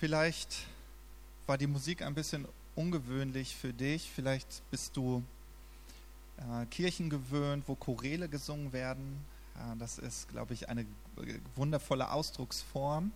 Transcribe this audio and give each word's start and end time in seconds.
Vielleicht 0.00 0.64
war 1.46 1.58
die 1.58 1.66
Musik 1.66 2.00
ein 2.00 2.14
bisschen 2.14 2.48
ungewöhnlich 2.74 3.54
für 3.54 3.74
dich. 3.74 4.10
Vielleicht 4.10 4.62
bist 4.70 4.96
du 4.96 5.22
äh, 6.38 6.64
Kirchen 6.70 7.10
gewöhnt, 7.10 7.64
wo 7.66 7.74
Choräle 7.74 8.30
gesungen 8.30 8.72
werden. 8.72 9.22
Äh, 9.56 9.76
das 9.76 9.98
ist, 9.98 10.30
glaube 10.30 10.54
ich, 10.54 10.70
eine 10.70 10.86
wundervolle 11.54 12.10
Ausdrucksform. 12.12 13.12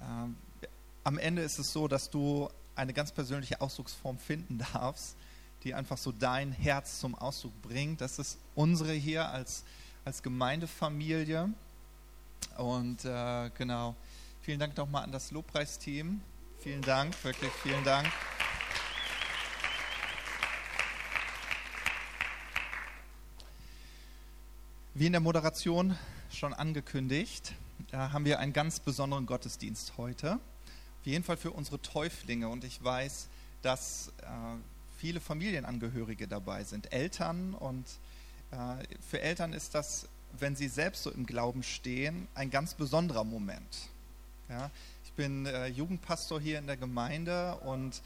Äh, 0.00 0.66
am 1.04 1.18
Ende 1.18 1.42
ist 1.42 1.60
es 1.60 1.72
so, 1.72 1.86
dass 1.86 2.10
du 2.10 2.50
eine 2.74 2.92
ganz 2.92 3.12
persönliche 3.12 3.60
Ausdrucksform 3.60 4.18
finden 4.18 4.58
darfst, 4.72 5.14
die 5.62 5.72
einfach 5.72 5.98
so 5.98 6.10
dein 6.10 6.50
Herz 6.50 6.98
zum 6.98 7.14
Ausdruck 7.14 7.62
bringt. 7.62 8.00
Das 8.00 8.18
ist 8.18 8.38
unsere 8.56 8.92
hier 8.92 9.28
als, 9.28 9.62
als 10.04 10.20
Gemeindefamilie. 10.24 11.48
Und 12.58 13.04
äh, 13.04 13.50
genau, 13.56 13.94
vielen 14.42 14.58
Dank 14.58 14.76
nochmal 14.76 15.04
an 15.04 15.12
das 15.12 15.30
Lobpreisteam. 15.30 16.20
Vielen 16.58 16.82
Dank, 16.82 17.14
wirklich 17.24 17.52
vielen 17.62 17.82
Dank. 17.84 18.10
Wie 24.94 25.06
in 25.06 25.12
der 25.12 25.20
Moderation 25.20 25.96
schon 26.32 26.52
angekündigt, 26.52 27.54
haben 27.92 28.24
wir 28.24 28.40
einen 28.40 28.52
ganz 28.52 28.80
besonderen 28.80 29.26
Gottesdienst 29.26 29.94
heute. 29.96 30.34
Auf 30.34 31.06
jeden 31.06 31.24
Fall 31.24 31.36
für 31.36 31.52
unsere 31.52 31.80
Täuflinge. 31.80 32.48
Und 32.48 32.64
ich 32.64 32.82
weiß, 32.82 33.28
dass 33.62 34.12
äh, 34.22 34.24
viele 34.98 35.20
Familienangehörige 35.20 36.26
dabei 36.26 36.64
sind, 36.64 36.92
Eltern. 36.92 37.54
Und 37.54 37.86
äh, 38.50 38.56
für 39.08 39.20
Eltern 39.20 39.52
ist 39.52 39.74
das, 39.74 40.08
wenn 40.38 40.56
sie 40.56 40.68
selbst 40.68 41.04
so 41.04 41.10
im 41.10 41.26
Glauben 41.26 41.62
stehen, 41.62 42.26
ein 42.34 42.50
ganz 42.50 42.74
besonderer 42.74 43.24
Moment. 43.24 43.91
Ja, 44.52 44.70
ich 45.02 45.12
bin 45.14 45.46
äh, 45.46 45.68
Jugendpastor 45.68 46.38
hier 46.38 46.58
in 46.58 46.66
der 46.66 46.76
Gemeinde 46.76 47.56
und 47.60 48.02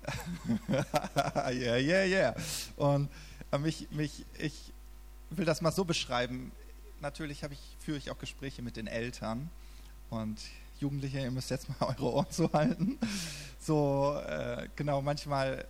yeah, 0.70 1.76
yeah, 1.76 2.04
yeah. 2.04 2.34
Und 2.76 3.10
äh, 3.52 3.58
mich, 3.58 3.86
mich, 3.90 4.24
ich 4.38 4.72
will 5.28 5.44
das 5.44 5.60
mal 5.60 5.72
so 5.72 5.84
beschreiben. 5.84 6.52
Natürlich 7.02 7.42
ich, 7.42 7.76
führe 7.80 7.98
ich 7.98 8.10
auch 8.10 8.18
Gespräche 8.18 8.62
mit 8.62 8.76
den 8.76 8.86
Eltern 8.86 9.50
und 10.08 10.40
Jugendliche, 10.80 11.20
ihr 11.20 11.30
müsst 11.30 11.50
jetzt 11.50 11.68
mal 11.68 11.86
eure 11.98 12.14
Ohren 12.14 12.30
zuhalten. 12.30 12.98
So, 13.58 14.18
äh, 14.26 14.70
genau, 14.76 15.02
manchmal 15.02 15.66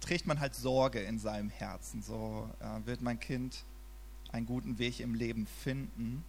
trägt 0.00 0.26
man 0.26 0.40
halt 0.40 0.56
Sorge 0.56 0.98
in 0.98 1.20
seinem 1.20 1.48
Herzen. 1.48 2.02
So 2.02 2.50
äh, 2.58 2.84
wird 2.88 3.02
mein 3.02 3.20
Kind 3.20 3.62
einen 4.32 4.46
guten 4.46 4.78
Weg 4.78 4.98
im 4.98 5.14
Leben 5.14 5.46
finden. 5.46 6.24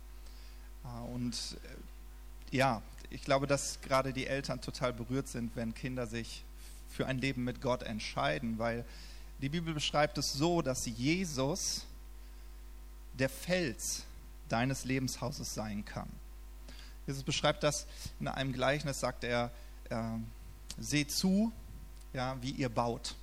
Äh, 0.83 1.11
und 1.11 1.33
äh, 1.33 1.67
ja, 2.53 2.81
ich 3.09 3.23
glaube, 3.23 3.47
dass 3.47 3.81
gerade 3.81 4.13
die 4.13 4.27
Eltern 4.27 4.61
total 4.61 4.93
berührt 4.93 5.27
sind, 5.27 5.55
wenn 5.55 5.73
Kinder 5.73 6.07
sich 6.07 6.43
für 6.89 7.07
ein 7.07 7.17
Leben 7.17 7.43
mit 7.43 7.61
Gott 7.61 7.83
entscheiden, 7.83 8.59
weil 8.59 8.85
die 9.41 9.49
Bibel 9.49 9.73
beschreibt 9.73 10.17
es 10.17 10.33
so, 10.33 10.61
dass 10.61 10.85
Jesus 10.85 11.85
der 13.13 13.29
Fels 13.29 14.03
deines 14.49 14.85
Lebenshauses 14.85 15.53
sein 15.53 15.83
kann. 15.83 16.07
Jesus 17.07 17.23
beschreibt 17.23 17.63
das 17.63 17.87
in 18.19 18.27
einem 18.27 18.53
Gleichnis, 18.53 18.99
sagt 18.99 19.23
er, 19.23 19.51
äh, 19.89 19.95
seht 20.77 21.11
zu, 21.11 21.51
ja, 22.13 22.37
wie 22.41 22.51
ihr 22.51 22.69
baut. 22.69 23.15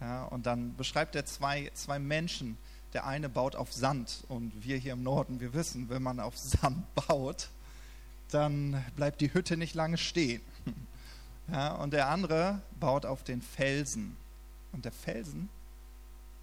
Ja, 0.00 0.24
und 0.24 0.46
dann 0.46 0.76
beschreibt 0.76 1.14
er 1.16 1.26
zwei, 1.26 1.70
zwei 1.74 1.98
Menschen. 1.98 2.56
Der 2.92 3.06
eine 3.06 3.28
baut 3.28 3.56
auf 3.56 3.72
Sand 3.72 4.24
und 4.28 4.64
wir 4.64 4.76
hier 4.76 4.92
im 4.92 5.02
Norden, 5.02 5.40
wir 5.40 5.54
wissen, 5.54 5.88
wenn 5.88 6.02
man 6.02 6.20
auf 6.20 6.36
Sand 6.36 6.84
baut, 7.08 7.48
dann 8.34 8.84
bleibt 8.96 9.20
die 9.20 9.32
Hütte 9.32 9.56
nicht 9.56 9.74
lange 9.74 9.98
stehen. 9.98 10.42
Ja, 11.48 11.74
und 11.74 11.92
der 11.92 12.08
andere 12.08 12.62
baut 12.78 13.04
auf 13.04 13.24
den 13.24 13.42
Felsen. 13.42 14.16
Und 14.70 14.84
der 14.84 14.92
Felsen 14.92 15.50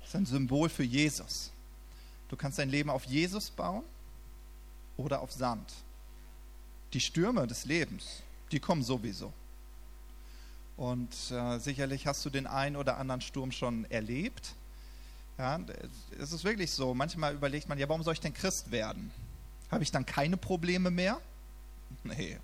ist 0.04 0.14
ein 0.14 0.26
Symbol 0.26 0.70
für 0.70 0.84
Jesus. 0.84 1.52
Du 2.28 2.36
kannst 2.36 2.60
dein 2.60 2.70
Leben 2.70 2.90
auf 2.90 3.06
Jesus 3.06 3.50
bauen 3.50 3.84
oder 4.98 5.22
auf 5.22 5.32
Sand. 5.32 5.74
Die 6.94 7.00
Stürme 7.00 7.48
des 7.48 7.66
Lebens, 7.66 8.22
die 8.52 8.60
kommen 8.60 8.84
sowieso. 8.84 9.32
Und 10.78 11.14
äh, 11.32 11.60
sicherlich 11.60 12.06
hast 12.06 12.24
du 12.26 12.30
den 12.30 12.46
einen 12.46 12.76
oder 12.76 12.98
anderen 12.98 13.22
Sturm 13.22 13.52
schon 13.52 13.86
erlebt. 13.92 14.54
Ja, 15.38 15.60
es 16.20 16.34
ist 16.34 16.44
wirklich 16.44 16.72
so. 16.72 16.94
Manchmal 16.94 17.34
überlegt 17.34 17.70
man, 17.70 17.80
ja, 17.80 17.88
warum 17.88 18.04
soll 18.04 18.14
ich 18.14 18.22
denn 18.22 18.34
Christ 18.34 18.72
werden? 18.72 19.12
Habe 19.72 19.84
ich 19.84 19.92
dann 19.92 20.06
keine 20.06 20.38
Probleme 20.38 20.92
mehr? 20.92 21.20
Nee. 22.04 22.38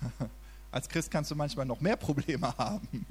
Als 0.70 0.88
Christ 0.88 1.10
kannst 1.10 1.30
du 1.30 1.34
manchmal 1.34 1.66
noch 1.66 1.80
mehr 1.80 1.96
Probleme 1.96 2.52
haben. 2.58 3.06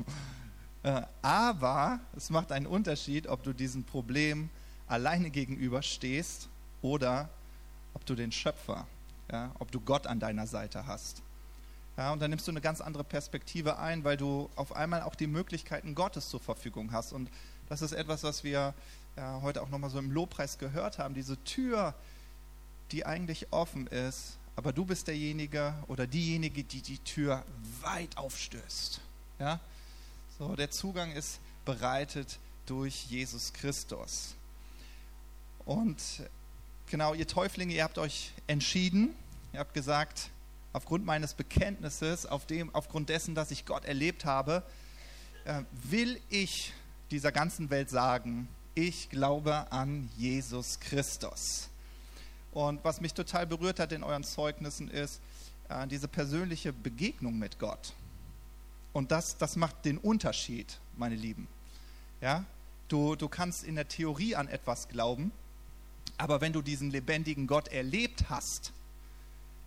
Äh, 0.84 1.02
aber 1.22 2.00
es 2.16 2.30
macht 2.30 2.52
einen 2.52 2.68
Unterschied, 2.68 3.28
ob 3.28 3.44
du 3.44 3.54
diesem 3.54 3.84
Problem 3.84 4.50
alleine 4.88 5.30
gegenüber 5.30 5.82
stehst 5.82 6.50
oder 6.82 7.30
ob 7.94 8.06
du 8.06 8.16
den 8.16 8.32
Schöpfer, 8.32 8.88
ja, 9.32 9.52
ob 9.60 9.72
du 9.72 9.82
Gott 9.82 10.08
an 10.08 10.20
deiner 10.20 10.48
Seite 10.48 10.86
hast. 10.86 11.22
Ja, 11.98 12.14
und 12.14 12.22
dann 12.22 12.30
nimmst 12.30 12.48
du 12.48 12.52
eine 12.52 12.62
ganz 12.62 12.80
andere 12.80 13.04
Perspektive 13.04 13.80
ein, 13.80 14.04
weil 14.04 14.18
du 14.18 14.52
auf 14.56 14.76
einmal 14.76 15.02
auch 15.02 15.16
die 15.16 15.26
Möglichkeiten 15.26 15.96
Gottes 15.96 16.30
zur 16.30 16.40
Verfügung 16.40 16.92
hast. 16.92 17.12
Und 17.12 17.32
das 17.70 17.82
ist 17.82 17.92
etwas, 17.92 18.22
was 18.22 18.44
wir 18.44 18.76
ja, 19.16 19.42
heute 19.42 19.64
auch 19.64 19.70
nochmal 19.70 19.90
so 19.90 19.98
im 19.98 20.12
Lobpreis 20.12 20.60
gehört 20.60 21.00
haben. 21.00 21.16
Diese 21.16 21.44
Tür, 21.44 21.96
die 22.92 23.06
eigentlich 23.06 23.52
offen 23.52 23.88
ist, 23.88 24.38
aber 24.58 24.74
du 24.74 24.86
bist 24.86 25.08
derjenige 25.08 25.76
oder 25.88 26.08
diejenige, 26.08 26.64
die 26.64 26.82
die 26.82 26.98
Tür 26.98 27.46
weit 27.82 28.18
aufstößt. 28.18 29.00
Ja? 29.40 29.60
So, 30.38 30.56
der 30.56 30.72
Zugang 30.72 31.12
ist 31.12 31.40
bereitet 31.64 32.40
durch 32.66 33.06
Jesus 33.06 33.54
Christus. 33.54 34.34
Und 35.64 36.02
genau, 36.88 37.14
ihr 37.14 37.28
Täuflinge, 37.28 37.74
ihr 37.74 37.84
habt 37.84 38.00
euch 38.00 38.32
entschieden, 38.48 39.14
ihr 39.54 39.60
habt 39.60 39.76
gesagt, 39.76 40.32
aufgrund 40.74 41.06
meines 41.06 41.36
Bekenntnisses, 41.36 42.26
auf 42.26 42.48
dem, 42.48 42.74
aufgrund 42.74 43.10
dessen, 43.10 43.36
dass 43.36 43.52
ich 43.52 43.66
Gott 43.66 43.86
erlebt 43.86 44.26
habe, 44.26 44.64
äh, 45.46 45.62
will 45.84 46.20
ich 46.30 46.74
dieser 47.12 47.32
ganzen 47.32 47.70
Welt 47.70 47.92
sagen, 47.92 48.48
ich 48.74 49.10
glaube 49.10 49.72
an 49.72 50.10
Jesus 50.18 50.80
Christus. 50.80 51.70
Und 52.58 52.84
was 52.84 53.02
mich 53.02 53.14
total 53.14 53.46
berührt 53.46 53.80
hat 53.80 53.92
in 53.92 54.02
euren 54.02 54.24
Zeugnissen 54.24 54.90
ist 54.90 55.22
äh, 55.70 55.86
diese 55.86 56.08
persönliche 56.08 56.74
Begegnung 56.74 57.38
mit 57.38 57.60
Gott. 57.60 57.94
Und 58.94 59.12
das, 59.12 59.38
das 59.38 59.58
macht 59.58 59.86
den 59.86 60.00
Unterschied, 60.00 60.80
meine 60.96 61.14
Lieben. 61.14 61.48
Ja? 62.20 62.46
Du, 62.88 63.16
du 63.16 63.30
kannst 63.30 63.64
in 63.64 63.76
der 63.76 63.88
Theorie 63.88 64.36
an 64.36 64.48
etwas 64.48 64.88
glauben, 64.88 65.32
aber 66.18 66.42
wenn 66.42 66.52
du 66.52 66.64
diesen 66.64 66.90
lebendigen 66.90 67.46
Gott 67.46 67.68
erlebt 67.68 68.28
hast, 68.28 68.74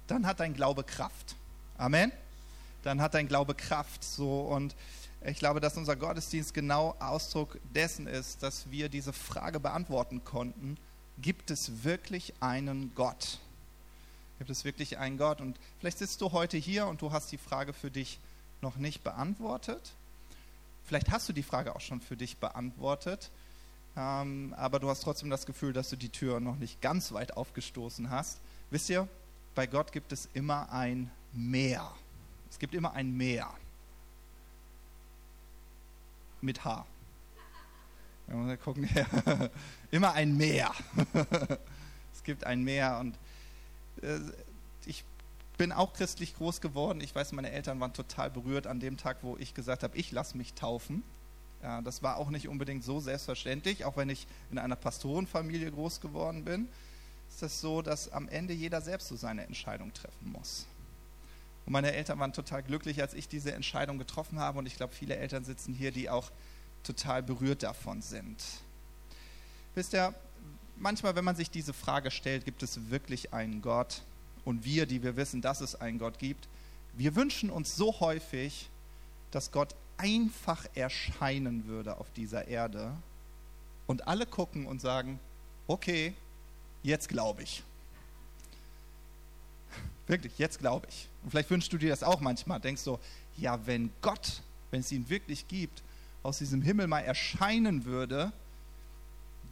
dann 0.09 0.27
hat 0.27 0.41
dein 0.41 0.55
Glaube 0.55 0.83
Kraft. 0.83 1.37
Amen. 1.79 2.11
Dann 2.83 3.01
hat 3.01 3.15
dein 3.15 3.29
Glaube 3.29 3.55
Kraft. 3.55 4.03
So 4.03 4.41
und 4.41 4.75
ich 5.25 5.39
glaube, 5.39 5.61
dass 5.61 5.77
unser 5.77 5.95
Gottesdienst 5.95 6.55
genau 6.55 6.97
Ausdruck 6.99 7.57
dessen 7.73 8.09
ist, 8.09 8.43
dass 8.43 8.69
wir 8.73 8.89
diese 8.89 9.13
Frage 9.13 9.61
beantworten 9.61 10.25
konnten: 10.25 10.77
Gibt 11.21 11.51
es 11.51 11.85
wirklich 11.85 12.35
einen 12.41 12.95
Gott? 12.95 13.39
Gibt 14.39 14.51
es 14.51 14.65
wirklich 14.65 14.99
einen 14.99 15.19
Gott? 15.19 15.41
Und 15.41 15.59
vielleicht 15.79 15.99
sitzt 15.99 16.21
du 16.21 16.33
heute 16.33 16.57
hier 16.57 16.87
und 16.87 17.03
du 17.03 17.13
hast 17.13 17.31
die 17.33 17.39
Frage 17.39 17.73
für 17.73 17.91
dich 17.91 18.19
noch 18.63 18.77
nicht 18.77 19.05
beantwortet. 19.05 19.93
Vielleicht 20.85 21.11
hast 21.11 21.29
du 21.29 21.33
die 21.33 21.43
Frage 21.43 21.77
auch 21.77 21.81
schon 21.81 22.01
für 22.01 22.17
dich 22.17 22.39
beantwortet 22.39 23.31
ähm, 23.97 24.55
aber 24.57 24.79
du 24.79 24.89
hast 24.89 25.03
trotzdem 25.03 25.31
das 25.31 25.47
Gefühl, 25.47 25.73
dass 25.73 25.91
du 25.91 25.97
die 25.97 26.11
Tür 26.11 26.41
noch 26.41 26.57
nicht 26.57 26.81
ganz 26.81 27.13
weit 27.13 27.37
aufgestoßen 27.37 28.11
hast. 28.11 28.39
Wisst 28.71 28.89
ihr, 28.91 29.09
bei 29.55 29.67
Gott 29.67 29.93
gibt 29.93 30.13
es 30.13 30.29
immer 30.33 30.71
ein 30.73 31.11
Meer. 31.33 31.91
Es 32.49 32.59
gibt 32.59 32.75
immer 32.75 32.93
ein 32.93 33.17
Meer. 33.17 33.53
Mit 36.41 36.65
H. 36.65 36.87
Mal 38.31 38.57
gucken. 38.59 38.89
immer 39.91 40.13
ein 40.13 40.37
Meer. 40.37 40.73
es 42.13 42.23
gibt 42.23 42.45
ein 42.45 42.63
Meer 42.63 42.99
und 43.01 43.17
äh, 44.03 44.21
ich 44.87 45.05
bin 45.59 45.73
auch 45.73 45.93
christlich 45.93 46.37
groß 46.37 46.61
geworden. 46.61 47.01
Ich 47.01 47.15
weiß, 47.15 47.33
meine 47.33 47.51
Eltern 47.51 47.81
waren 47.81 47.93
total 47.93 48.31
berührt 48.31 48.67
an 48.67 48.79
dem 48.79 48.97
Tag, 48.97 49.19
wo 49.23 49.37
ich 49.37 49.53
gesagt 49.53 49.83
habe, 49.83 49.97
ich 49.97 50.13
lasse 50.13 50.37
mich 50.37 50.55
taufen. 50.55 51.03
Ja, 51.63 51.83
das 51.83 52.03
war 52.03 52.17
auch 52.17 52.31
nicht 52.31 52.49
unbedingt 52.49 52.85
so 52.85 53.01
selbstverständlich, 53.01 53.85
auch 53.85 53.97
wenn 53.97 54.09
ich 54.09 54.27
in 54.51 54.59
einer 54.59 54.77
Pastorenfamilie 54.77 55.71
groß 55.71 56.01
geworden 56.01 56.45
bin, 56.45 56.69
ist 57.29 57.35
es 57.35 57.41
das 57.41 57.61
so, 57.61 57.83
dass 57.83 58.11
am 58.13 58.29
Ende 58.29 58.55
jeder 58.55 58.81
selbst 58.81 59.09
so 59.09 59.17
seine 59.17 59.45
Entscheidung 59.45 59.93
treffen 59.93 60.33
muss. 60.33 60.67
Und 61.67 61.73
meine 61.73 61.93
Eltern 61.93 62.19
waren 62.19 62.33
total 62.33 62.63
glücklich, 62.63 63.03
als 63.03 63.13
ich 63.13 63.29
diese 63.29 63.53
Entscheidung 63.53 63.99
getroffen 63.99 64.39
habe. 64.39 64.59
Und 64.59 64.67
ich 64.67 64.77
glaube, 64.77 64.95
viele 64.95 65.17
Eltern 65.17 65.45
sitzen 65.45 65.75
hier, 65.75 65.93
die 65.93 66.09
auch 66.09 66.31
total 66.83 67.23
berührt 67.23 67.63
davon 67.63 68.03
sind. 68.03 68.43
Wisst 69.75 69.95
ihr, 69.95 70.15
manchmal, 70.77 71.15
wenn 71.15 71.25
man 71.25 71.37
sich 71.37 71.51
diese 71.51 71.73
Frage 71.73 72.11
stellt, 72.11 72.45
gibt 72.45 72.63
es 72.63 72.91
wirklich 72.91 73.33
einen 73.33 73.63
Gott? 73.63 74.03
Und 74.45 74.65
wir, 74.65 74.87
die 74.87 75.03
wir 75.03 75.17
wissen, 75.17 75.43
dass 75.43 75.61
es 75.61 75.75
einen 75.75 75.99
Gott 75.99 76.19
gibt, 76.19 76.49
Wir 76.95 77.15
wünschen 77.15 77.51
uns 77.51 77.77
so 77.77 78.01
häufig, 78.01 78.69
dass 79.31 79.53
Gott 79.53 79.77
einfach 79.97 80.67
erscheinen 80.75 81.67
würde 81.67 81.99
auf 81.99 82.11
dieser 82.13 82.49
Erde 82.49 82.93
und 83.87 84.09
alle 84.09 84.27
gucken 84.27 84.67
und 84.67 84.81
sagen, 84.81 85.21
okay, 85.69 86.15
jetzt 86.83 87.09
glaube 87.09 87.43
ich. 87.43 87.63
Wirklich, 90.07 90.37
jetzt 90.39 90.59
glaube 90.59 90.89
ich. 90.89 91.09
Und 91.23 91.31
vielleicht 91.31 91.51
wünschst 91.51 91.73
du 91.73 91.79
dir 91.79 91.91
das 91.91 92.03
auch 92.03 92.21
manchmal. 92.21 92.59
Denkst 92.59 92.83
du, 92.83 92.99
ja, 93.37 93.65
wenn 93.67 93.93
Gott, 94.03 94.43
wenn 94.71 94.81
es 94.81 94.91
ihn 94.91 95.09
wirklich 95.09 95.47
gibt, 95.47 95.83
aus 96.23 96.39
diesem 96.39 96.63
Himmel 96.63 96.87
mal 96.87 97.01
erscheinen 97.01 97.85
würde, 97.85 98.33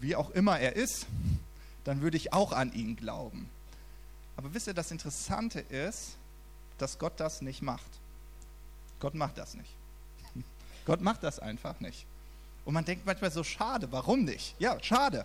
wie 0.00 0.16
auch 0.16 0.30
immer 0.30 0.58
er 0.58 0.76
ist, 0.76 1.06
dann 1.84 2.02
würde 2.02 2.16
ich 2.16 2.32
auch 2.32 2.52
an 2.52 2.72
ihn 2.72 2.96
glauben. 2.96 3.48
Aber 4.36 4.54
wisst 4.54 4.66
ihr, 4.66 4.74
das 4.74 4.90
Interessante 4.90 5.60
ist, 5.60 6.16
dass 6.78 6.98
Gott 6.98 7.14
das 7.18 7.42
nicht 7.42 7.62
macht. 7.62 7.90
Gott 9.00 9.14
macht 9.14 9.38
das 9.38 9.54
nicht. 9.54 9.70
Gott 10.84 11.00
macht 11.00 11.22
das 11.22 11.38
einfach 11.38 11.80
nicht. 11.80 12.06
Und 12.64 12.74
man 12.74 12.84
denkt 12.84 13.06
manchmal 13.06 13.30
so, 13.30 13.42
schade, 13.42 13.90
warum 13.90 14.24
nicht? 14.24 14.54
Ja, 14.58 14.76
schade. 14.82 15.24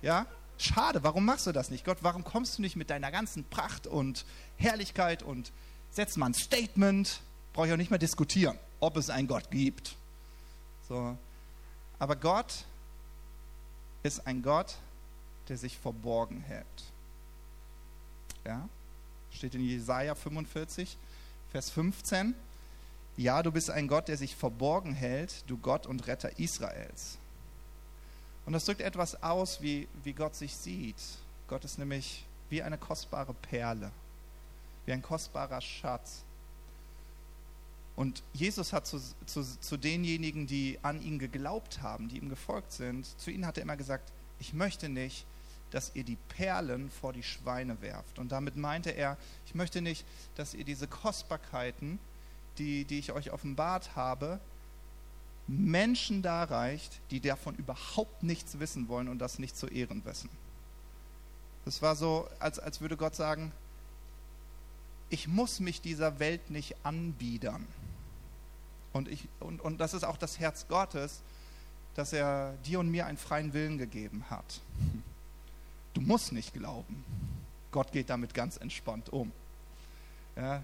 Ja, 0.00 0.26
schade, 0.56 1.02
warum 1.02 1.24
machst 1.24 1.46
du 1.46 1.52
das 1.52 1.70
nicht? 1.70 1.84
Gott, 1.84 1.98
warum 2.02 2.24
kommst 2.24 2.58
du 2.58 2.62
nicht 2.62 2.76
mit 2.76 2.90
deiner 2.90 3.10
ganzen 3.10 3.44
Pracht 3.44 3.86
und 3.86 4.24
Herrlichkeit 4.56 5.22
und 5.22 5.52
setzt 5.90 6.16
mal 6.16 6.26
ein 6.26 6.34
Statement? 6.34 7.20
Brauche 7.52 7.66
ich 7.66 7.72
auch 7.72 7.78
nicht 7.78 7.90
mehr 7.90 7.98
diskutieren, 7.98 8.56
ob 8.80 8.96
es 8.96 9.10
einen 9.10 9.28
Gott 9.28 9.50
gibt. 9.50 9.96
So. 10.88 11.16
Aber 11.98 12.16
Gott 12.16 12.64
ist 14.02 14.26
ein 14.26 14.42
Gott, 14.42 14.76
der 15.48 15.56
sich 15.56 15.78
verborgen 15.78 16.40
hält. 16.40 16.66
Ja? 18.44 18.68
Steht 19.30 19.54
in 19.54 19.62
Jesaja 19.62 20.14
45, 20.14 20.96
Vers 21.50 21.70
15. 21.70 22.34
Ja, 23.16 23.42
du 23.42 23.50
bist 23.50 23.70
ein 23.70 23.88
Gott, 23.88 24.08
der 24.08 24.16
sich 24.16 24.36
verborgen 24.36 24.92
hält, 24.92 25.44
du 25.48 25.56
Gott 25.56 25.86
und 25.86 26.06
Retter 26.06 26.38
Israels. 26.38 27.18
Und 28.44 28.52
das 28.52 28.64
drückt 28.64 28.80
etwas 28.80 29.22
aus, 29.22 29.60
wie, 29.62 29.88
wie 30.04 30.12
Gott 30.12 30.36
sich 30.36 30.54
sieht. 30.54 30.96
Gott 31.48 31.64
ist 31.64 31.78
nämlich 31.78 32.24
wie 32.50 32.62
eine 32.62 32.78
kostbare 32.78 33.34
Perle, 33.34 33.90
wie 34.84 34.92
ein 34.92 35.02
kostbarer 35.02 35.60
Schatz. 35.60 36.22
Und 37.96 38.22
Jesus 38.34 38.74
hat 38.74 38.86
zu, 38.86 39.00
zu, 39.24 39.42
zu 39.42 39.76
denjenigen, 39.78 40.46
die 40.46 40.78
an 40.82 41.00
ihn 41.00 41.18
geglaubt 41.18 41.80
haben, 41.80 42.08
die 42.08 42.18
ihm 42.18 42.28
gefolgt 42.28 42.72
sind, 42.72 43.06
zu 43.18 43.30
ihnen 43.30 43.46
hat 43.46 43.56
er 43.56 43.62
immer 43.62 43.76
gesagt, 43.76 44.12
ich 44.38 44.52
möchte 44.52 44.90
nicht, 44.90 45.24
dass 45.70 45.92
ihr 45.94 46.04
die 46.04 46.18
Perlen 46.28 46.90
vor 46.90 47.12
die 47.12 47.22
Schweine 47.22 47.80
werft. 47.80 48.18
Und 48.18 48.32
damit 48.32 48.56
meinte 48.56 48.90
er, 48.90 49.16
ich 49.46 49.54
möchte 49.54 49.80
nicht, 49.80 50.04
dass 50.36 50.54
ihr 50.54 50.64
diese 50.64 50.86
Kostbarkeiten, 50.86 51.98
die, 52.58 52.84
die 52.84 52.98
ich 52.98 53.12
euch 53.12 53.32
offenbart 53.32 53.96
habe, 53.96 54.40
Menschen 55.48 56.22
darreicht, 56.22 57.00
die 57.10 57.20
davon 57.20 57.54
überhaupt 57.54 58.22
nichts 58.22 58.58
wissen 58.58 58.88
wollen 58.88 59.08
und 59.08 59.18
das 59.18 59.38
nicht 59.38 59.56
zu 59.56 59.68
Ehren 59.68 60.04
wissen. 60.04 60.28
Das 61.64 61.82
war 61.82 61.96
so, 61.96 62.28
als, 62.38 62.58
als 62.58 62.80
würde 62.80 62.96
Gott 62.96 63.14
sagen, 63.14 63.52
ich 65.08 65.28
muss 65.28 65.60
mich 65.60 65.80
dieser 65.80 66.18
Welt 66.18 66.50
nicht 66.50 66.74
anbiedern. 66.84 67.66
Und, 68.96 69.08
ich, 69.08 69.28
und, 69.40 69.60
und 69.60 69.78
das 69.78 69.92
ist 69.92 70.04
auch 70.04 70.16
das 70.16 70.38
Herz 70.40 70.66
Gottes, 70.68 71.20
dass 71.94 72.12
er 72.12 72.54
dir 72.64 72.80
und 72.80 72.90
mir 72.90 73.06
einen 73.06 73.18
freien 73.18 73.52
Willen 73.52 73.76
gegeben 73.76 74.24
hat. 74.30 74.60
Du 75.92 76.00
musst 76.00 76.32
nicht 76.32 76.54
glauben. 76.54 77.04
Gott 77.72 77.92
geht 77.92 78.08
damit 78.08 78.32
ganz 78.32 78.56
entspannt 78.56 79.10
um. 79.10 79.32
Ja, 80.34 80.62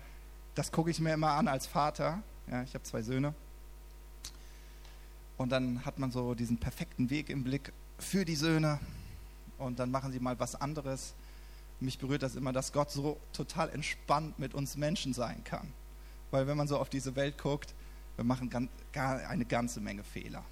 das 0.55 0.73
gucke 0.73 0.91
ich 0.91 0.99
mir 0.99 1.13
immer 1.13 1.33
an 1.33 1.47
als 1.47 1.67
Vater. 1.67 2.23
Ja, 2.51 2.63
ich 2.63 2.75
habe 2.75 2.85
zwei 2.85 3.03
Söhne. 3.03 3.35
Und 5.37 5.51
dann 5.51 5.85
hat 5.85 5.99
man 5.99 6.11
so 6.11 6.35
diesen 6.35 6.59
perfekten 6.59 7.11
Weg 7.11 7.29
im 7.29 7.45
Blick 7.45 7.73
für 7.99 8.25
die 8.25 8.37
Söhne. 8.37 8.79
Und 9.59 9.79
dann 9.79 9.91
machen 9.91 10.11
sie 10.11 10.21
mal 10.21 10.39
was 10.41 10.55
anderes. 10.55 11.15
Mich 11.81 11.99
berührt 11.99 12.23
das 12.23 12.35
immer, 12.35 12.53
dass 12.53 12.73
Gott 12.73 12.91
so 12.91 13.19
total 13.33 13.69
entspannt 13.71 14.39
mit 14.39 14.55
uns 14.55 14.77
Menschen 14.77 15.13
sein 15.13 15.45
kann. 15.45 15.73
Weil 16.31 16.47
wenn 16.47 16.57
man 16.57 16.69
so 16.69 16.79
auf 16.79 16.89
diese 16.89 17.15
Welt 17.15 17.37
guckt, 17.37 17.75
wir 18.17 18.25
machen 18.25 18.51
eine 18.95 19.45
ganze 19.45 19.81
Menge 19.81 20.05
Fehler. 20.05 20.45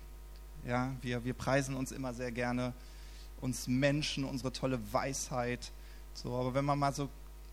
Ja, 0.66 0.94
wir, 1.02 1.24
wir 1.24 1.34
preisen 1.34 1.74
uns 1.74 1.92
immer 1.92 2.12
sehr 2.12 2.32
gerne, 2.32 2.72
uns 3.40 3.66
Menschen, 3.66 4.24
unsere 4.24 4.52
tolle 4.52 4.80
Weisheit. 4.92 5.72
So, 6.14 6.34
aber 6.34 6.54
wenn 6.54 6.64
man 6.64 6.78
mal 6.78 6.92
so 6.92 7.08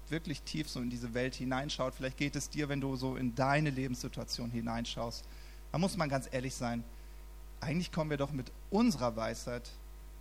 wirklich 0.10 0.42
tief 0.42 0.70
so 0.70 0.82
in 0.82 0.90
diese 0.90 1.14
Welt 1.14 1.36
hineinschaut, 1.36 1.96
vielleicht 1.96 2.18
geht 2.18 2.36
es 2.36 2.50
dir, 2.50 2.70
wenn 2.70 2.82
du 2.82 2.96
so 2.96 3.16
in 3.16 3.36
deine 3.36 3.70
Lebenssituation 3.70 4.50
hineinschaust, 4.52 5.26
da 5.72 5.78
muss 5.78 5.98
man 5.98 6.10
ganz 6.10 6.28
ehrlich 6.32 6.56
sein, 6.56 6.84
eigentlich 7.60 7.92
kommen 7.92 8.10
wir 8.10 8.18
doch 8.18 8.32
mit 8.32 8.52
unserer 8.70 9.16
Weisheit 9.16 9.70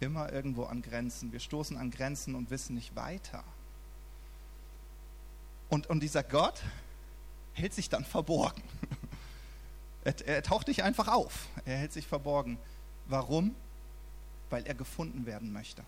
immer 0.01 0.33
irgendwo 0.33 0.65
an 0.65 0.83
Grenzen. 0.83 1.33
Wir 1.33 1.41
stoßen 1.41 1.77
an 1.77 1.91
Grenzen 1.91 2.35
und 2.35 2.51
wissen 2.51 2.75
nicht 2.75 2.97
weiter. 2.97 3.45
Und, 5.69 5.89
und 5.89 6.01
dieser 6.01 6.23
Gott 6.23 6.63
hält 7.53 7.75
sich 7.75 7.89
dann 7.89 8.05
verborgen. 8.05 8.63
Er, 10.07 10.15
er 10.25 10.43
taucht 10.45 10.69
nicht 10.69 10.85
einfach 10.85 11.09
auf, 11.09 11.49
er 11.65 11.79
hält 11.79 11.93
sich 11.93 12.07
verborgen. 12.07 12.59
Warum? 13.07 13.57
Weil 14.51 14.65
er 14.65 14.75
gefunden 14.75 15.27
werden 15.27 15.53
möchte. 15.53 15.83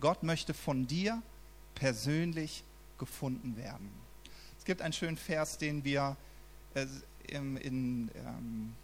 Gott 0.00 0.24
möchte 0.24 0.52
von 0.52 0.88
dir 0.88 1.22
persönlich 1.76 2.64
gefunden 2.98 3.56
werden. 3.56 3.88
Es 4.58 4.64
gibt 4.64 4.82
einen 4.82 4.92
schönen 4.92 5.16
Vers, 5.16 5.58
den 5.58 5.84
wir 5.84 6.16
äh, 6.74 6.86
in, 7.28 8.10
ähm, 8.16 8.74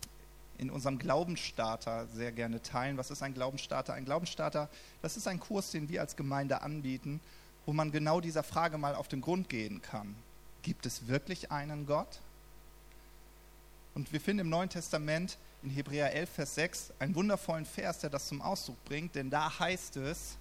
in 0.58 0.70
unserem 0.70 1.00
Glaubensstarter 1.00 2.06
sehr 2.06 2.30
gerne 2.30 2.62
teilen. 2.62 2.98
Was 2.98 3.10
ist 3.10 3.24
ein 3.24 3.34
Glaubensstarter? 3.34 3.94
Ein 3.94 4.04
Glaubensstarter, 4.04 4.68
das 5.02 5.16
ist 5.16 5.26
ein 5.26 5.40
Kurs, 5.40 5.72
den 5.72 5.88
wir 5.88 6.02
als 6.02 6.14
Gemeinde 6.14 6.62
anbieten, 6.62 7.20
wo 7.66 7.72
man 7.72 7.90
genau 7.90 8.20
dieser 8.20 8.44
Frage 8.44 8.78
mal 8.78 8.94
auf 8.94 9.08
den 9.08 9.22
Grund 9.22 9.48
gehen 9.48 9.82
kann. 9.82 10.14
Gibt 10.62 10.86
es 10.86 11.08
wirklich 11.08 11.50
einen 11.50 11.84
Gott? 11.86 12.20
Und 13.94 14.12
wir 14.12 14.20
finden 14.20 14.40
im 14.40 14.50
Neuen 14.50 14.68
Testament 14.68 15.36
in 15.62 15.70
Hebräer 15.70 16.12
11, 16.12 16.30
Vers 16.30 16.54
6 16.54 16.92
einen 16.98 17.14
wundervollen 17.14 17.66
Vers, 17.66 17.98
der 17.98 18.10
das 18.10 18.28
zum 18.28 18.40
Ausdruck 18.40 18.82
bringt, 18.84 19.14
denn 19.14 19.30
da 19.30 19.58
heißt 19.58 19.96
es, 19.96 20.36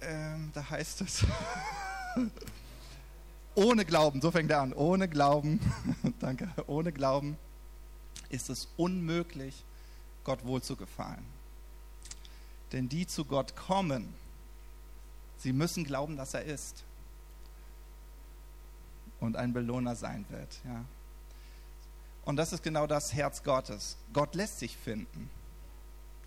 ähm, 0.00 0.50
da 0.54 0.68
heißt 0.68 1.02
es, 1.02 1.24
ohne 3.54 3.84
Glauben, 3.84 4.20
so 4.20 4.30
fängt 4.30 4.50
er 4.50 4.60
an, 4.60 4.72
ohne 4.72 5.08
Glauben, 5.08 5.60
danke, 6.20 6.48
ohne 6.66 6.92
Glauben 6.92 7.36
ist 8.28 8.48
es 8.48 8.68
unmöglich, 8.76 9.64
Gott 10.24 10.44
wohl 10.44 10.62
zu 10.62 10.76
gefallen. 10.76 11.24
Denn 12.72 12.88
die 12.88 13.06
zu 13.06 13.24
Gott 13.24 13.54
kommen, 13.56 14.14
sie 15.38 15.52
müssen 15.52 15.84
glauben, 15.84 16.16
dass 16.16 16.34
er 16.34 16.44
ist 16.44 16.84
und 19.22 19.36
ein 19.36 19.52
Belohner 19.52 19.94
sein 19.94 20.26
wird. 20.30 20.60
Ja. 20.64 20.84
Und 22.24 22.36
das 22.36 22.52
ist 22.52 22.62
genau 22.62 22.86
das 22.86 23.14
Herz 23.14 23.42
Gottes. 23.42 23.96
Gott 24.12 24.34
lässt 24.34 24.58
sich 24.58 24.76
finden. 24.76 25.30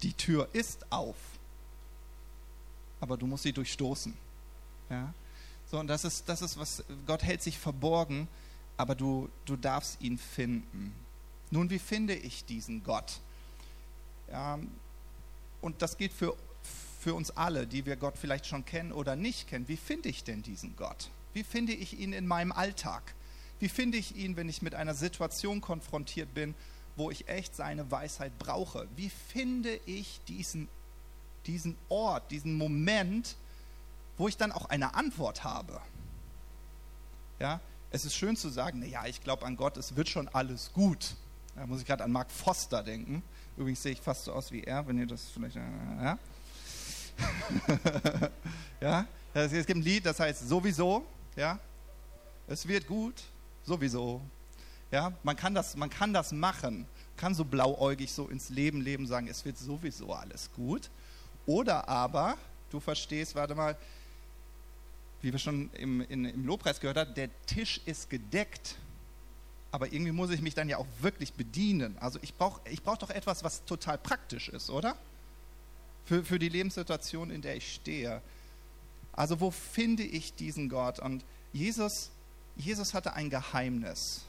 Die 0.02 0.14
Tür 0.14 0.48
ist 0.54 0.92
auf, 0.92 1.16
aber 3.00 3.18
du 3.18 3.28
musst 3.28 3.44
sie 3.44 3.54
durchstoßen. 3.54 4.14
Ja. 4.90 5.14
So, 5.70 5.80
und 5.80 5.88
das 5.88 6.06
ist, 6.06 6.28
das 6.30 6.42
ist 6.42 6.58
was, 6.58 6.84
Gott 7.06 7.24
hält 7.24 7.42
sich 7.42 7.58
verborgen, 7.58 8.28
aber 8.78 8.96
du, 8.96 9.30
du 9.46 9.56
darfst 9.56 10.02
ihn 10.02 10.18
finden. 10.18 10.94
Nun, 11.52 11.70
wie 11.70 11.80
finde 11.80 12.16
ich 12.16 12.46
diesen 12.46 12.84
Gott? 12.84 13.20
Ja, 14.30 14.60
und 15.62 15.82
das 15.82 15.98
gilt 15.98 16.14
für, 16.14 16.36
für 17.00 17.14
uns 17.14 17.32
alle, 17.32 17.68
die 17.68 17.86
wir 17.86 17.96
Gott 17.96 18.18
vielleicht 18.18 18.46
schon 18.48 18.64
kennen 18.66 18.92
oder 18.92 19.16
nicht 19.16 19.48
kennen. 19.48 19.68
Wie 19.68 19.78
finde 19.78 20.10
ich 20.10 20.24
denn 20.24 20.44
diesen 20.44 20.76
Gott? 20.76 21.10
Wie 21.36 21.44
finde 21.44 21.74
ich 21.74 22.00
ihn 22.00 22.14
in 22.14 22.26
meinem 22.28 22.54
Alltag? 22.54 23.14
Wie 23.60 23.68
finde 23.68 23.98
ich 23.98 24.16
ihn, 24.16 24.38
wenn 24.38 24.48
ich 24.48 24.62
mit 24.62 24.74
einer 24.74 24.94
Situation 24.94 25.60
konfrontiert 25.60 26.34
bin, 26.34 26.56
wo 26.96 27.12
ich 27.12 27.28
echt 27.28 27.58
seine 27.58 27.92
Weisheit 27.92 28.32
brauche? 28.40 28.88
Wie 28.96 29.10
finde 29.10 29.76
ich 29.86 30.22
diesen, 30.30 30.70
diesen 31.46 31.76
Ort, 31.90 32.32
diesen 32.32 32.58
Moment, 32.58 33.36
wo 34.18 34.30
ich 34.30 34.38
dann 34.38 34.54
auch 34.54 34.70
eine 34.70 34.96
Antwort 34.96 35.44
habe. 35.44 35.82
Ja, 37.40 37.60
es 37.92 38.06
ist 38.06 38.16
schön 38.16 38.38
zu 38.38 38.48
sagen, 38.48 38.82
ja, 38.90 39.06
ich 39.06 39.22
glaube 39.22 39.46
an 39.46 39.58
Gott, 39.58 39.76
es 39.76 39.98
wird 39.98 40.08
schon 40.08 40.30
alles 40.30 40.72
gut. 40.72 41.18
Da 41.54 41.68
muss 41.68 41.82
ich 41.82 41.86
gerade 41.86 42.06
an 42.06 42.14
Mark 42.14 42.32
Foster 42.32 42.82
denken. 42.82 43.22
Übrigens 43.58 43.84
sehe 43.84 43.92
ich 43.92 44.00
fast 44.00 44.24
so 44.24 44.32
aus 44.32 44.54
wie 44.54 44.64
er, 44.64 44.88
wenn 44.88 44.98
ihr 44.98 45.08
das 45.08 45.28
vielleicht, 45.34 45.58
ja. 45.58 46.18
ja, 48.80 49.06
es 49.34 49.52
gibt 49.52 49.80
ein 49.80 49.82
Lied, 49.82 50.06
das 50.06 50.18
heißt 50.18 50.48
sowieso, 50.48 51.06
ja, 51.36 51.60
es 52.48 52.68
wird 52.68 52.88
gut, 52.88 53.24
sowieso. 53.64 54.22
Ja, 54.92 55.14
man 55.24 55.36
kann 55.36 55.54
das, 55.56 55.76
man 55.76 55.90
kann 55.90 56.14
das 56.14 56.32
machen, 56.32 56.86
kann 57.18 57.34
so 57.34 57.44
blauäugig 57.44 58.12
so 58.12 58.28
ins 58.28 58.50
Leben 58.50 58.82
leben, 58.82 59.08
sagen, 59.08 59.28
es 59.28 59.44
wird 59.44 59.58
sowieso 59.58 60.14
alles 60.14 60.52
gut. 60.54 60.90
Oder 61.46 61.88
aber, 61.90 62.38
du 62.70 62.80
verstehst, 62.80 63.36
warte 63.36 63.56
mal, 63.56 63.78
wie 65.22 65.32
wir 65.32 65.40
schon 65.40 65.72
im, 65.74 66.02
in, 66.02 66.26
im 66.26 66.46
Lobpreis 66.46 66.80
gehört 66.80 66.98
haben, 66.98 67.14
der 67.16 67.30
Tisch 67.48 67.82
ist 67.86 68.10
gedeckt. 68.10 68.76
Aber 69.72 69.92
irgendwie 69.92 70.12
muss 70.12 70.30
ich 70.30 70.42
mich 70.42 70.54
dann 70.54 70.70
ja 70.70 70.78
auch 70.78 70.88
wirklich 71.02 71.34
bedienen. 71.34 71.98
Also 72.00 72.20
ich 72.22 72.36
brauche 72.36 72.62
ich 72.70 72.84
brauch 72.84 72.98
doch 72.98 73.10
etwas, 73.10 73.44
was 73.44 73.66
total 73.66 73.98
praktisch 73.98 74.50
ist, 74.50 74.70
oder? 74.70 74.96
Für, 76.06 76.24
für 76.24 76.38
die 76.38 76.50
Lebenssituation, 76.50 77.32
in 77.32 77.42
der 77.42 77.56
ich 77.56 77.74
stehe. 77.74 78.22
Also 79.16 79.40
wo 79.40 79.52
finde 79.52 80.04
ich 80.04 80.34
diesen 80.34 80.70
Gott? 80.70 81.00
Und 81.00 81.24
Jesus, 81.54 82.12
Jesus 82.58 82.94
hatte 82.94 83.14
ein 83.14 83.30
Geheimnis. 83.30 84.26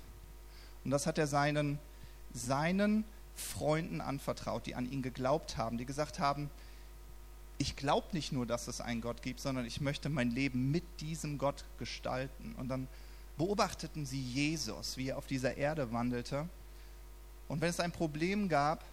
Und 0.84 0.92
das 0.92 1.06
hat 1.06 1.18
er 1.18 1.26
seinen, 1.26 1.78
seinen 2.32 3.04
Freunden 3.34 4.00
anvertraut, 4.00 4.66
die 4.66 4.76
an 4.76 4.90
ihn 4.90 5.02
geglaubt 5.02 5.56
haben, 5.56 5.78
die 5.78 5.86
gesagt 5.86 6.20
haben, 6.20 6.48
ich 7.58 7.74
glaube 7.74 8.08
nicht 8.12 8.32
nur, 8.32 8.46
dass 8.46 8.68
es 8.68 8.80
einen 8.80 9.00
Gott 9.00 9.22
gibt, 9.22 9.40
sondern 9.40 9.64
ich 9.64 9.80
möchte 9.80 10.08
mein 10.08 10.30
Leben 10.30 10.70
mit 10.70 10.84
diesem 11.00 11.38
Gott 11.38 11.64
gestalten. 11.78 12.54
Und 12.56 12.68
dann 12.68 12.86
beobachteten 13.38 14.06
sie 14.06 14.20
Jesus, 14.20 14.96
wie 14.96 15.08
er 15.08 15.18
auf 15.18 15.26
dieser 15.26 15.56
Erde 15.56 15.92
wandelte. 15.92 16.48
Und 17.48 17.60
wenn 17.60 17.70
es 17.70 17.80
ein 17.80 17.92
Problem 17.92 18.48
gab, 18.48 18.84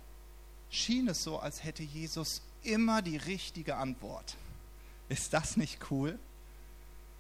schien 0.69 1.07
es 1.07 1.23
so, 1.23 1.39
als 1.39 1.63
hätte 1.63 1.83
Jesus 1.83 2.41
immer 2.63 3.01
die 3.01 3.17
richtige 3.17 3.75
Antwort. 3.75 4.35
Ist 5.10 5.33
das 5.33 5.57
nicht 5.57 5.79
cool? 5.91 6.17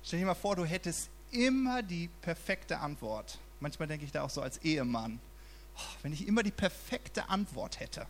Stell 0.03 0.19
dir 0.19 0.25
mal 0.25 0.35
vor, 0.35 0.55
du 0.55 0.65
hättest 0.65 1.09
immer 1.31 1.81
die 1.81 2.09
perfekte 2.21 2.79
Antwort. 2.79 3.37
Manchmal 3.59 3.87
denke 3.87 4.05
ich 4.05 4.11
da 4.11 4.23
auch 4.23 4.29
so 4.29 4.41
als 4.41 4.57
Ehemann, 4.59 5.19
oh, 5.77 5.81
wenn 6.01 6.13
ich 6.13 6.27
immer 6.27 6.43
die 6.43 6.51
perfekte 6.51 7.29
Antwort 7.29 7.79
hätte. 7.79 8.05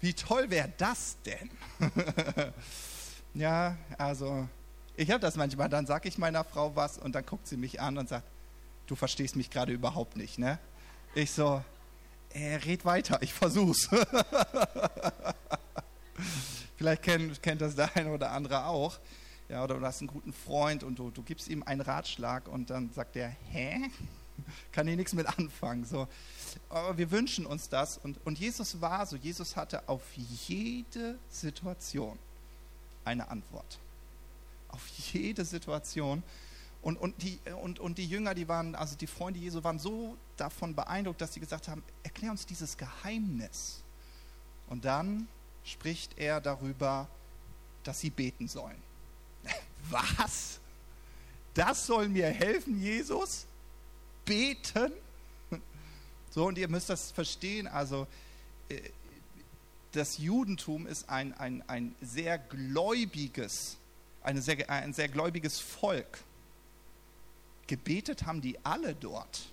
Wie 0.00 0.14
toll 0.14 0.48
wäre 0.50 0.72
das 0.78 1.16
denn? 1.26 1.50
ja, 3.34 3.76
also 3.98 4.48
ich 4.96 5.10
habe 5.10 5.20
das 5.20 5.36
manchmal, 5.36 5.68
dann 5.68 5.86
sage 5.86 6.08
ich 6.08 6.18
meiner 6.18 6.44
Frau 6.44 6.74
was 6.76 6.98
und 6.98 7.14
dann 7.14 7.26
guckt 7.26 7.46
sie 7.46 7.56
mich 7.56 7.80
an 7.80 7.98
und 7.98 8.08
sagt, 8.08 8.26
du 8.86 8.96
verstehst 8.96 9.36
mich 9.36 9.50
gerade 9.50 9.72
überhaupt 9.72 10.16
nicht, 10.16 10.38
ne? 10.38 10.58
Ich 11.14 11.32
so, 11.32 11.62
äh, 12.32 12.56
red 12.56 12.84
weiter, 12.84 13.20
ich 13.22 13.32
versuch's. 13.34 13.88
Vielleicht 16.80 17.02
kennt, 17.02 17.42
kennt 17.42 17.60
das 17.60 17.76
der 17.76 17.94
eine 17.94 18.10
oder 18.10 18.32
andere 18.32 18.64
auch. 18.64 18.98
Ja, 19.50 19.62
oder 19.62 19.78
du 19.78 19.84
hast 19.84 20.00
einen 20.00 20.08
guten 20.08 20.32
Freund 20.32 20.82
und 20.82 20.98
du, 20.98 21.10
du 21.10 21.22
gibst 21.22 21.48
ihm 21.48 21.62
einen 21.62 21.82
Ratschlag 21.82 22.48
und 22.48 22.70
dann 22.70 22.90
sagt 22.90 23.16
er, 23.16 23.28
hä? 23.50 23.90
Kann 24.72 24.88
ich 24.88 24.96
nichts 24.96 25.12
mit 25.12 25.26
anfangen. 25.26 25.84
So. 25.84 26.08
Aber 26.70 26.96
wir 26.96 27.10
wünschen 27.10 27.44
uns 27.44 27.68
das. 27.68 27.98
Und, 27.98 28.18
und 28.24 28.38
Jesus 28.38 28.80
war 28.80 29.04
so. 29.04 29.16
Jesus 29.16 29.56
hatte 29.56 29.86
auf 29.90 30.00
jede 30.14 31.18
Situation 31.28 32.18
eine 33.04 33.28
Antwort. 33.28 33.78
Auf 34.68 34.88
jede 35.12 35.44
Situation. 35.44 36.22
Und, 36.80 36.96
und, 36.96 37.22
die, 37.22 37.40
und, 37.60 37.78
und 37.78 37.98
die 37.98 38.06
Jünger, 38.06 38.32
die 38.32 38.48
waren, 38.48 38.74
also 38.74 38.96
die 38.96 39.06
Freunde 39.06 39.38
Jesu, 39.38 39.62
waren 39.62 39.78
so 39.78 40.16
davon 40.38 40.74
beeindruckt, 40.74 41.20
dass 41.20 41.34
sie 41.34 41.40
gesagt 41.40 41.68
haben: 41.68 41.82
Erklär 42.04 42.30
uns 42.30 42.46
dieses 42.46 42.78
Geheimnis. 42.78 43.82
Und 44.66 44.86
dann 44.86 45.28
spricht 45.64 46.18
er 46.18 46.40
darüber, 46.40 47.08
dass 47.84 48.00
sie 48.00 48.10
beten 48.10 48.48
sollen. 48.48 48.82
Was? 49.90 50.60
Das 51.54 51.86
soll 51.86 52.08
mir 52.08 52.28
helfen, 52.28 52.80
Jesus? 52.80 53.46
Beten? 54.24 54.92
So, 56.32 56.46
und 56.46 56.56
ihr 56.58 56.68
müsst 56.68 56.88
das 56.88 57.10
verstehen, 57.10 57.66
also 57.66 58.06
äh, 58.68 58.80
das 59.90 60.18
Judentum 60.18 60.86
ist 60.86 61.08
ein, 61.08 61.34
ein, 61.34 61.68
ein 61.68 61.96
sehr 62.00 62.38
gläubiges, 62.38 63.78
eine 64.22 64.40
sehr, 64.40 64.70
ein 64.70 64.92
sehr 64.92 65.08
gläubiges 65.08 65.58
Volk. 65.58 66.22
Gebetet 67.66 68.26
haben 68.26 68.40
die 68.40 68.64
alle 68.64 68.94
dort. 68.94 69.50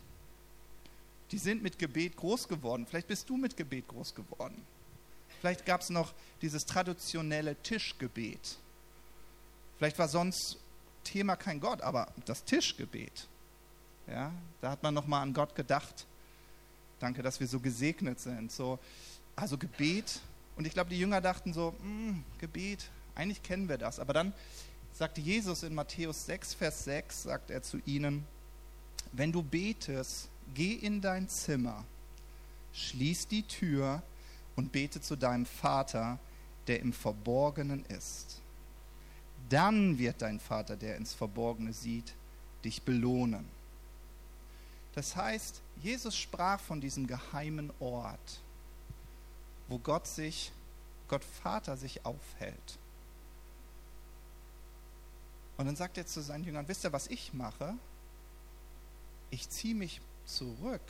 Die 1.31 1.37
sind 1.37 1.63
mit 1.63 1.79
Gebet 1.79 2.15
groß 2.15 2.47
geworden. 2.47 2.85
Vielleicht 2.87 3.07
bist 3.07 3.29
du 3.29 3.37
mit 3.37 3.57
Gebet 3.57 3.87
groß 3.87 4.13
geworden. 4.13 4.63
Vielleicht 5.39 5.65
gab 5.65 5.81
es 5.81 5.89
noch 5.89 6.13
dieses 6.41 6.65
traditionelle 6.65 7.55
Tischgebet. 7.55 8.57
Vielleicht 9.77 9.99
war 9.99 10.07
sonst 10.07 10.57
Thema 11.03 11.35
kein 11.35 11.59
Gott, 11.59 11.81
aber 11.81 12.07
das 12.25 12.43
Tischgebet. 12.43 13.27
Ja, 14.07 14.31
da 14.61 14.71
hat 14.71 14.83
man 14.83 14.93
nochmal 14.93 15.21
an 15.21 15.33
Gott 15.33 15.55
gedacht 15.55 16.05
Danke, 16.99 17.21
dass 17.21 17.39
wir 17.39 17.47
so 17.47 17.59
gesegnet 17.59 18.19
sind. 18.19 18.51
So, 18.51 18.79
also 19.35 19.57
Gebet. 19.57 20.19
Und 20.55 20.65
ich 20.65 20.73
glaube, 20.73 20.89
die 20.89 20.99
Jünger 20.99 21.21
dachten 21.21 21.53
so, 21.53 21.75
hm, 21.79 22.23
Gebet, 22.39 22.89
eigentlich 23.13 23.43
kennen 23.43 23.69
wir 23.69 23.77
das. 23.77 23.99
Aber 23.99 24.13
dann 24.13 24.33
sagte 24.93 25.21
Jesus 25.21 25.61
in 25.61 25.75
Matthäus 25.75 26.25
6, 26.25 26.55
Vers 26.55 26.85
6, 26.85 27.23
sagt 27.23 27.51
er 27.51 27.61
zu 27.61 27.79
ihnen, 27.85 28.25
wenn 29.11 29.31
du 29.31 29.43
betest, 29.43 30.29
geh 30.55 30.73
in 30.73 31.01
dein 31.01 31.29
Zimmer, 31.29 31.83
schließ 32.73 33.27
die 33.27 33.43
Tür 33.43 34.01
und 34.57 34.73
bete 34.73 34.99
zu 34.99 35.15
deinem 35.15 35.45
Vater, 35.45 36.19
der 36.67 36.81
im 36.81 36.91
Verborgenen 36.91 37.85
ist. 37.85 38.41
Dann 39.49 39.97
wird 39.97 40.21
dein 40.21 40.41
Vater, 40.41 40.75
der 40.75 40.97
ins 40.97 41.13
Verborgene 41.13 41.71
sieht, 41.71 42.13
dich 42.65 42.81
belohnen. 42.81 43.45
Das 44.93 45.15
heißt, 45.15 45.61
Jesus 45.81 46.17
sprach 46.17 46.59
von 46.59 46.81
diesem 46.81 47.07
geheimen 47.07 47.71
Ort, 47.79 48.41
wo 49.69 49.77
Gott 49.77 50.07
sich, 50.07 50.51
Gott 51.07 51.23
Vater 51.23 51.77
sich 51.77 52.03
aufhält. 52.03 52.79
Und 55.57 55.67
dann 55.67 55.75
sagt 55.75 55.97
er 55.97 56.05
zu 56.05 56.21
seinen 56.21 56.43
Jüngern, 56.43 56.67
wisst 56.67 56.83
ihr, 56.83 56.91
was 56.91 57.07
ich 57.07 57.33
mache? 57.33 57.75
Ich 59.29 59.49
ziehe 59.49 59.75
mich 59.75 60.01
zurück. 60.25 60.81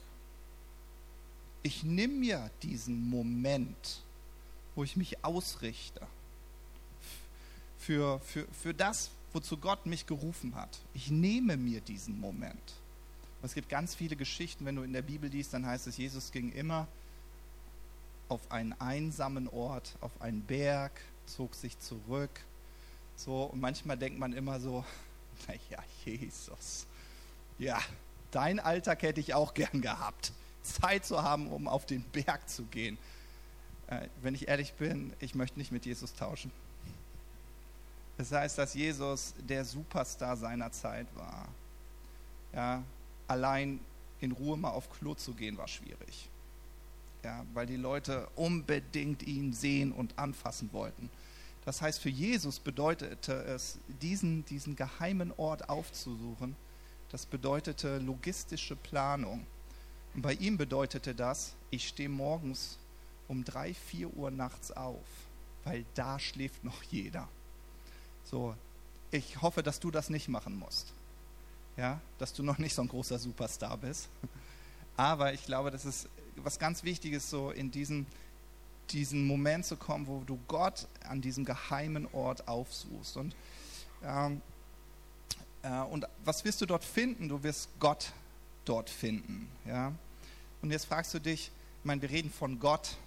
Ich 1.63 1.83
nehme 1.83 2.13
mir 2.13 2.51
diesen 2.61 3.09
Moment, 3.09 4.03
wo 4.75 4.83
ich 4.83 4.95
mich 4.95 5.23
ausrichte 5.23 6.05
für, 7.77 8.19
für, 8.19 8.47
für 8.51 8.73
das, 8.73 9.11
wozu 9.33 9.57
Gott 9.57 9.85
mich 9.85 10.05
gerufen 10.05 10.55
hat. 10.55 10.79
Ich 10.93 11.09
nehme 11.09 11.57
mir 11.57 11.81
diesen 11.81 12.19
Moment. 12.19 12.73
Es 13.43 13.53
gibt 13.53 13.69
ganz 13.69 13.95
viele 13.95 14.15
Geschichten, 14.15 14.65
wenn 14.65 14.75
du 14.75 14.83
in 14.83 14.93
der 14.93 15.01
Bibel 15.03 15.29
liest, 15.29 15.53
dann 15.53 15.65
heißt 15.65 15.87
es, 15.87 15.97
Jesus 15.97 16.31
ging 16.31 16.51
immer 16.51 16.87
auf 18.29 18.51
einen 18.51 18.73
einsamen 18.73 19.47
Ort, 19.47 19.95
auf 20.01 20.21
einen 20.21 20.41
Berg, 20.41 20.91
zog 21.25 21.55
sich 21.55 21.79
zurück. 21.79 22.31
So, 23.15 23.43
und 23.43 23.61
manchmal 23.61 23.97
denkt 23.97 24.19
man 24.19 24.33
immer 24.33 24.59
so, 24.59 24.83
naja, 25.47 25.83
Jesus, 26.05 26.87
ja, 27.57 27.79
dein 28.31 28.59
Alltag 28.59 29.01
hätte 29.01 29.19
ich 29.19 29.33
auch 29.33 29.53
gern 29.53 29.81
gehabt. 29.81 30.33
Zeit 30.67 31.05
zu 31.05 31.23
haben, 31.23 31.47
um 31.47 31.67
auf 31.67 31.85
den 31.85 32.03
Berg 32.03 32.47
zu 32.49 32.63
gehen. 32.65 32.97
Äh, 33.87 34.07
wenn 34.21 34.35
ich 34.35 34.47
ehrlich 34.47 34.73
bin, 34.73 35.13
ich 35.19 35.35
möchte 35.35 35.57
nicht 35.57 35.71
mit 35.71 35.85
Jesus 35.85 36.13
tauschen. 36.13 36.51
Das 38.17 38.31
heißt, 38.31 38.57
dass 38.57 38.73
Jesus 38.73 39.33
der 39.37 39.63
Superstar 39.63 40.35
seiner 40.35 40.71
Zeit 40.71 41.07
war. 41.15 41.47
Ja, 42.53 42.83
allein 43.27 43.79
in 44.19 44.31
Ruhe 44.31 44.57
mal 44.57 44.71
auf 44.71 44.89
Klo 44.89 45.13
zu 45.13 45.33
gehen, 45.33 45.57
war 45.57 45.67
schwierig. 45.67 46.29
Ja, 47.23 47.45
weil 47.53 47.67
die 47.67 47.75
Leute 47.75 48.27
unbedingt 48.35 49.23
ihn 49.23 49.53
sehen 49.53 49.91
und 49.91 50.17
anfassen 50.17 50.71
wollten. 50.73 51.09
Das 51.65 51.81
heißt, 51.81 51.99
für 51.99 52.09
Jesus 52.09 52.59
bedeutete 52.59 53.33
es, 53.43 53.77
diesen, 54.01 54.45
diesen 54.45 54.75
geheimen 54.75 55.33
Ort 55.35 55.69
aufzusuchen, 55.69 56.55
das 57.11 57.25
bedeutete 57.25 57.99
logistische 57.99 58.75
Planung. 58.75 59.45
Und 60.17 60.23
bei 60.23 60.33
ihm 60.33 60.57
bedeutete 60.57 61.15
das, 61.15 61.53
ich 61.69 61.87
stehe 61.87 62.09
morgens 62.09 62.77
um 63.29 63.45
drei, 63.45 63.73
vier 63.73 64.13
Uhr 64.17 64.31
nachts 64.31 64.73
auf, 64.73 65.05
weil 65.63 65.85
da 65.93 66.19
schläft 66.19 66.65
noch 66.65 66.83
jeder. 66.83 67.29
So, 68.25 68.53
ich 69.11 69.41
hoffe, 69.41 69.63
dass 69.63 69.79
du 69.79 69.91
das 69.91 70.09
nicht 70.09 70.27
machen 70.27 70.59
musst 70.59 70.91
ja, 71.77 72.01
dass 72.17 72.33
du 72.33 72.43
noch 72.43 72.57
nicht 72.57 72.73
so 72.73 72.81
ein 72.81 72.87
großer 72.87 73.19
Superstar 73.19 73.77
bist. 73.77 74.09
Aber 74.97 75.33
ich 75.33 75.45
glaube, 75.45 75.71
das 75.71 75.85
ist 75.85 76.09
was 76.37 76.59
ganz 76.59 76.83
Wichtiges, 76.83 77.29
so 77.29 77.51
in 77.51 77.71
diesen, 77.71 78.07
diesen 78.89 79.25
Moment 79.25 79.65
zu 79.65 79.77
kommen, 79.77 80.07
wo 80.07 80.23
du 80.25 80.39
Gott 80.47 80.87
an 81.07 81.21
diesem 81.21 81.45
geheimen 81.45 82.07
Ort 82.13 82.47
aufsuchst. 82.47 83.17
Und, 83.17 83.35
ähm, 84.03 84.41
äh, 85.61 85.81
und 85.81 86.05
was 86.25 86.43
wirst 86.43 86.61
du 86.61 86.65
dort 86.65 86.83
finden? 86.83 87.29
Du 87.29 87.41
wirst 87.43 87.69
Gott 87.79 88.11
dort 88.65 88.89
finden. 88.89 89.47
Ja? 89.65 89.93
Und 90.61 90.71
jetzt 90.71 90.85
fragst 90.85 91.13
du 91.13 91.19
dich, 91.19 91.51
ich 91.79 91.85
meine, 91.85 92.01
wir 92.01 92.09
reden 92.09 92.31
von 92.31 92.59
Gott. 92.59 92.97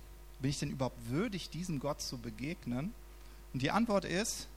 Bin 0.40 0.50
ich 0.50 0.58
denn 0.58 0.70
überhaupt 0.70 1.08
würdig, 1.08 1.50
diesem 1.50 1.80
Gott 1.80 2.00
zu 2.00 2.18
begegnen? 2.18 2.94
Und 3.52 3.62
die 3.62 3.70
Antwort 3.70 4.04
ist 4.04 4.48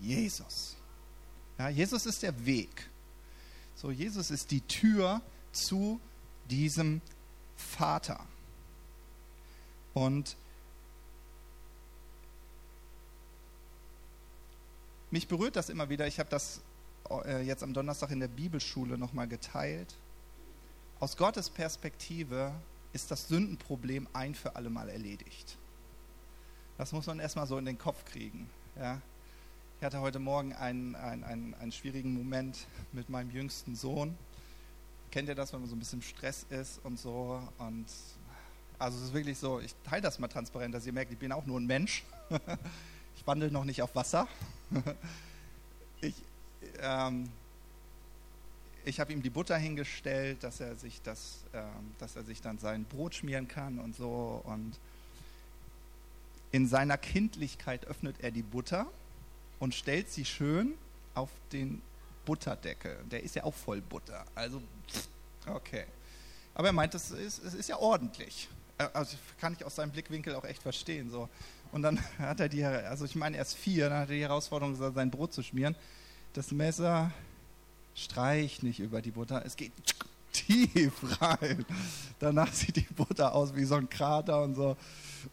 Jesus. 0.00 0.76
Ja, 1.58 1.68
Jesus 1.68 2.06
ist 2.06 2.22
der 2.22 2.46
Weg. 2.46 2.88
So, 3.74 3.90
Jesus 3.90 4.30
ist 4.30 4.50
die 4.50 4.60
Tür 4.62 5.20
zu 5.52 6.00
diesem 6.48 7.00
Vater. 7.56 8.24
Und 9.94 10.36
mich 15.10 15.28
berührt 15.28 15.56
das 15.56 15.68
immer 15.68 15.88
wieder. 15.88 16.06
Ich 16.06 16.18
habe 16.18 16.30
das 16.30 16.62
äh, 17.24 17.42
jetzt 17.42 17.62
am 17.62 17.74
Donnerstag 17.74 18.10
in 18.10 18.20
der 18.20 18.28
Bibelschule 18.28 18.96
nochmal 18.96 19.28
geteilt. 19.28 19.94
Aus 21.02 21.16
Gottes 21.16 21.50
Perspektive 21.50 22.52
ist 22.92 23.10
das 23.10 23.26
Sündenproblem 23.26 24.06
ein 24.12 24.36
für 24.36 24.54
alle 24.54 24.70
Mal 24.70 24.88
erledigt. 24.88 25.58
Das 26.78 26.92
muss 26.92 27.08
man 27.08 27.18
erstmal 27.18 27.48
so 27.48 27.58
in 27.58 27.64
den 27.64 27.76
Kopf 27.76 28.04
kriegen. 28.04 28.48
Ja? 28.76 29.02
Ich 29.80 29.84
hatte 29.84 30.00
heute 30.00 30.20
Morgen 30.20 30.52
einen, 30.52 30.94
einen, 30.94 31.24
einen, 31.24 31.54
einen 31.54 31.72
schwierigen 31.72 32.14
Moment 32.14 32.68
mit 32.92 33.10
meinem 33.10 33.32
jüngsten 33.32 33.74
Sohn. 33.74 34.16
Kennt 35.10 35.28
ihr 35.28 35.34
das, 35.34 35.52
wenn 35.52 35.58
man 35.58 35.68
so 35.68 35.74
ein 35.74 35.80
bisschen 35.80 36.02
Stress 36.02 36.46
ist 36.50 36.78
und 36.84 37.00
so? 37.00 37.42
Und 37.58 37.86
also 38.78 38.96
es 38.98 39.06
ist 39.06 39.12
wirklich 39.12 39.38
so, 39.38 39.58
ich 39.58 39.74
teile 39.82 40.02
das 40.02 40.20
mal 40.20 40.28
transparent, 40.28 40.72
dass 40.72 40.86
ihr 40.86 40.92
merkt, 40.92 41.10
ich 41.10 41.18
bin 41.18 41.32
auch 41.32 41.46
nur 41.46 41.58
ein 41.58 41.66
Mensch. 41.66 42.04
Ich 43.16 43.26
wandle 43.26 43.50
noch 43.50 43.64
nicht 43.64 43.82
auf 43.82 43.96
Wasser. 43.96 44.28
Ich, 46.00 46.14
ähm, 46.78 47.28
ich 48.84 49.00
habe 49.00 49.12
ihm 49.12 49.22
die 49.22 49.30
Butter 49.30 49.56
hingestellt, 49.56 50.42
dass 50.42 50.60
er 50.60 50.76
sich 50.76 51.00
das, 51.02 51.44
ähm, 51.54 51.94
dass 51.98 52.16
er 52.16 52.24
sich 52.24 52.40
dann 52.40 52.58
sein 52.58 52.84
Brot 52.84 53.14
schmieren 53.14 53.48
kann 53.48 53.78
und 53.78 53.94
so. 53.96 54.42
Und 54.44 54.78
in 56.50 56.66
seiner 56.66 56.98
Kindlichkeit 56.98 57.86
öffnet 57.86 58.16
er 58.20 58.30
die 58.30 58.42
Butter 58.42 58.86
und 59.58 59.74
stellt 59.74 60.10
sie 60.10 60.24
schön 60.24 60.74
auf 61.14 61.30
den 61.52 61.80
Butterdeckel. 62.24 62.96
Der 63.10 63.22
ist 63.22 63.34
ja 63.34 63.44
auch 63.44 63.54
voll 63.54 63.80
Butter. 63.80 64.24
Also, 64.34 64.62
okay. 65.46 65.84
Aber 66.54 66.68
er 66.68 66.72
meint, 66.72 66.94
es 66.94 67.10
ist, 67.10 67.42
es 67.44 67.54
ist 67.54 67.68
ja 67.68 67.78
ordentlich. 67.78 68.48
Äh, 68.78 68.88
also 68.92 69.16
kann 69.40 69.54
ich 69.54 69.64
aus 69.64 69.76
seinem 69.76 69.92
Blickwinkel 69.92 70.34
auch 70.34 70.44
echt 70.44 70.62
verstehen. 70.62 71.10
So. 71.10 71.28
Und 71.70 71.82
dann 71.82 71.98
hat 72.18 72.40
er 72.40 72.48
die, 72.48 72.64
also 72.64 73.04
ich 73.04 73.14
meine, 73.14 73.36
er 73.36 73.42
ist 73.42 73.54
vier, 73.54 73.88
dann 73.88 74.00
hat 74.00 74.10
er 74.10 74.16
die 74.16 74.22
Herausforderung, 74.22 74.76
sein 74.92 75.10
Brot 75.10 75.32
zu 75.32 75.42
schmieren. 75.42 75.76
Das 76.32 76.50
Messer 76.50 77.12
streicht 77.94 78.62
nicht 78.62 78.80
über 78.80 79.02
die 79.02 79.10
Butter, 79.10 79.42
es 79.44 79.56
geht 79.56 79.72
tief 80.32 81.20
rein. 81.20 81.64
Danach 82.18 82.52
sieht 82.52 82.76
die 82.76 82.86
Butter 82.94 83.34
aus 83.34 83.54
wie 83.54 83.64
so 83.64 83.74
ein 83.74 83.88
Krater 83.88 84.42
und 84.42 84.54
so. 84.54 84.76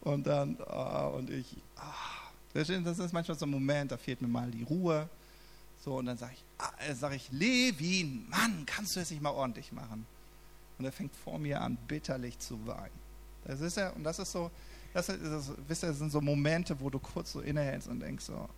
Und 0.01 0.27
dann, 0.27 0.57
oh, 0.67 1.15
und 1.17 1.29
ich, 1.29 1.47
oh. 1.77 2.53
das 2.53 2.69
ist 2.69 3.13
manchmal 3.13 3.37
so 3.37 3.45
ein 3.45 3.49
Moment, 3.49 3.91
da 3.91 3.97
fehlt 3.97 4.21
mir 4.21 4.27
mal 4.27 4.51
die 4.51 4.63
Ruhe. 4.63 5.09
So, 5.83 5.97
und 5.97 6.07
dann 6.07 6.17
sage 6.17 6.33
ich, 6.33 6.43
ah, 6.57 6.93
sag 6.93 7.15
ich, 7.15 7.31
Levin, 7.31 8.27
Mann, 8.29 8.65
kannst 8.65 8.95
du 8.95 8.99
es 8.99 9.11
nicht 9.11 9.21
mal 9.21 9.31
ordentlich 9.31 9.71
machen? 9.71 10.05
Und 10.77 10.85
er 10.85 10.91
fängt 10.91 11.15
vor 11.15 11.39
mir 11.39 11.61
an, 11.61 11.77
bitterlich 11.87 12.37
zu 12.39 12.65
weinen. 12.67 12.99
Das 13.45 13.61
ist 13.61 13.77
ja, 13.77 13.89
und 13.91 14.03
das 14.03 14.19
ist 14.19 14.31
so, 14.31 14.51
das, 14.93 15.09
ist, 15.09 15.23
das, 15.23 15.51
wisst 15.67 15.83
ihr, 15.83 15.89
das 15.89 15.97
sind 15.99 16.11
so 16.11 16.19
Momente, 16.19 16.79
wo 16.79 16.89
du 16.89 16.99
kurz 16.99 17.31
so 17.31 17.41
innehältst 17.41 17.87
und 17.87 18.01
denkst 18.01 18.25
so, 18.25 18.49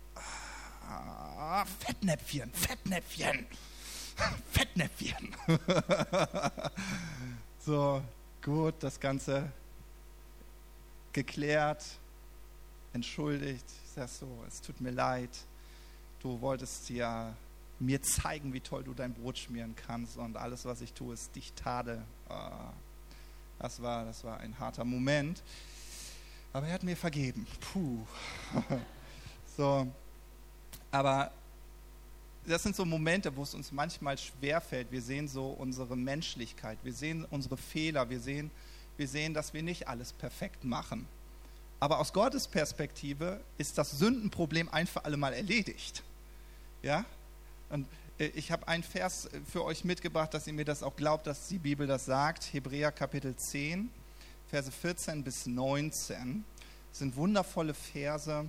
ah, 0.88 1.64
Fettnäpfchen, 1.64 2.52
Fettnäpfchen, 2.52 3.46
Fettnäpfchen. 4.50 5.34
so, 7.58 8.02
gut, 8.42 8.74
das 8.80 8.98
Ganze 8.98 9.50
geklärt, 11.12 11.84
entschuldigt. 12.92 13.64
Ich 13.84 13.90
sag 13.94 14.08
so, 14.08 14.26
es 14.46 14.60
tut 14.60 14.80
mir 14.80 14.90
leid. 14.90 15.30
Du 16.20 16.40
wolltest 16.40 16.88
ja 16.90 17.34
mir 17.78 18.00
zeigen, 18.02 18.52
wie 18.52 18.60
toll 18.60 18.84
du 18.84 18.94
dein 18.94 19.12
Brot 19.12 19.38
schmieren 19.38 19.74
kannst 19.74 20.16
und 20.16 20.36
alles, 20.36 20.64
was 20.64 20.80
ich 20.80 20.92
tue, 20.92 21.14
ist 21.14 21.34
dich 21.34 21.52
tade. 21.54 22.02
Ah, 22.28 22.72
das 23.58 23.82
war, 23.82 24.04
das 24.04 24.24
war 24.24 24.38
ein 24.40 24.58
harter 24.58 24.84
Moment. 24.84 25.42
Aber 26.52 26.66
er 26.66 26.74
hat 26.74 26.82
mir 26.82 26.96
vergeben. 26.96 27.46
Puh. 27.60 28.06
so. 29.56 29.86
Aber 30.90 31.32
das 32.46 32.62
sind 32.62 32.74
so 32.74 32.84
Momente, 32.84 33.36
wo 33.36 33.42
es 33.42 33.54
uns 33.54 33.72
manchmal 33.72 34.18
schwerfällt. 34.18 34.90
Wir 34.90 35.02
sehen 35.02 35.28
so 35.28 35.46
unsere 35.46 35.96
Menschlichkeit, 35.96 36.78
wir 36.82 36.92
sehen 36.92 37.24
unsere 37.30 37.56
Fehler, 37.56 38.10
wir 38.10 38.20
sehen, 38.20 38.50
wir 38.96 39.08
sehen, 39.08 39.34
dass 39.34 39.54
wir 39.54 39.62
nicht 39.62 39.88
alles 39.88 40.12
perfekt 40.12 40.64
machen. 40.64 41.06
Aber 41.78 41.98
aus 41.98 42.12
Gottes 42.12 42.46
Perspektive 42.46 43.40
ist 43.58 43.78
das 43.78 43.90
Sündenproblem 43.92 44.68
ein 44.68 44.86
für 44.86 45.04
alle 45.04 45.16
Mal 45.16 45.32
erledigt. 45.32 46.02
Ja? 46.82 47.04
Und 47.70 47.86
äh, 48.18 48.26
ich 48.26 48.52
habe 48.52 48.68
einen 48.68 48.82
Vers 48.82 49.28
für 49.50 49.64
euch 49.64 49.84
mitgebracht, 49.84 50.32
dass 50.34 50.46
ihr 50.46 50.52
mir 50.52 50.64
das 50.64 50.82
auch 50.82 50.96
glaubt, 50.96 51.26
dass 51.26 51.48
die 51.48 51.58
Bibel 51.58 51.86
das 51.86 52.04
sagt. 52.04 52.52
Hebräer 52.52 52.92
Kapitel 52.92 53.34
10, 53.34 53.90
Verse 54.48 54.70
14 54.70 55.24
bis 55.24 55.46
19 55.46 56.44
sind 56.92 57.16
wundervolle 57.16 57.74
Verse. 57.74 58.48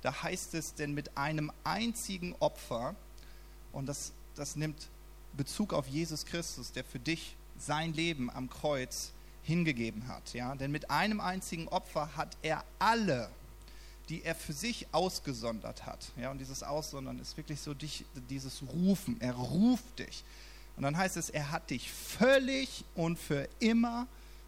Da 0.00 0.22
heißt 0.22 0.54
es, 0.54 0.74
denn 0.74 0.94
mit 0.94 1.16
einem 1.16 1.52
einzigen 1.62 2.34
Opfer, 2.40 2.96
und 3.72 3.86
das, 3.86 4.12
das 4.34 4.56
nimmt 4.56 4.88
Bezug 5.36 5.72
auf 5.72 5.86
Jesus 5.88 6.26
Christus, 6.26 6.72
der 6.72 6.84
für 6.84 6.98
dich 6.98 7.36
sein 7.58 7.92
Leben 7.94 8.30
am 8.30 8.50
Kreuz 8.50 9.12
hingegeben 9.42 10.08
hat. 10.08 10.34
Ja? 10.34 10.54
Denn 10.54 10.70
mit 10.70 10.90
einem 10.90 11.20
einzigen 11.20 11.68
Opfer 11.68 12.16
hat 12.16 12.36
er 12.42 12.64
alle, 12.78 13.30
die 14.08 14.22
er 14.22 14.34
für 14.34 14.52
sich 14.52 14.86
ausgesondert 14.92 15.86
hat. 15.86 16.12
Ja? 16.16 16.30
Und 16.30 16.38
dieses 16.38 16.62
Aussondern 16.62 17.18
ist 17.18 17.36
wirklich 17.36 17.60
so 17.60 17.74
dich, 17.74 18.04
dieses 18.28 18.62
Rufen. 18.62 19.20
Er 19.20 19.34
ruft 19.34 19.98
dich. 19.98 20.24
Und 20.76 20.84
dann 20.84 20.96
heißt 20.96 21.16
es, 21.16 21.30
er 21.30 21.50
hat 21.50 21.70
dich 21.70 21.90
völlig 21.90 22.84
und 22.94 23.18
für 23.18 23.48
immer 23.58 24.06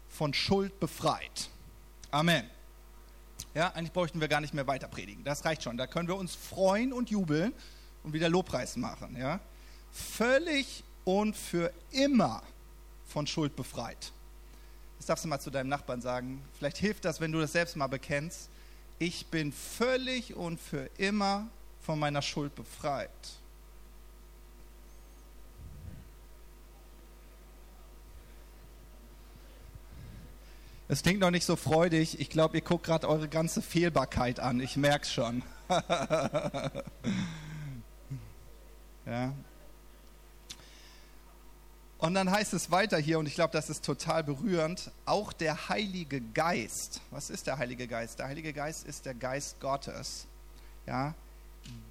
von 0.09 0.33
Schuld 0.33 0.79
befreit. 0.79 1.49
Amen. 2.11 2.49
Ja, 3.53 3.69
eigentlich 3.73 3.91
bräuchten 3.91 4.21
wir 4.21 4.27
gar 4.27 4.41
nicht 4.41 4.53
mehr 4.53 4.67
weiter 4.67 4.87
predigen. 4.87 5.23
Das 5.23 5.45
reicht 5.45 5.63
schon. 5.63 5.77
Da 5.77 5.87
können 5.87 6.07
wir 6.07 6.15
uns 6.15 6.35
freuen 6.35 6.93
und 6.93 7.09
jubeln 7.09 7.53
und 8.05 8.13
wieder 8.13 8.29
Lobpreis 8.29 8.77
machen. 8.77 9.17
Ja? 9.17 9.39
Völlig 9.91 10.83
und 11.03 11.35
für 11.35 11.73
immer 11.91 12.43
von 13.07 13.27
Schuld 13.27 13.55
befreit. 13.55 14.11
Das 14.97 15.07
darfst 15.07 15.25
du 15.25 15.29
mal 15.29 15.39
zu 15.39 15.49
deinem 15.51 15.69
Nachbarn 15.69 16.01
sagen. 16.01 16.41
Vielleicht 16.57 16.77
hilft 16.77 17.05
das, 17.05 17.19
wenn 17.19 17.31
du 17.31 17.39
das 17.39 17.51
selbst 17.51 17.75
mal 17.75 17.87
bekennst. 17.87 18.49
Ich 18.99 19.25
bin 19.27 19.51
völlig 19.51 20.35
und 20.35 20.59
für 20.59 20.89
immer 20.97 21.47
von 21.81 21.99
meiner 21.99 22.21
Schuld 22.21 22.55
befreit. 22.55 23.09
Es 30.87 31.01
klingt 31.01 31.19
noch 31.19 31.31
nicht 31.31 31.45
so 31.45 31.55
freudig. 31.55 32.19
Ich 32.19 32.29
glaube, 32.29 32.57
ihr 32.57 32.61
guckt 32.61 32.85
gerade 32.85 33.09
eure 33.09 33.27
ganze 33.27 33.63
Fehlbarkeit 33.63 34.39
an. 34.39 34.59
Ich 34.59 34.77
merke 34.77 35.03
es 35.03 35.11
schon. 35.11 35.41
ja. 39.05 39.33
Und 41.97 42.13
dann 42.13 42.29
heißt 42.29 42.53
es 42.53 42.69
weiter 42.71 42.97
hier, 42.97 43.17
und 43.19 43.25
ich 43.25 43.35
glaube, 43.35 43.53
das 43.53 43.69
ist 43.69 43.83
total 43.83 44.23
berührend, 44.23 44.91
auch 45.05 45.33
der 45.33 45.69
Heilige 45.69 46.21
Geist. 46.21 47.01
Was 47.09 47.29
ist 47.29 47.47
der 47.47 47.57
Heilige 47.57 47.87
Geist? 47.87 48.19
Der 48.19 48.27
Heilige 48.27 48.53
Geist 48.53 48.85
ist 48.85 49.05
der 49.05 49.13
Geist 49.13 49.59
Gottes. 49.59 50.27
Ja, 50.85 51.15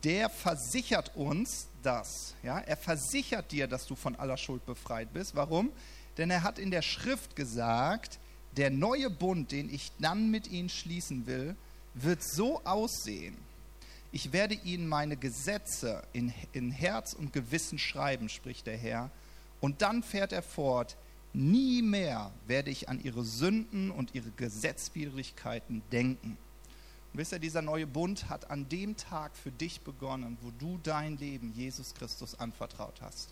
der 0.05 0.29
versichert 0.29 1.16
uns 1.16 1.66
das. 1.83 2.35
Ja, 2.42 2.59
er 2.59 2.77
versichert 2.77 3.50
dir, 3.50 3.66
dass 3.66 3.87
du 3.87 3.96
von 3.96 4.14
aller 4.16 4.37
Schuld 4.37 4.64
befreit 4.66 5.12
bist. 5.12 5.35
Warum? 5.35 5.72
Denn 6.16 6.31
er 6.31 6.42
hat 6.42 6.59
in 6.59 6.70
der 6.70 6.83
Schrift 6.83 7.35
gesagt, 7.35 8.18
der 8.57 8.70
neue 8.70 9.11
Bund, 9.11 9.50
den 9.50 9.72
ich 9.72 9.90
dann 9.98 10.31
mit 10.31 10.46
ihnen 10.46 10.68
schließen 10.68 11.27
will, 11.27 11.57
wird 11.94 12.22
so 12.22 12.61
aussehen. 12.64 13.37
Ich 14.14 14.33
werde 14.33 14.55
ihnen 14.55 14.87
meine 14.88 15.16
Gesetze 15.16 16.05
in, 16.12 16.33
in 16.53 16.70
Herz 16.70 17.14
und 17.14 17.33
Gewissen 17.33 17.81
schreiben, 17.81 18.29
spricht 18.29 18.68
der 18.68 18.77
Herr. 18.77 19.11
Und 19.61 19.83
dann 19.83 20.05
fährt 20.05 20.33
er 20.33 20.44
fort, 20.44 20.96
nie 21.33 21.83
mehr 21.83 22.31
werde 22.46 22.70
ich 22.70 22.88
an 22.88 23.03
ihre 23.03 23.24
Sünden 23.24 23.90
und 23.90 24.14
ihre 24.14 24.31
Gesetzwidrigkeiten 24.31 25.83
denken. 25.90 26.38
Und 27.12 27.18
wisst 27.18 27.33
ihr, 27.33 27.40
dieser 27.40 27.61
neue 27.61 27.88
Bund 27.88 28.29
hat 28.29 28.53
an 28.53 28.68
dem 28.68 28.96
Tag 28.96 29.37
für 29.37 29.50
dich 29.50 29.81
begonnen, 29.81 30.38
wo 30.42 30.53
du 30.61 30.79
dein 30.85 31.18
Leben 31.18 31.53
Jesus 31.53 31.92
Christus 31.92 32.37
anvertraut 32.37 33.03
hast. 33.03 33.31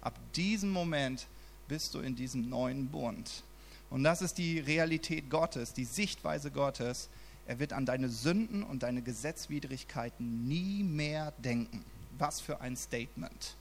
Ab 0.00 0.18
diesem 0.34 0.70
Moment 0.70 1.28
bist 1.68 1.94
du 1.94 2.00
in 2.00 2.16
diesem 2.16 2.48
neuen 2.48 2.88
Bund. 2.88 3.44
Und 3.88 4.02
das 4.02 4.20
ist 4.20 4.38
die 4.38 4.58
Realität 4.58 5.30
Gottes, 5.30 5.74
die 5.74 5.84
Sichtweise 5.84 6.50
Gottes. 6.50 7.08
Er 7.46 7.58
wird 7.58 7.72
an 7.72 7.86
deine 7.86 8.08
Sünden 8.08 8.62
und 8.62 8.82
deine 8.82 9.02
Gesetzwidrigkeiten 9.02 10.46
nie 10.48 10.82
mehr 10.82 11.32
denken. 11.38 11.84
Was 12.18 12.40
für 12.40 12.60
ein 12.60 12.76
Statement. 12.76 13.56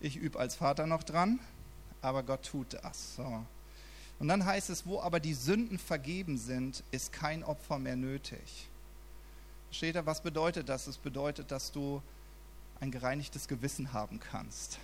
Ich 0.00 0.16
übe 0.16 0.38
als 0.38 0.54
Vater 0.54 0.86
noch 0.86 1.02
dran, 1.02 1.40
aber 2.00 2.22
Gott 2.22 2.44
tut 2.44 2.74
das. 2.82 3.16
So. 3.16 3.44
Und 4.18 4.28
dann 4.28 4.44
heißt 4.44 4.70
es, 4.70 4.86
wo 4.86 5.00
aber 5.00 5.20
die 5.20 5.34
Sünden 5.34 5.78
vergeben 5.78 6.38
sind, 6.38 6.84
ist 6.90 7.12
kein 7.12 7.44
Opfer 7.44 7.78
mehr 7.78 7.96
nötig. 7.96 8.68
Steht 9.70 9.96
da, 9.96 10.06
was 10.06 10.22
bedeutet 10.22 10.68
das? 10.68 10.86
Es 10.86 10.96
bedeutet, 10.96 11.50
dass 11.50 11.72
du 11.72 12.02
ein 12.80 12.90
gereinigtes 12.90 13.48
Gewissen 13.48 13.92
haben 13.92 14.20
kannst 14.20 14.78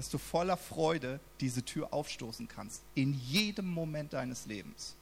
dass 0.00 0.08
du 0.08 0.16
voller 0.16 0.56
Freude 0.56 1.20
diese 1.40 1.62
Tür 1.62 1.92
aufstoßen 1.92 2.48
kannst. 2.48 2.82
In 2.94 3.12
jedem 3.12 3.68
Moment 3.68 4.14
deines 4.14 4.46
Lebens. 4.46 4.96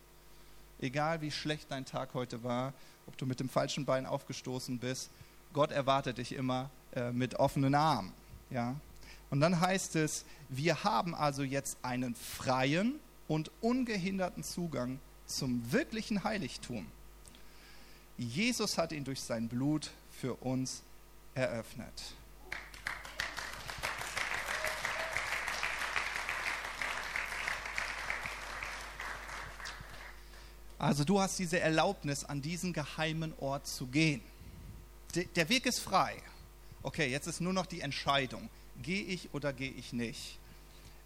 Egal 0.80 1.20
wie 1.20 1.30
schlecht 1.30 1.70
dein 1.70 1.84
Tag 1.84 2.14
heute 2.14 2.44
war, 2.44 2.72
ob 3.06 3.16
du 3.16 3.26
mit 3.26 3.40
dem 3.40 3.48
falschen 3.48 3.84
Bein 3.84 4.06
aufgestoßen 4.06 4.78
bist, 4.78 5.10
Gott 5.52 5.72
erwartet 5.72 6.18
dich 6.18 6.32
immer 6.32 6.70
äh, 6.94 7.10
mit 7.10 7.34
offenen 7.34 7.74
Armen. 7.74 8.12
Ja? 8.50 8.76
Und 9.30 9.40
dann 9.40 9.60
heißt 9.60 9.96
es, 9.96 10.24
wir 10.48 10.84
haben 10.84 11.14
also 11.14 11.42
jetzt 11.42 11.78
einen 11.82 12.14
freien 12.14 13.00
und 13.26 13.50
ungehinderten 13.60 14.42
Zugang 14.42 14.98
zum 15.26 15.72
wirklichen 15.72 16.24
Heiligtum. 16.24 16.86
Jesus 18.16 18.78
hat 18.78 18.92
ihn 18.92 19.04
durch 19.04 19.20
sein 19.20 19.48
Blut 19.48 19.90
für 20.10 20.34
uns 20.34 20.82
eröffnet. 21.34 22.14
Also 30.78 31.02
du 31.02 31.20
hast 31.20 31.38
diese 31.38 31.58
Erlaubnis, 31.58 32.24
an 32.24 32.40
diesen 32.40 32.72
geheimen 32.72 33.34
Ort 33.40 33.66
zu 33.66 33.86
gehen. 33.86 34.22
Der 35.34 35.48
Weg 35.48 35.66
ist 35.66 35.80
frei. 35.80 36.14
Okay, 36.82 37.10
jetzt 37.10 37.26
ist 37.26 37.40
nur 37.40 37.52
noch 37.52 37.66
die 37.66 37.80
Entscheidung. 37.80 38.48
Gehe 38.82 39.02
ich 39.02 39.34
oder 39.34 39.52
gehe 39.52 39.72
ich 39.72 39.92
nicht? 39.92 40.38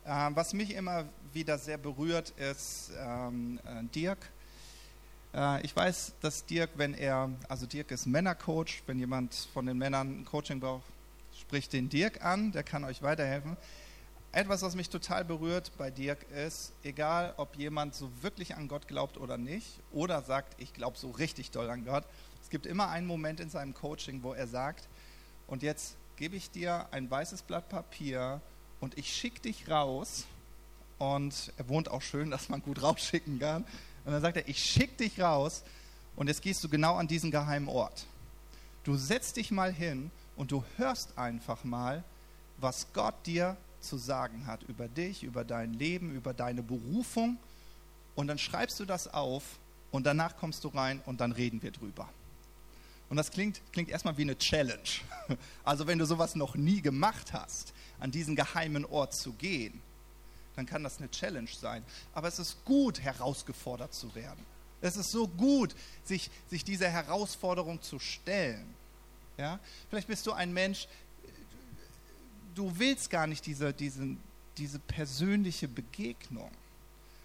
Ähm, 0.04 0.36
was 0.36 0.52
mich 0.52 0.74
immer 0.74 1.04
wieder 1.32 1.56
sehr 1.58 1.78
berührt, 1.78 2.30
ist 2.30 2.90
ähm, 2.98 3.58
äh, 3.64 3.84
Dirk. 3.94 4.18
Äh, 5.32 5.64
ich 5.64 5.74
weiß, 5.74 6.12
dass 6.20 6.44
Dirk, 6.44 6.70
wenn 6.74 6.92
er, 6.92 7.30
also 7.48 7.64
Dirk 7.64 7.92
ist 7.92 8.06
Männercoach, 8.06 8.82
wenn 8.86 8.98
jemand 8.98 9.48
von 9.54 9.64
den 9.64 9.78
Männern 9.78 10.26
Coaching 10.26 10.60
braucht, 10.60 10.84
spricht 11.40 11.72
den 11.72 11.88
Dirk 11.88 12.22
an, 12.22 12.52
der 12.52 12.62
kann 12.62 12.84
euch 12.84 13.00
weiterhelfen. 13.00 13.56
Etwas, 14.34 14.62
was 14.62 14.74
mich 14.74 14.88
total 14.88 15.26
berührt 15.26 15.72
bei 15.76 15.90
Dirk 15.90 16.24
ist, 16.30 16.72
egal 16.82 17.34
ob 17.36 17.54
jemand 17.56 17.94
so 17.94 18.10
wirklich 18.22 18.54
an 18.54 18.66
Gott 18.66 18.88
glaubt 18.88 19.18
oder 19.18 19.36
nicht, 19.36 19.68
oder 19.92 20.22
sagt, 20.22 20.54
ich 20.58 20.72
glaube 20.72 20.96
so 20.96 21.10
richtig 21.10 21.50
doll 21.50 21.68
an 21.68 21.84
Gott, 21.84 22.04
es 22.42 22.48
gibt 22.48 22.64
immer 22.64 22.88
einen 22.88 23.06
Moment 23.06 23.40
in 23.40 23.50
seinem 23.50 23.74
Coaching, 23.74 24.22
wo 24.22 24.32
er 24.32 24.46
sagt, 24.46 24.88
und 25.46 25.62
jetzt 25.62 25.96
gebe 26.16 26.34
ich 26.34 26.50
dir 26.50 26.86
ein 26.92 27.10
weißes 27.10 27.42
Blatt 27.42 27.68
Papier 27.68 28.40
und 28.80 28.96
ich 28.96 29.12
schicke 29.12 29.40
dich 29.40 29.68
raus. 29.68 30.24
Und 30.98 31.52
er 31.58 31.68
wohnt 31.68 31.90
auch 31.90 32.00
schön, 32.00 32.30
dass 32.30 32.48
man 32.48 32.62
gut 32.62 32.80
rausschicken 32.80 33.38
kann. 33.38 33.64
Und 34.06 34.12
dann 34.12 34.22
sagt 34.22 34.38
er, 34.38 34.48
ich 34.48 34.58
schicke 34.58 34.96
dich 34.96 35.20
raus 35.20 35.62
und 36.16 36.28
jetzt 36.28 36.40
gehst 36.40 36.64
du 36.64 36.70
genau 36.70 36.96
an 36.96 37.06
diesen 37.06 37.30
geheimen 37.30 37.68
Ort. 37.68 38.06
Du 38.84 38.96
setzt 38.96 39.36
dich 39.36 39.50
mal 39.50 39.72
hin 39.72 40.10
und 40.36 40.52
du 40.52 40.64
hörst 40.78 41.18
einfach 41.18 41.64
mal, 41.64 42.02
was 42.56 42.86
Gott 42.94 43.14
dir 43.26 43.58
zu 43.82 43.98
sagen 43.98 44.46
hat 44.46 44.62
über 44.64 44.88
dich, 44.88 45.22
über 45.22 45.44
dein 45.44 45.74
Leben, 45.74 46.14
über 46.14 46.34
deine 46.34 46.62
Berufung. 46.62 47.38
Und 48.14 48.26
dann 48.26 48.38
schreibst 48.38 48.80
du 48.80 48.84
das 48.84 49.12
auf 49.12 49.42
und 49.90 50.04
danach 50.04 50.36
kommst 50.36 50.64
du 50.64 50.68
rein 50.68 51.00
und 51.06 51.20
dann 51.20 51.32
reden 51.32 51.62
wir 51.62 51.70
drüber. 51.70 52.08
Und 53.08 53.16
das 53.16 53.30
klingt, 53.30 53.60
klingt 53.72 53.90
erstmal 53.90 54.16
wie 54.16 54.22
eine 54.22 54.38
Challenge. 54.38 54.78
Also 55.64 55.86
wenn 55.86 55.98
du 55.98 56.06
sowas 56.06 56.34
noch 56.34 56.54
nie 56.54 56.80
gemacht 56.80 57.32
hast, 57.32 57.72
an 58.00 58.10
diesen 58.10 58.34
geheimen 58.34 58.84
Ort 58.84 59.14
zu 59.14 59.32
gehen, 59.32 59.80
dann 60.56 60.66
kann 60.66 60.82
das 60.82 60.98
eine 60.98 61.10
Challenge 61.10 61.48
sein. 61.48 61.84
Aber 62.14 62.28
es 62.28 62.38
ist 62.38 62.64
gut, 62.64 63.00
herausgefordert 63.00 63.94
zu 63.94 64.14
werden. 64.14 64.44
Es 64.80 64.96
ist 64.96 65.10
so 65.10 65.28
gut, 65.28 65.74
sich, 66.04 66.30
sich 66.48 66.64
dieser 66.64 66.88
Herausforderung 66.88 67.80
zu 67.80 67.98
stellen. 67.98 68.74
Ja? 69.38 69.60
Vielleicht 69.90 70.08
bist 70.08 70.26
du 70.26 70.32
ein 70.32 70.52
Mensch, 70.52 70.88
du 72.54 72.78
willst 72.78 73.10
gar 73.10 73.26
nicht 73.26 73.44
diese, 73.46 73.72
diese, 73.72 74.16
diese 74.56 74.78
persönliche 74.78 75.68
Begegnung, 75.68 76.50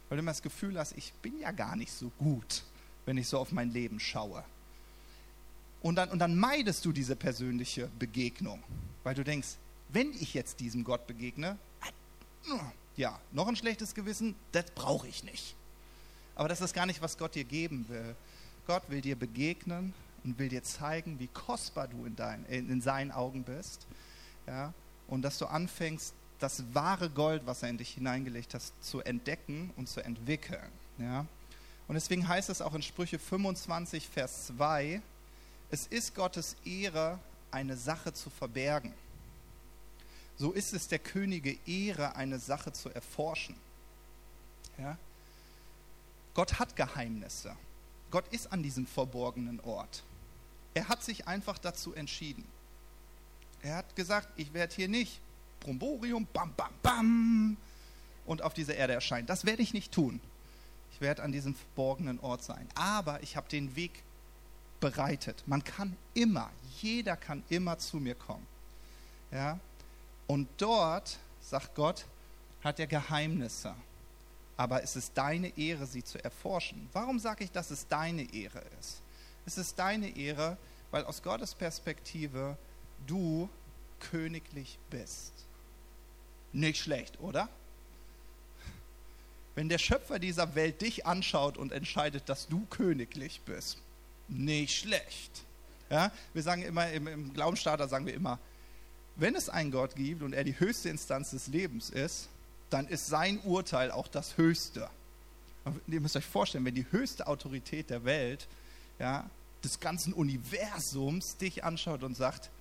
weil 0.09 0.17
du 0.17 0.19
immer 0.21 0.31
das 0.31 0.41
Gefühl 0.41 0.77
hast, 0.79 0.97
ich 0.97 1.13
bin 1.21 1.39
ja 1.39 1.51
gar 1.51 1.75
nicht 1.75 1.91
so 1.91 2.09
gut, 2.17 2.63
wenn 3.05 3.17
ich 3.17 3.27
so 3.27 3.39
auf 3.39 3.51
mein 3.51 3.71
Leben 3.71 3.99
schaue. 3.99 4.43
Und 5.81 5.95
dann, 5.95 6.09
und 6.09 6.19
dann 6.19 6.37
meidest 6.37 6.83
du 6.85 6.91
diese 6.91 7.15
persönliche 7.15 7.89
Begegnung, 7.99 8.63
weil 9.03 9.15
du 9.15 9.23
denkst, 9.23 9.55
wenn 9.89 10.11
ich 10.13 10.33
jetzt 10.33 10.59
diesem 10.59 10.83
Gott 10.83 11.07
begegne, 11.07 11.57
ja, 12.95 13.19
noch 13.31 13.47
ein 13.47 13.55
schlechtes 13.55 13.93
Gewissen, 13.93 14.35
das 14.51 14.65
brauche 14.71 15.07
ich 15.07 15.23
nicht. 15.23 15.55
Aber 16.35 16.49
das 16.49 16.61
ist 16.61 16.73
gar 16.73 16.85
nicht, 16.85 17.01
was 17.01 17.17
Gott 17.17 17.35
dir 17.35 17.43
geben 17.43 17.85
will. 17.89 18.15
Gott 18.65 18.83
will 18.89 19.01
dir 19.01 19.15
begegnen 19.15 19.93
und 20.23 20.37
will 20.39 20.49
dir 20.49 20.63
zeigen, 20.63 21.19
wie 21.19 21.27
kostbar 21.27 21.87
du 21.87 22.05
in, 22.05 22.15
dein, 22.15 22.45
in, 22.45 22.69
in 22.69 22.81
seinen 22.81 23.11
Augen 23.11 23.43
bist. 23.43 23.87
Ja, 24.45 24.73
und 25.07 25.21
dass 25.21 25.37
du 25.37 25.45
anfängst, 25.45 26.13
das 26.39 26.63
wahre 26.73 27.09
Gold, 27.09 27.45
was 27.45 27.63
er 27.63 27.69
in 27.69 27.77
dich 27.77 27.93
hineingelegt 27.95 28.53
hat, 28.53 28.61
zu 28.81 29.01
entdecken 29.01 29.71
und 29.75 29.89
zu 29.89 30.03
entwickeln. 30.03 30.71
Ja? 30.97 31.25
Und 31.87 31.95
deswegen 31.95 32.27
heißt 32.27 32.49
es 32.49 32.61
auch 32.61 32.75
in 32.75 32.81
Sprüche 32.81 33.17
25, 33.17 34.07
Vers 34.07 34.47
2, 34.47 35.01
es 35.71 35.87
ist 35.87 36.15
Gottes 36.15 36.55
Ehre, 36.63 37.19
eine 37.51 37.77
Sache 37.77 38.13
zu 38.13 38.29
verbergen. 38.29 38.93
So 40.37 40.51
ist 40.51 40.73
es 40.73 40.87
der 40.87 40.99
Könige 40.99 41.57
Ehre, 41.65 42.15
eine 42.15 42.39
Sache 42.39 42.71
zu 42.71 42.89
erforschen. 42.89 43.55
Ja? 44.77 44.97
Gott 46.33 46.59
hat 46.59 46.75
Geheimnisse. 46.75 47.55
Gott 48.11 48.27
ist 48.29 48.51
an 48.51 48.61
diesem 48.61 48.85
verborgenen 48.85 49.59
Ort. 49.61 50.03
Er 50.73 50.87
hat 50.87 51.03
sich 51.03 51.27
einfach 51.27 51.57
dazu 51.57 51.93
entschieden. 51.95 52.45
Er 53.61 53.77
hat 53.77 53.95
gesagt, 53.95 54.29
ich 54.35 54.53
werde 54.53 54.75
hier 54.75 54.87
nicht 54.87 55.19
Bromborium, 55.59 56.27
bam, 56.31 56.53
bam, 56.55 56.71
bam 56.81 57.57
und 58.25 58.41
auf 58.41 58.53
dieser 58.53 58.75
Erde 58.75 58.93
erscheinen. 58.93 59.27
Das 59.27 59.45
werde 59.45 59.61
ich 59.61 59.73
nicht 59.73 59.91
tun. 59.91 60.21
Ich 60.91 61.01
werde 61.01 61.23
an 61.23 61.31
diesem 61.31 61.55
verborgenen 61.55 62.19
Ort 62.19 62.43
sein. 62.43 62.67
Aber 62.75 63.21
ich 63.21 63.35
habe 63.35 63.49
den 63.49 63.75
Weg 63.75 64.03
bereitet. 64.79 65.43
Man 65.45 65.63
kann 65.63 65.95
immer, 66.13 66.49
jeder 66.81 67.15
kann 67.15 67.43
immer 67.49 67.77
zu 67.77 67.97
mir 67.97 68.15
kommen. 68.15 68.45
Ja? 69.31 69.59
Und 70.27 70.47
dort, 70.57 71.17
sagt 71.41 71.75
Gott, 71.75 72.05
hat 72.63 72.79
er 72.79 72.87
Geheimnisse. 72.87 73.73
Aber 74.55 74.83
es 74.83 74.95
ist 74.95 75.11
deine 75.15 75.55
Ehre, 75.57 75.85
sie 75.85 76.03
zu 76.03 76.23
erforschen. 76.23 76.89
Warum 76.93 77.19
sage 77.19 77.43
ich, 77.43 77.51
dass 77.51 77.69
es 77.71 77.87
deine 77.87 78.33
Ehre 78.33 78.63
ist? 78.79 79.01
Es 79.45 79.57
ist 79.57 79.77
deine 79.77 80.15
Ehre, 80.17 80.57
weil 80.91 81.05
aus 81.05 81.21
Gottes 81.21 81.53
Perspektive 81.53 82.57
du 83.05 83.49
königlich 83.99 84.77
bist. 84.89 85.33
Nicht 86.53 86.81
schlecht, 86.81 87.19
oder? 87.19 87.49
Wenn 89.55 89.69
der 89.69 89.79
Schöpfer 89.79 90.19
dieser 90.19 90.55
Welt 90.55 90.81
dich 90.81 91.05
anschaut 91.05 91.57
und 91.57 91.71
entscheidet, 91.71 92.29
dass 92.29 92.47
du 92.47 92.65
königlich 92.69 93.41
bist, 93.41 93.77
nicht 94.27 94.77
schlecht. 94.77 95.43
Ja, 95.89 96.11
wir 96.33 96.43
sagen 96.43 96.61
immer, 96.63 96.91
im, 96.91 97.07
im 97.07 97.33
Glaubensstarter 97.33 97.87
sagen 97.87 98.05
wir 98.05 98.13
immer, 98.13 98.39
wenn 99.15 99.35
es 99.35 99.49
einen 99.49 99.71
Gott 99.71 99.95
gibt 99.95 100.21
und 100.21 100.33
er 100.33 100.43
die 100.43 100.59
höchste 100.59 100.89
Instanz 100.89 101.31
des 101.31 101.47
Lebens 101.47 101.89
ist, 101.89 102.29
dann 102.69 102.87
ist 102.87 103.07
sein 103.07 103.39
Urteil 103.39 103.91
auch 103.91 104.07
das 104.07 104.37
höchste. 104.37 104.89
Ihr 105.87 106.01
müsst 106.01 106.15
euch 106.15 106.25
vorstellen, 106.25 106.65
wenn 106.65 106.75
die 106.75 106.85
höchste 106.91 107.27
Autorität 107.27 107.89
der 107.89 108.05
Welt, 108.05 108.47
ja, 108.99 109.29
des 109.63 109.79
ganzen 109.79 110.13
Universums 110.13 111.37
dich 111.37 111.63
anschaut 111.63 112.03
und 112.03 112.15
sagt, 112.15 112.51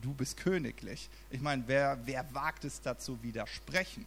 du 0.00 0.12
bist 0.14 0.36
königlich. 0.36 1.08
Ich 1.30 1.40
meine, 1.40 1.64
wer, 1.66 1.98
wer 2.04 2.32
wagt 2.34 2.64
es 2.64 2.80
dazu 2.80 3.22
widersprechen? 3.22 4.06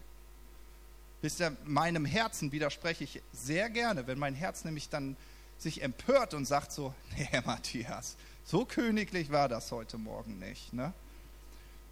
Wisst 1.22 1.40
ihr, 1.40 1.56
meinem 1.66 2.06
Herzen 2.06 2.52
widerspreche 2.52 3.04
ich 3.04 3.22
sehr 3.34 3.70
gerne, 3.70 4.08
wenn 4.08 4.20
mein 4.20 4.36
Herz 4.36 4.64
nämlich 4.64 4.90
dann 4.90 5.18
sich 5.58 5.82
empört 5.82 6.34
und 6.34 6.46
sagt 6.46 6.72
so, 6.72 6.94
nee, 7.18 7.42
Matthias, 7.46 8.16
so 8.46 8.66
königlich 8.66 9.32
war 9.32 9.50
das 9.50 9.72
heute 9.72 9.98
Morgen 9.98 10.40
nicht. 10.40 10.74
Ne? 10.74 10.94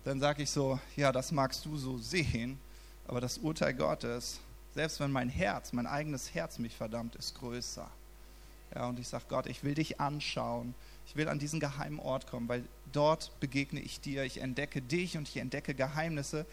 Dann 0.04 0.20
sage 0.20 0.44
ich 0.44 0.52
so, 0.52 0.80
ja, 0.96 1.12
das 1.12 1.32
magst 1.32 1.66
du 1.66 1.78
so 1.78 1.98
sehen, 1.98 2.60
aber 3.08 3.22
das 3.22 3.40
Urteil 3.40 3.74
Gottes, 3.74 4.40
selbst 4.76 5.00
wenn 5.00 5.12
mein 5.12 5.30
Herz, 5.30 5.74
mein 5.74 5.88
eigenes 5.88 6.34
Herz 6.34 6.60
mich 6.60 6.76
verdammt, 6.76 7.16
ist 7.16 7.36
größer. 7.36 7.90
Ja, 8.76 8.88
und 8.88 9.00
ich 9.00 9.08
sage, 9.08 9.26
Gott, 9.30 9.48
ich 9.48 9.64
will 9.64 9.74
dich 9.74 10.00
anschauen. 10.00 10.76
Ich 11.08 11.16
will 11.16 11.28
an 11.28 11.40
diesen 11.40 11.60
geheimen 11.60 12.00
Ort 12.00 12.28
kommen, 12.28 12.48
weil 12.48 12.64
dort 12.92 13.32
begegne 13.40 13.80
ich 13.80 14.00
dir. 14.00 14.24
Ich 14.24 14.40
entdecke 14.40 14.82
dich 14.82 15.18
und 15.18 15.28
ich 15.28 15.38
entdecke 15.38 15.74
Geheimnisse, 15.74 16.46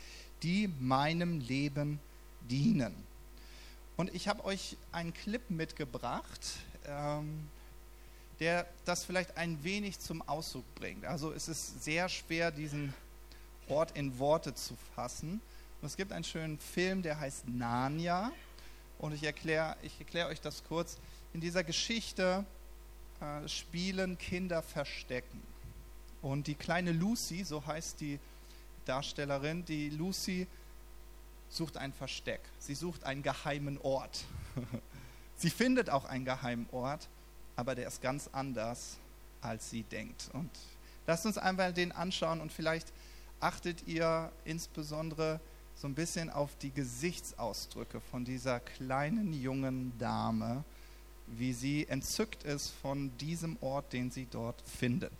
die 0.43 0.69
meinem 0.81 1.41
Leben 1.41 2.01
dienen. 2.51 2.95
Und 3.97 4.15
ich 4.15 4.29
habe 4.29 4.45
euch 4.45 4.77
einen 4.91 5.13
Clip 5.13 5.43
mitgebracht, 5.51 6.41
ähm, 6.87 7.49
der 8.41 8.67
das 8.85 9.05
vielleicht 9.05 9.37
ein 9.37 9.63
wenig 9.63 10.01
zum 10.01 10.23
Ausdruck 10.23 10.65
bringt. 10.75 11.05
Also 11.05 11.33
es 11.33 11.49
ist 11.49 11.85
sehr 11.85 12.09
schwer, 12.09 12.51
diesen 12.51 12.93
Ort 13.69 13.97
in 13.97 14.19
Worte 14.19 14.55
zu 14.55 14.75
fassen. 14.95 15.41
Und 15.81 15.87
es 15.87 15.97
gibt 15.97 16.13
einen 16.13 16.25
schönen 16.25 16.59
Film, 16.59 17.03
der 17.03 17.21
heißt 17.21 17.49
Narnia. 17.49 18.33
Und 18.99 19.13
ich 19.13 19.23
erkläre 19.23 19.77
ich 19.83 19.99
erklär 19.99 20.29
euch 20.29 20.41
das 20.41 20.65
kurz. 20.65 20.99
In 21.33 21.41
dieser 21.41 21.65
Geschichte 21.65 22.45
äh, 23.23 23.49
spielen 23.49 24.19
Kinder 24.19 24.63
Verstecken. 24.63 25.41
Und 26.23 26.49
die 26.49 26.55
kleine 26.55 26.93
Lucy, 26.93 27.45
so 27.45 27.65
heißt 27.65 28.01
die 28.01 28.19
Darstellerin, 28.85 29.65
die 29.65 29.91
Lucy 29.91 30.47
sucht 31.49 31.77
ein 31.77 31.93
Versteck. 31.93 32.41
Sie 32.59 32.75
sucht 32.75 33.05
einen 33.05 33.23
geheimen 33.23 33.79
Ort. 33.79 34.25
Sie 35.37 35.51
findet 35.51 35.91
auch 35.91 36.05
einen 36.05 36.25
geheimen 36.25 36.67
Ort, 36.73 37.09
aber 37.57 37.75
der 37.75 37.89
ist 37.89 38.01
ganz 38.01 38.29
anders, 38.33 38.99
als 39.41 39.71
sie 39.71 39.83
denkt. 39.83 40.31
Und 40.33 40.51
lasst 41.07 41.27
uns 41.27 41.37
einmal 41.37 41.73
den 41.73 41.91
anschauen 41.91 42.41
und 42.41 42.53
vielleicht 42.53 42.93
achtet 43.41 43.87
ihr 43.89 44.31
insbesondere 44.45 45.41
so 45.75 45.89
ein 45.89 45.95
bisschen 45.95 46.31
auf 46.31 46.57
die 46.59 46.71
Gesichtsausdrücke 46.71 48.01
von 48.01 48.25
dieser 48.25 48.61
kleinen 48.61 49.33
jungen 49.33 49.97
Dame, 49.99 50.65
wie 51.39 51.53
sie 51.53 51.87
entzückt 51.89 52.45
ist 52.45 52.71
von 52.83 53.17
diesem 53.19 53.57
Ort, 53.61 53.93
den 53.93 54.11
sie 54.11 54.27
dort 54.31 54.63
findet. 54.63 55.13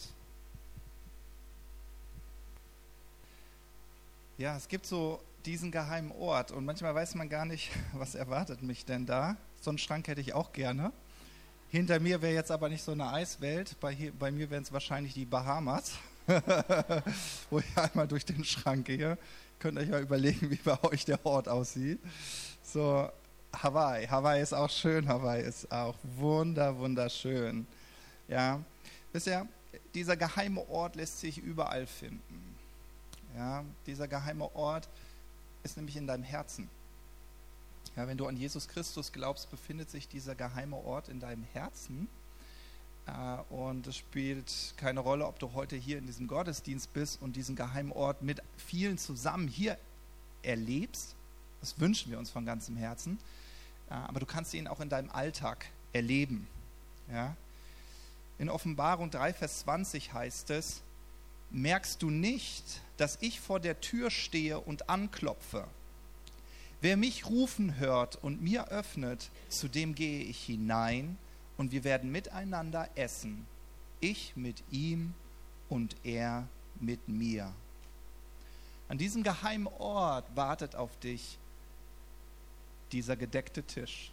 Ja, 4.39 4.57
es 4.57 4.69
gibt 4.69 4.87
so 4.87 5.21
diesen 5.45 5.71
geheimen 5.71 6.13
Ort 6.13 6.51
und 6.53 6.65
manchmal 6.65 6.95
weiß 6.95 7.15
man 7.15 7.29
gar 7.29 7.45
nicht, 7.45 7.71
was 7.93 8.15
erwartet 8.15 8.63
mich 8.63 8.85
denn 8.85 9.07
da. 9.07 9.37
So 9.61 9.71
einen 9.71 9.79
Schrank 9.79 10.09
hätte 10.09 10.21
ich 10.21 10.35
auch 10.35 10.53
gerne. 10.53 10.93
Hinter 11.71 12.01
mir 12.01 12.21
wäre 12.21 12.35
jetzt 12.35 12.51
aber 12.51 12.69
nicht 12.69 12.83
so 12.83 12.93
eine 12.93 13.11
Eiswelt, 13.11 13.79
bei, 13.81 13.95
hier, 13.95 14.13
bei 14.13 14.31
mir 14.31 14.51
wären 14.51 14.63
es 14.63 14.73
wahrscheinlich 14.73 15.15
die 15.15 15.25
Bahamas, 15.25 15.93
wo 17.51 17.61
ich 17.61 17.79
einmal 17.79 18.07
durch 18.07 18.27
den 18.27 18.45
Schrank 18.45 18.87
gehe. 18.87 19.17
Könnt 19.59 19.79
ihr 19.79 19.85
euch 19.85 19.91
mal 19.91 20.03
überlegen, 20.03 20.51
wie 20.51 20.57
bei 20.57 20.83
euch 20.85 21.05
der 21.05 21.25
Ort 21.25 21.49
aussieht. 21.49 21.99
So, 22.63 23.09
Hawaii. 23.53 24.07
Hawaii 24.07 24.43
ist 24.43 24.53
auch 24.53 24.71
schön, 24.71 25.09
Hawaii 25.09 25.43
ist 25.43 25.71
auch 25.71 25.97
wunder, 26.17 26.79
wunderschön. 26.79 27.67
Ja, 28.29 28.61
ihr, 29.13 29.47
dieser 29.95 30.17
geheime 30.17 30.69
Ort 30.69 30.97
lässt 30.97 31.21
sich 31.21 31.39
überall 31.39 31.87
finden. 31.87 32.57
Ja, 33.37 33.65
dieser 33.87 34.09
geheime 34.09 34.55
Ort 34.55 34.89
ist 35.63 35.77
nämlich 35.77 35.97
in 35.97 36.07
deinem 36.07 36.25
Herzen. 36.25 36.69
Ja, 37.97 38.07
wenn 38.09 38.17
du 38.17 38.27
an 38.27 38.37
Jesus 38.37 38.69
Christus 38.69 39.13
glaubst, 39.13 39.51
befindet 39.51 39.91
sich 39.91 40.09
dieser 40.09 40.35
geheime 40.35 40.77
Ort 40.77 41.09
in 41.09 41.21
deinem 41.21 41.45
Herzen. 41.53 42.09
Äh, 43.07 43.37
und 43.53 43.87
es 43.87 43.97
spielt 43.97 44.75
keine 44.77 45.01
Rolle, 45.01 45.27
ob 45.27 45.39
du 45.39 45.53
heute 45.53 45.77
hier 45.77 45.99
in 45.99 46.07
diesem 46.07 46.27
Gottesdienst 46.27 46.93
bist 46.93 47.21
und 47.21 47.37
diesen 47.37 47.57
geheimen 47.57 47.93
Ort 47.93 48.23
mit 48.23 48.43
vielen 48.57 48.99
zusammen 48.99 49.49
hier 49.49 49.77
erlebst. 50.43 51.15
Das 51.61 51.79
wünschen 51.79 52.11
wir 52.11 52.19
uns 52.19 52.31
von 52.31 52.47
ganzem 52.47 52.77
Herzen. 52.77 53.19
Äh, 53.91 53.95
aber 53.95 54.21
du 54.21 54.27
kannst 54.27 54.55
ihn 54.55 54.67
auch 54.67 54.81
in 54.81 54.89
deinem 54.89 55.11
Alltag 55.11 55.67
erleben. 55.93 56.49
Ja? 57.11 57.37
In 58.39 58.49
Offenbarung 58.49 59.11
3, 59.11 59.33
Vers 59.35 59.61
20 59.61 60.13
heißt 60.13 60.51
es, 60.51 60.83
merkst 61.51 62.03
du 62.03 62.11
nicht, 62.11 62.81
dass 62.97 63.19
ich 63.21 63.41
vor 63.41 63.61
der 63.61 63.81
Tür 63.81 64.11
stehe 64.11 64.59
und 64.59 64.89
anklopfe? 64.89 65.67
Wer 66.81 66.97
mich 66.97 67.27
rufen 67.27 67.79
hört 67.79 68.17
und 68.17 68.43
mir 68.43 68.69
öffnet, 68.69 69.31
zu 69.49 69.69
dem 69.69 69.95
gehe 69.95 70.25
ich 70.25 70.43
hinein 70.43 71.17
und 71.57 71.71
wir 71.71 71.85
werden 71.85 72.11
miteinander 72.11 72.89
essen. 72.97 73.47
Ich 74.01 74.35
mit 74.35 74.65
ihm 74.73 75.15
und 75.69 75.95
er 76.03 76.49
mit 76.81 77.09
mir. 77.09 77.53
An 78.89 78.99
diesem 78.99 79.23
geheimen 79.23 79.69
Ort 79.69 80.27
wartet 80.35 80.75
auf 80.75 80.99
dich 80.99 81.39
dieser 82.93 83.17
gedeckte 83.17 83.63
Tisch. 83.63 84.13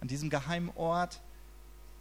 An 0.00 0.08
diesem 0.08 0.30
geheimen 0.30 0.70
Ort 0.76 1.20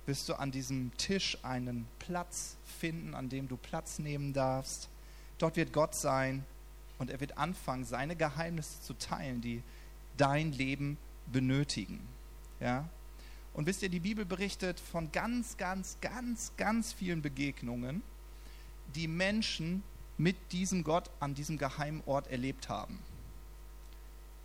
wirst 0.05 0.29
du 0.29 0.35
an 0.35 0.51
diesem 0.51 0.95
Tisch 0.97 1.37
einen 1.43 1.87
Platz 1.99 2.55
finden, 2.79 3.13
an 3.13 3.29
dem 3.29 3.47
du 3.47 3.57
Platz 3.57 3.99
nehmen 3.99 4.33
darfst. 4.33 4.89
Dort 5.37 5.57
wird 5.57 5.73
Gott 5.73 5.95
sein 5.95 6.45
und 6.97 7.11
er 7.11 7.19
wird 7.19 7.37
anfangen, 7.37 7.85
seine 7.85 8.15
Geheimnisse 8.15 8.81
zu 8.81 8.93
teilen, 8.93 9.41
die 9.41 9.61
dein 10.15 10.51
Leben 10.51 10.97
benötigen. 11.31 11.99
Ja? 12.59 12.87
Und 13.53 13.65
wisst 13.65 13.83
ihr, 13.83 13.89
die 13.89 13.99
Bibel 13.99 14.25
berichtet 14.25 14.79
von 14.79 15.11
ganz, 15.11 15.57
ganz, 15.57 15.97
ganz, 15.99 16.51
ganz 16.57 16.93
vielen 16.93 17.21
Begegnungen, 17.21 18.01
die 18.95 19.07
Menschen 19.07 19.83
mit 20.17 20.35
diesem 20.51 20.83
Gott 20.83 21.09
an 21.19 21.35
diesem 21.35 21.57
geheimen 21.57 22.01
Ort 22.05 22.27
erlebt 22.27 22.69
haben. 22.69 22.99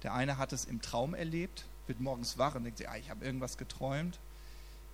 Der 0.02 0.14
eine 0.14 0.38
hat 0.38 0.52
es 0.52 0.64
im 0.64 0.82
Traum 0.82 1.14
erlebt, 1.14 1.64
wird 1.86 2.00
morgens 2.00 2.38
wach 2.38 2.54
und 2.54 2.64
denkt 2.64 2.78
sich, 2.78 2.88
ah, 2.88 2.96
ich 2.96 3.10
habe 3.10 3.24
irgendwas 3.24 3.56
geträumt. 3.56 4.18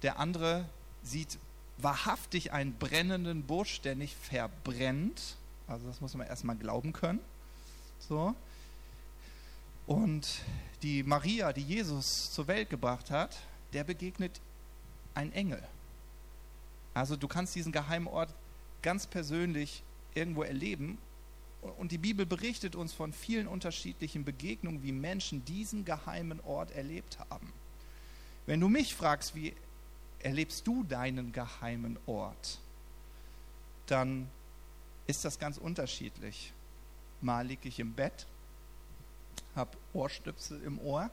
Der 0.03 0.19
andere 0.19 0.65
sieht 1.03 1.39
wahrhaftig 1.79 2.53
einen 2.53 2.75
brennenden 2.75 3.45
Busch, 3.45 3.81
der 3.81 3.95
nicht 3.95 4.17
verbrennt. 4.17 5.37
Also 5.67 5.87
das 5.87 6.01
muss 6.01 6.15
man 6.15 6.27
erstmal 6.27 6.57
glauben 6.57 6.93
können. 6.93 7.21
So. 8.01 8.35
Und 9.87 10.29
die 10.83 11.03
Maria, 11.03 11.53
die 11.53 11.63
Jesus 11.63 12.33
zur 12.33 12.47
Welt 12.47 12.69
gebracht 12.69 13.11
hat, 13.11 13.39
der 13.73 13.85
begegnet 13.85 14.41
ein 15.15 15.33
Engel. 15.33 15.63
Also 16.95 17.17
du 17.17 17.29
kannst 17.29 17.55
diesen 17.55 17.73
geheimen 17.73 18.07
Ort 18.07 18.35
ganz 18.83 19.07
persönlich 19.07 19.83
irgendwo 20.15 20.43
erleben. 20.43 20.99
Und 21.61 21.93
die 21.93 21.99
Bibel 21.99 22.25
berichtet 22.25 22.77
uns 22.77 22.93
von 22.93 23.13
vielen 23.13 23.49
unterschiedlichen 23.49 24.25
Begegnungen, 24.25 24.83
wie 24.83 24.93
Menschen 24.93 25.45
diesen 25.45 25.85
geheimen 25.85 26.41
Ort 26.41 26.71
erlebt 26.73 27.19
haben. 27.31 27.53
Wenn 28.47 28.61
du 28.61 28.69
mich 28.69 28.95
fragst, 28.95 29.35
wie 29.35 29.55
erlebst 30.21 30.67
du 30.67 30.85
deinen 30.85 31.33
geheimen 31.33 31.99
Ort, 32.07 32.59
dann 33.87 34.29
ist 35.07 35.25
das 35.25 35.39
ganz 35.39 35.59
unterschiedlich. 35.59 36.53
Mal 37.21 37.47
liege 37.47 37.69
ich 37.69 37.81
im 37.81 37.93
Bett, 37.93 38.27
habe 39.57 39.77
Ohrstöpsel 39.93 40.63
im 40.63 40.79
Ohr. 40.81 41.11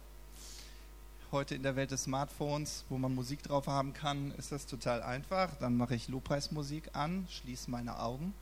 Heute 1.31 1.55
in 1.55 1.63
der 1.63 1.75
Welt 1.75 1.91
des 1.91 2.03
Smartphones, 2.03 2.85
wo 2.89 2.97
man 2.97 3.13
Musik 3.15 3.41
drauf 3.41 3.67
haben 3.67 3.93
kann, 3.93 4.31
ist 4.37 4.51
das 4.51 4.67
total 4.67 5.01
einfach. 5.01 5.55
Dann 5.59 5.75
mache 5.75 5.95
ich 5.95 6.07
Lobpreismusik 6.07 6.89
an, 6.93 7.27
schließe 7.29 7.69
meine 7.71 7.99
Augen 7.99 8.33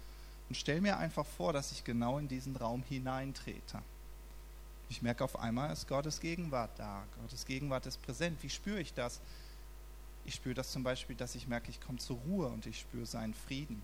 und 0.49 0.55
stelle 0.55 0.81
mir 0.81 0.97
einfach 0.97 1.25
vor, 1.25 1.53
dass 1.53 1.71
ich 1.71 1.83
genau 1.83 2.19
in 2.19 2.27
diesen 2.27 2.55
Raum 2.55 2.83
hineintrete. 2.83 3.81
Ich 4.89 5.01
merke 5.01 5.23
auf 5.23 5.39
einmal, 5.39 5.71
ist 5.71 5.87
Gottes 5.87 6.19
Gegenwart 6.19 6.71
da. 6.77 7.03
Gottes 7.21 7.45
Gegenwart 7.45 7.85
ist 7.85 8.01
präsent. 8.01 8.37
Wie 8.41 8.49
spüre 8.49 8.79
ich 8.79 8.93
das? 8.93 9.21
Ich 10.25 10.35
spüre 10.35 10.55
das 10.55 10.71
zum 10.71 10.83
Beispiel, 10.83 11.15
dass 11.15 11.35
ich 11.35 11.47
merke, 11.47 11.69
ich 11.69 11.81
komme 11.81 11.97
zur 11.97 12.17
Ruhe 12.17 12.47
und 12.47 12.65
ich 12.65 12.79
spüre 12.79 13.05
seinen 13.05 13.33
Frieden. 13.33 13.81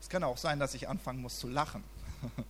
Es 0.00 0.08
kann 0.08 0.22
auch 0.22 0.36
sein, 0.36 0.58
dass 0.58 0.74
ich 0.74 0.88
anfangen 0.88 1.20
muss 1.22 1.38
zu 1.38 1.48
lachen. 1.48 1.82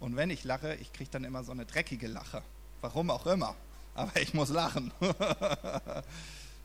Und 0.00 0.16
wenn 0.16 0.30
ich 0.30 0.44
lache, 0.44 0.76
ich 0.76 0.92
kriege 0.92 1.10
dann 1.10 1.24
immer 1.24 1.44
so 1.44 1.52
eine 1.52 1.66
dreckige 1.66 2.06
Lache. 2.06 2.42
Warum 2.80 3.10
auch 3.10 3.26
immer. 3.26 3.54
Aber 3.94 4.16
ich 4.20 4.32
muss 4.32 4.48
lachen. 4.48 4.92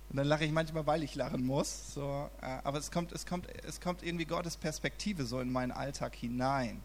Und 0.09 0.17
dann 0.17 0.27
lache 0.27 0.45
ich 0.45 0.51
manchmal, 0.51 0.85
weil 0.85 1.03
ich 1.03 1.15
lachen 1.15 1.45
muss. 1.45 1.93
So, 1.93 2.29
äh, 2.41 2.45
aber 2.63 2.77
es 2.77 2.91
kommt, 2.91 3.11
es, 3.11 3.25
kommt, 3.25 3.47
es 3.65 3.81
kommt 3.81 4.03
irgendwie 4.03 4.25
Gottes 4.25 4.57
Perspektive 4.57 5.25
so 5.25 5.39
in 5.39 5.51
meinen 5.51 5.71
Alltag 5.71 6.15
hinein. 6.15 6.81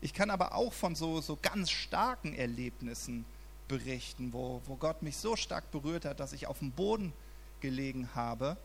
Ich 0.00 0.12
kann 0.12 0.30
aber 0.30 0.54
auch 0.54 0.72
von 0.72 0.94
so, 0.94 1.20
so 1.20 1.38
ganz 1.40 1.70
starken 1.70 2.34
Erlebnissen 2.34 3.24
berichten, 3.68 4.32
wo, 4.32 4.60
wo 4.66 4.76
Gott 4.76 5.02
mich 5.02 5.16
so 5.16 5.36
stark 5.36 5.70
berührt 5.70 6.04
hat, 6.04 6.20
dass 6.20 6.32
ich 6.32 6.46
auf 6.46 6.58
dem 6.58 6.72
Boden 6.72 7.12
gelegen 7.60 8.10
habe 8.14 8.56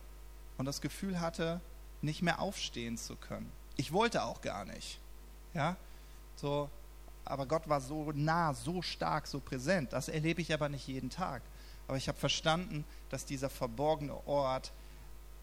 und 0.58 0.66
das 0.66 0.82
Gefühl 0.82 1.22
hatte, 1.22 1.62
nicht 2.02 2.22
mehr 2.22 2.40
aufstehen 2.40 2.98
zu 2.98 3.16
können. 3.16 3.52
Ich 3.78 3.94
wollte 3.94 4.24
auch 4.24 4.42
gar 4.42 4.66
nicht. 4.66 5.00
Ja, 5.54 5.78
so, 6.36 6.70
aber 7.26 7.46
Gott 7.46 7.68
war 7.70 7.80
so 7.82 8.12
nah, 8.14 8.54
so 8.54 8.82
stark, 8.82 9.28
so 9.28 9.40
präsent. 9.40 9.94
Das 9.94 10.10
erlebe 10.10 10.42
ich 10.42 10.54
aber 10.54 10.68
nicht 10.68 10.88
jeden 10.88 11.10
Tag. 11.10 11.42
Aber 11.90 11.98
ich 11.98 12.08
habe 12.08 12.20
verstanden, 12.20 12.86
dass 13.10 13.26
dieser 13.26 13.50
verborgene 13.50 14.16
Ort 14.28 14.72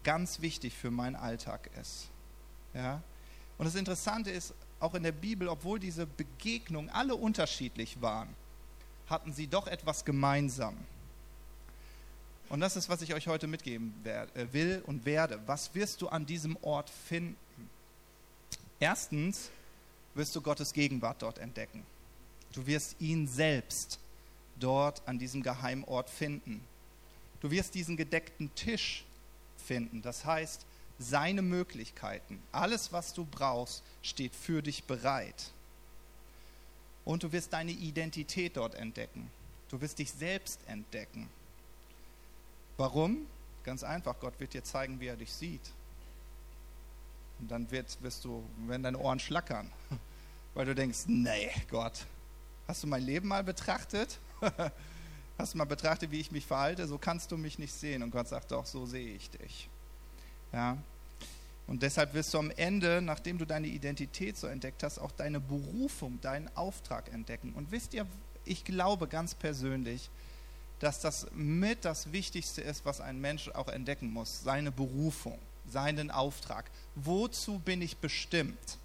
ganz 0.05 0.39
wichtig 0.39 0.73
für 0.73 0.89
meinen 0.89 1.17
Alltag 1.17 1.69
ist. 1.77 2.07
Ja? 2.73 3.03
Und 3.57 3.65
das 3.65 3.75
Interessante 3.75 4.31
ist, 4.31 4.53
auch 4.79 4.93
in 4.93 5.03
der 5.03 5.11
Bibel, 5.11 5.49
obwohl 5.49 5.77
diese 5.77 6.05
Begegnungen 6.05 6.89
alle 6.89 7.15
unterschiedlich 7.15 8.01
waren, 8.01 8.33
hatten 9.09 9.33
sie 9.33 9.47
doch 9.47 9.67
etwas 9.67 10.05
gemeinsam. 10.05 10.77
Und 12.47 12.61
das 12.61 12.77
ist, 12.77 12.87
was 12.87 13.01
ich 13.01 13.13
euch 13.13 13.27
heute 13.27 13.47
mitgeben 13.47 13.93
äh, 14.05 14.47
will 14.53 14.81
und 14.87 15.05
werde. 15.05 15.41
Was 15.47 15.75
wirst 15.75 16.01
du 16.01 16.07
an 16.07 16.25
diesem 16.25 16.55
Ort 16.61 16.89
finden? 16.89 17.35
Erstens, 18.79 19.49
wirst 20.13 20.33
du 20.33 20.39
Gottes 20.39 20.71
Gegenwart 20.71 21.21
dort 21.21 21.39
entdecken. 21.39 21.85
Du 22.53 22.65
wirst 22.65 22.95
ihn 23.01 23.27
selbst 23.27 23.99
dort 24.59 25.07
an 25.07 25.19
diesem 25.19 25.43
geheimen 25.43 25.83
Ort 25.83 26.09
finden. 26.09 26.63
Du 27.41 27.51
wirst 27.51 27.75
diesen 27.75 27.97
gedeckten 27.97 28.53
Tisch 28.55 29.05
finden. 29.57 30.01
Das 30.01 30.25
heißt, 30.25 30.65
seine 30.99 31.41
Möglichkeiten, 31.41 32.41
alles, 32.51 32.91
was 32.91 33.13
du 33.13 33.25
brauchst, 33.25 33.83
steht 34.01 34.35
für 34.35 34.61
dich 34.61 34.83
bereit. 34.85 35.51
Und 37.05 37.23
du 37.23 37.31
wirst 37.31 37.53
deine 37.53 37.71
Identität 37.71 38.57
dort 38.57 38.75
entdecken. 38.75 39.29
Du 39.69 39.79
wirst 39.79 39.99
dich 39.99 40.11
selbst 40.11 40.59
entdecken. 40.67 41.29
Warum? 42.77 43.27
Ganz 43.63 43.83
einfach, 43.83 44.19
Gott 44.19 44.39
wird 44.39 44.53
dir 44.53 44.63
zeigen, 44.63 44.99
wie 44.99 45.07
er 45.07 45.17
dich 45.17 45.31
sieht. 45.33 45.61
Und 47.39 47.51
dann 47.51 47.69
wird, 47.69 48.01
wirst 48.01 48.25
du, 48.25 48.43
werden 48.65 48.83
deine 48.83 48.97
Ohren 48.97 49.19
schlackern, 49.19 49.71
weil 50.53 50.65
du 50.65 50.73
denkst, 50.73 51.03
nee, 51.07 51.51
Gott, 51.69 52.05
hast 52.67 52.83
du 52.83 52.87
mein 52.87 53.03
Leben 53.03 53.27
mal 53.27 53.43
betrachtet? 53.43 54.19
Hast 55.37 55.53
du 55.53 55.57
mal 55.57 55.65
betrachtet, 55.65 56.11
wie 56.11 56.19
ich 56.19 56.31
mich 56.31 56.45
verhalte? 56.45 56.87
So 56.87 56.97
kannst 56.97 57.31
du 57.31 57.37
mich 57.37 57.59
nicht 57.59 57.73
sehen. 57.73 58.03
Und 58.03 58.11
Gott 58.11 58.27
sagt, 58.27 58.51
doch, 58.51 58.65
so 58.65 58.85
sehe 58.85 59.15
ich 59.15 59.29
dich. 59.29 59.69
Ja. 60.51 60.77
Und 61.67 61.83
deshalb 61.83 62.13
wirst 62.13 62.33
du 62.33 62.39
am 62.39 62.49
Ende, 62.51 63.01
nachdem 63.01 63.37
du 63.37 63.45
deine 63.45 63.67
Identität 63.67 64.37
so 64.37 64.47
entdeckt 64.47 64.83
hast, 64.83 64.99
auch 64.99 65.11
deine 65.11 65.39
Berufung, 65.39 66.19
deinen 66.21 66.49
Auftrag 66.55 67.11
entdecken. 67.13 67.53
Und 67.53 67.71
wisst 67.71 67.93
ihr, 67.93 68.07
ich 68.45 68.63
glaube 68.63 69.07
ganz 69.07 69.35
persönlich, 69.35 70.09
dass 70.79 71.01
das 71.01 71.27
mit 71.33 71.83
das 71.83 72.11
Wichtigste 72.13 72.61
ist, 72.61 72.85
was 72.85 73.01
ein 73.01 73.19
Mensch 73.19 73.49
auch 73.49 73.67
entdecken 73.67 74.11
muss. 74.11 74.43
Seine 74.43 74.71
Berufung, 74.71 75.39
seinen 75.67 76.09
Auftrag. 76.09 76.65
Wozu 76.95 77.59
bin 77.59 77.81
ich 77.81 77.97
bestimmt? 77.97 78.77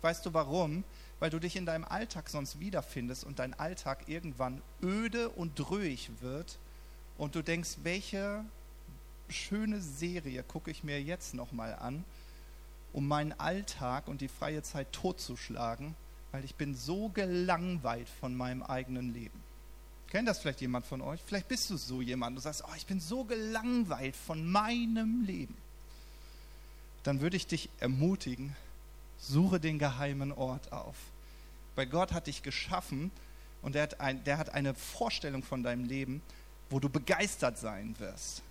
Weißt 0.00 0.24
du 0.24 0.32
warum? 0.32 0.84
Weil 1.18 1.30
du 1.30 1.38
dich 1.38 1.56
in 1.56 1.66
deinem 1.66 1.84
Alltag 1.84 2.28
sonst 2.28 2.60
wiederfindest 2.60 3.24
und 3.24 3.38
dein 3.38 3.54
Alltag 3.54 4.08
irgendwann 4.08 4.60
öde 4.82 5.30
und 5.30 5.58
dröhig 5.58 6.10
wird 6.20 6.58
und 7.16 7.34
du 7.34 7.42
denkst, 7.42 7.78
welche 7.82 8.44
schöne 9.28 9.80
Serie 9.80 10.42
gucke 10.42 10.70
ich 10.70 10.84
mir 10.84 11.02
jetzt 11.02 11.34
nochmal 11.34 11.74
an, 11.74 12.04
um 12.92 13.08
meinen 13.08 13.32
Alltag 13.32 14.08
und 14.08 14.20
die 14.20 14.28
freie 14.28 14.62
Zeit 14.62 14.92
totzuschlagen, 14.92 15.94
weil 16.32 16.44
ich 16.44 16.54
bin 16.54 16.74
so 16.74 17.08
gelangweilt 17.08 18.08
von 18.08 18.34
meinem 18.34 18.62
eigenen 18.62 19.12
Leben. 19.12 19.42
Kennt 20.08 20.28
das 20.28 20.38
vielleicht 20.38 20.60
jemand 20.60 20.86
von 20.86 21.00
euch? 21.00 21.20
Vielleicht 21.26 21.48
bist 21.48 21.68
du 21.68 21.76
so 21.76 22.00
jemand. 22.00 22.36
Du 22.36 22.40
sagst, 22.40 22.62
oh, 22.66 22.74
ich 22.76 22.86
bin 22.86 23.00
so 23.00 23.24
gelangweilt 23.24 24.14
von 24.14 24.48
meinem 24.48 25.24
Leben. 25.24 25.56
Dann 27.02 27.20
würde 27.20 27.36
ich 27.36 27.46
dich 27.46 27.68
ermutigen, 27.80 28.54
suche 29.18 29.60
den 29.60 29.78
geheimen 29.78 30.32
Ort 30.32 30.72
auf. 30.72 30.96
Weil 31.74 31.86
Gott 31.86 32.12
hat 32.12 32.26
dich 32.26 32.42
geschaffen 32.42 33.10
und 33.62 33.74
der 33.74 33.82
hat, 33.82 34.00
ein, 34.00 34.22
der 34.24 34.38
hat 34.38 34.50
eine 34.50 34.74
Vorstellung 34.74 35.42
von 35.42 35.62
deinem 35.62 35.84
Leben, 35.84 36.22
wo 36.70 36.80
du 36.80 36.88
begeistert 36.88 37.58
sein 37.58 37.94
wirst. 37.98 38.42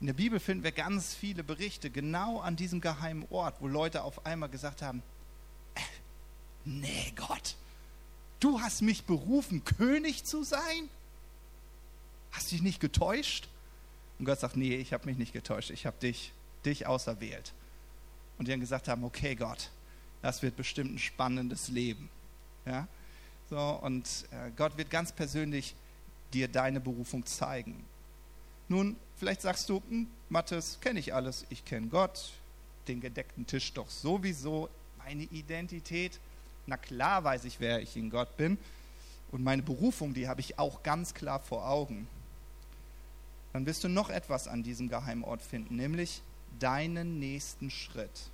In 0.00 0.06
der 0.06 0.14
Bibel 0.14 0.40
finden 0.40 0.64
wir 0.64 0.72
ganz 0.72 1.14
viele 1.14 1.44
Berichte 1.44 1.90
genau 1.90 2.40
an 2.40 2.56
diesem 2.56 2.80
geheimen 2.80 3.26
Ort, 3.30 3.56
wo 3.60 3.68
Leute 3.68 4.02
auf 4.02 4.26
einmal 4.26 4.48
gesagt 4.48 4.82
haben, 4.82 5.02
äh, 5.74 5.80
nee 6.64 7.12
Gott, 7.16 7.56
du 8.40 8.60
hast 8.60 8.82
mich 8.82 9.04
berufen, 9.04 9.64
König 9.64 10.24
zu 10.24 10.42
sein? 10.42 10.88
Hast 12.32 12.50
dich 12.50 12.62
nicht 12.62 12.80
getäuscht? 12.80 13.48
Und 14.18 14.26
Gott 14.26 14.40
sagt, 14.40 14.56
nee, 14.56 14.76
ich 14.76 14.92
habe 14.92 15.06
mich 15.06 15.16
nicht 15.16 15.32
getäuscht, 15.32 15.70
ich 15.70 15.86
habe 15.86 15.96
dich, 15.98 16.32
dich 16.64 16.86
auserwählt. 16.86 17.52
Und 18.38 18.46
die 18.46 18.50
dann 18.50 18.60
gesagt 18.60 18.88
haben, 18.88 19.04
okay 19.04 19.34
Gott, 19.34 19.70
das 20.22 20.42
wird 20.42 20.56
bestimmt 20.56 20.94
ein 20.94 20.98
spannendes 20.98 21.68
Leben. 21.68 22.08
Ja? 22.66 22.88
So, 23.50 23.58
und 23.58 24.06
äh, 24.30 24.50
Gott 24.56 24.76
wird 24.76 24.90
ganz 24.90 25.12
persönlich 25.12 25.74
dir 26.32 26.48
deine 26.48 26.80
Berufung 26.80 27.24
zeigen. 27.26 27.84
Nun, 28.68 28.96
vielleicht 29.16 29.42
sagst 29.42 29.68
du, 29.68 29.82
hm, 29.88 30.08
Mathis, 30.28 30.78
kenne 30.80 30.98
ich 30.98 31.14
alles, 31.14 31.44
ich 31.50 31.64
kenne 31.64 31.88
Gott, 31.88 32.32
den 32.88 33.00
gedeckten 33.00 33.46
Tisch 33.46 33.72
doch 33.72 33.90
sowieso, 33.90 34.68
meine 34.98 35.24
Identität, 35.24 36.18
na 36.66 36.76
klar 36.76 37.22
weiß 37.22 37.44
ich, 37.44 37.60
wer 37.60 37.80
ich 37.80 37.96
in 37.96 38.10
Gott 38.10 38.36
bin 38.36 38.58
und 39.32 39.44
meine 39.44 39.62
Berufung, 39.62 40.14
die 40.14 40.28
habe 40.28 40.40
ich 40.40 40.58
auch 40.58 40.82
ganz 40.82 41.12
klar 41.12 41.40
vor 41.40 41.68
Augen. 41.68 42.08
Dann 43.52 43.66
wirst 43.66 43.84
du 43.84 43.88
noch 43.88 44.10
etwas 44.10 44.48
an 44.48 44.62
diesem 44.62 44.88
Geheimort 44.88 45.42
finden, 45.42 45.76
nämlich 45.76 46.22
deinen 46.58 47.18
nächsten 47.18 47.70
Schritt. 47.70 48.30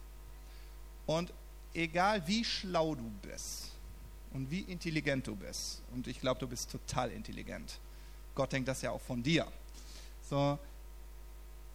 Und 1.07 1.33
egal 1.75 2.27
wie 2.27 2.45
schlau 2.45 2.95
du 2.95 3.11
bist 3.23 3.71
und 4.33 4.51
wie 4.51 4.61
intelligent 4.61 5.27
du 5.27 5.37
bist, 5.37 5.83
und 5.93 6.07
ich 6.07 6.21
glaube, 6.21 6.41
du 6.41 6.47
bist 6.47 6.71
total 6.71 7.11
intelligent, 7.11 7.79
Gott 8.35 8.53
denkt 8.53 8.69
das 8.69 8.83
ja 8.83 8.91
auch 8.91 9.01
von 9.01 9.23
dir. 9.23 9.47
So, 10.29 10.59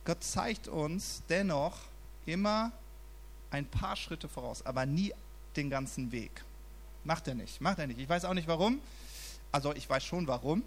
Gott 0.05 0.23
zeigt 0.23 0.67
uns 0.67 1.21
dennoch 1.27 1.77
immer 2.25 2.71
ein 3.51 3.65
paar 3.65 3.95
Schritte 3.95 4.27
voraus, 4.27 4.65
aber 4.65 4.85
nie 4.85 5.13
den 5.55 5.69
ganzen 5.69 6.11
Weg. 6.11 6.43
Macht 7.03 7.27
er 7.27 7.35
nicht, 7.35 7.61
macht 7.61 7.79
er 7.79 7.87
nicht. 7.87 7.99
Ich 7.99 8.09
weiß 8.09 8.25
auch 8.25 8.33
nicht 8.33 8.47
warum. 8.47 8.79
Also 9.51 9.73
ich 9.73 9.89
weiß 9.89 10.03
schon 10.03 10.27
warum. 10.27 10.63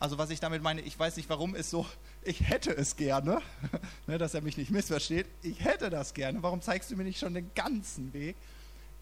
Also 0.00 0.16
was 0.16 0.30
ich 0.30 0.40
damit 0.40 0.62
meine, 0.62 0.80
ich 0.80 0.98
weiß 0.98 1.16
nicht 1.18 1.28
warum, 1.28 1.54
ist 1.54 1.68
so, 1.68 1.86
ich 2.22 2.48
hätte 2.48 2.74
es 2.74 2.96
gerne, 2.96 3.42
ne, 4.06 4.16
dass 4.16 4.32
er 4.32 4.40
mich 4.40 4.56
nicht 4.56 4.70
missversteht. 4.70 5.26
Ich 5.42 5.62
hätte 5.62 5.90
das 5.90 6.14
gerne. 6.14 6.42
Warum 6.42 6.62
zeigst 6.62 6.90
du 6.90 6.96
mir 6.96 7.04
nicht 7.04 7.18
schon 7.18 7.34
den 7.34 7.50
ganzen 7.54 8.10
Weg? 8.14 8.34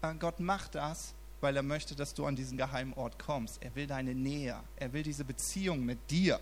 Äh, 0.01 0.13
Gott 0.15 0.41
macht 0.41 0.75
das, 0.75 1.13
weil 1.39 1.55
er 1.55 1.63
möchte, 1.63 1.95
dass 1.95 2.13
du 2.13 2.25
an 2.25 2.35
diesen 2.35 2.57
geheimen 2.57 2.93
Ort 2.95 3.17
kommst. 3.17 3.63
Er 3.63 3.73
will 3.75 3.87
deine 3.87 4.13
Nähe. 4.13 4.59
Er 4.75 4.91
will 4.91 5.03
diese 5.03 5.23
Beziehung 5.23 5.85
mit 5.85 5.99
dir. 6.11 6.37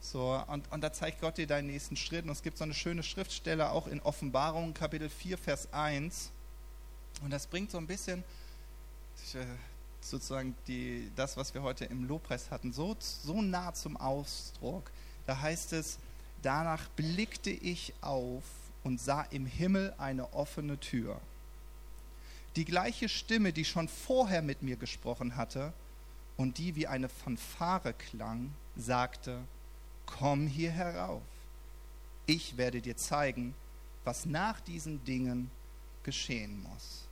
So, 0.00 0.42
und, 0.48 0.70
und 0.72 0.80
da 0.80 0.92
zeigt 0.92 1.20
Gott 1.20 1.38
dir 1.38 1.46
deinen 1.46 1.68
nächsten 1.68 1.96
Schritt. 1.96 2.24
Und 2.24 2.32
es 2.32 2.42
gibt 2.42 2.58
so 2.58 2.64
eine 2.64 2.74
schöne 2.74 3.04
Schriftstelle 3.04 3.70
auch 3.70 3.86
in 3.86 4.00
Offenbarung, 4.00 4.74
Kapitel 4.74 5.08
4, 5.08 5.38
Vers 5.38 5.72
1. 5.72 6.32
Und 7.22 7.30
das 7.30 7.46
bringt 7.46 7.70
so 7.70 7.78
ein 7.78 7.86
bisschen 7.86 8.24
äh, 9.34 9.44
sozusagen 10.10 10.54
die, 10.66 11.10
das, 11.16 11.36
was 11.36 11.54
wir 11.54 11.62
heute 11.62 11.86
im 11.86 12.06
Lobpreis 12.06 12.50
hatten, 12.50 12.72
so, 12.72 12.96
so 12.98 13.40
nah 13.40 13.72
zum 13.72 13.96
Ausdruck. 13.96 14.90
Da 15.26 15.40
heißt 15.40 15.72
es, 15.72 15.98
danach 16.42 16.88
blickte 16.90 17.50
ich 17.50 17.94
auf 18.00 18.44
und 18.82 19.00
sah 19.00 19.22
im 19.30 19.46
Himmel 19.46 19.94
eine 19.98 20.32
offene 20.34 20.78
Tür. 20.78 21.20
Die 22.56 22.64
gleiche 22.64 23.08
Stimme, 23.08 23.52
die 23.52 23.64
schon 23.64 23.88
vorher 23.88 24.42
mit 24.42 24.62
mir 24.62 24.76
gesprochen 24.76 25.36
hatte 25.36 25.72
und 26.36 26.58
die 26.58 26.76
wie 26.76 26.86
eine 26.86 27.08
Fanfare 27.08 27.94
klang, 27.94 28.52
sagte, 28.76 29.40
komm 30.06 30.46
hier 30.46 30.70
herauf. 30.70 31.22
Ich 32.26 32.56
werde 32.56 32.80
dir 32.80 32.96
zeigen, 32.96 33.54
was 34.04 34.26
nach 34.26 34.60
diesen 34.60 35.04
Dingen 35.04 35.50
geschehen 36.04 36.62
muss. 36.62 37.04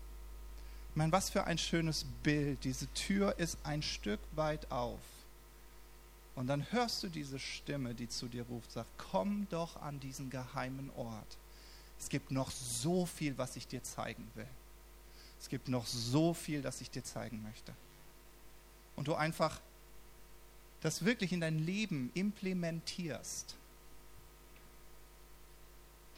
Ich 0.93 0.97
meine, 0.97 1.11
was 1.11 1.31
für 1.31 1.45
ein 1.45 1.57
schönes 1.57 2.05
Bild. 2.23 2.65
Diese 2.65 2.87
Tür 2.93 3.39
ist 3.39 3.57
ein 3.65 3.81
Stück 3.81 4.21
weit 4.33 4.71
auf. 4.71 5.01
Und 6.35 6.49
dann 6.49 6.71
hörst 6.71 7.03
du 7.03 7.09
diese 7.09 7.39
Stimme, 7.39 7.95
die 7.95 8.11
zu 8.11 8.27
dir 8.29 8.43
ruft, 8.43 8.73
sagt, 8.73 8.91
komm 8.99 9.47
doch 9.49 9.81
an 9.81 10.01
diesen 10.01 10.29
geheimen 10.29 10.91
Ort. 10.95 11.39
Es 11.99 12.11
gibt 12.11 12.31
noch 12.31 12.51
so 12.51 13.07
viel, 13.07 13.39
was 13.39 13.57
ich 13.57 13.67
dir 13.67 13.83
zeigen 13.83 14.31
will. 14.35 14.47
Es 15.41 15.49
gibt 15.49 15.69
noch 15.69 15.87
so 15.87 16.35
viel, 16.35 16.61
das 16.61 16.83
ich 16.83 16.91
dir 16.91 17.03
zeigen 17.03 17.43
möchte. 17.43 17.73
Und 18.95 19.09
du 19.09 19.15
einfach 19.15 19.61
das 20.83 21.07
wirklich 21.07 21.33
in 21.33 21.41
dein 21.41 21.59
Leben 21.59 22.11
implementierst, 22.13 23.55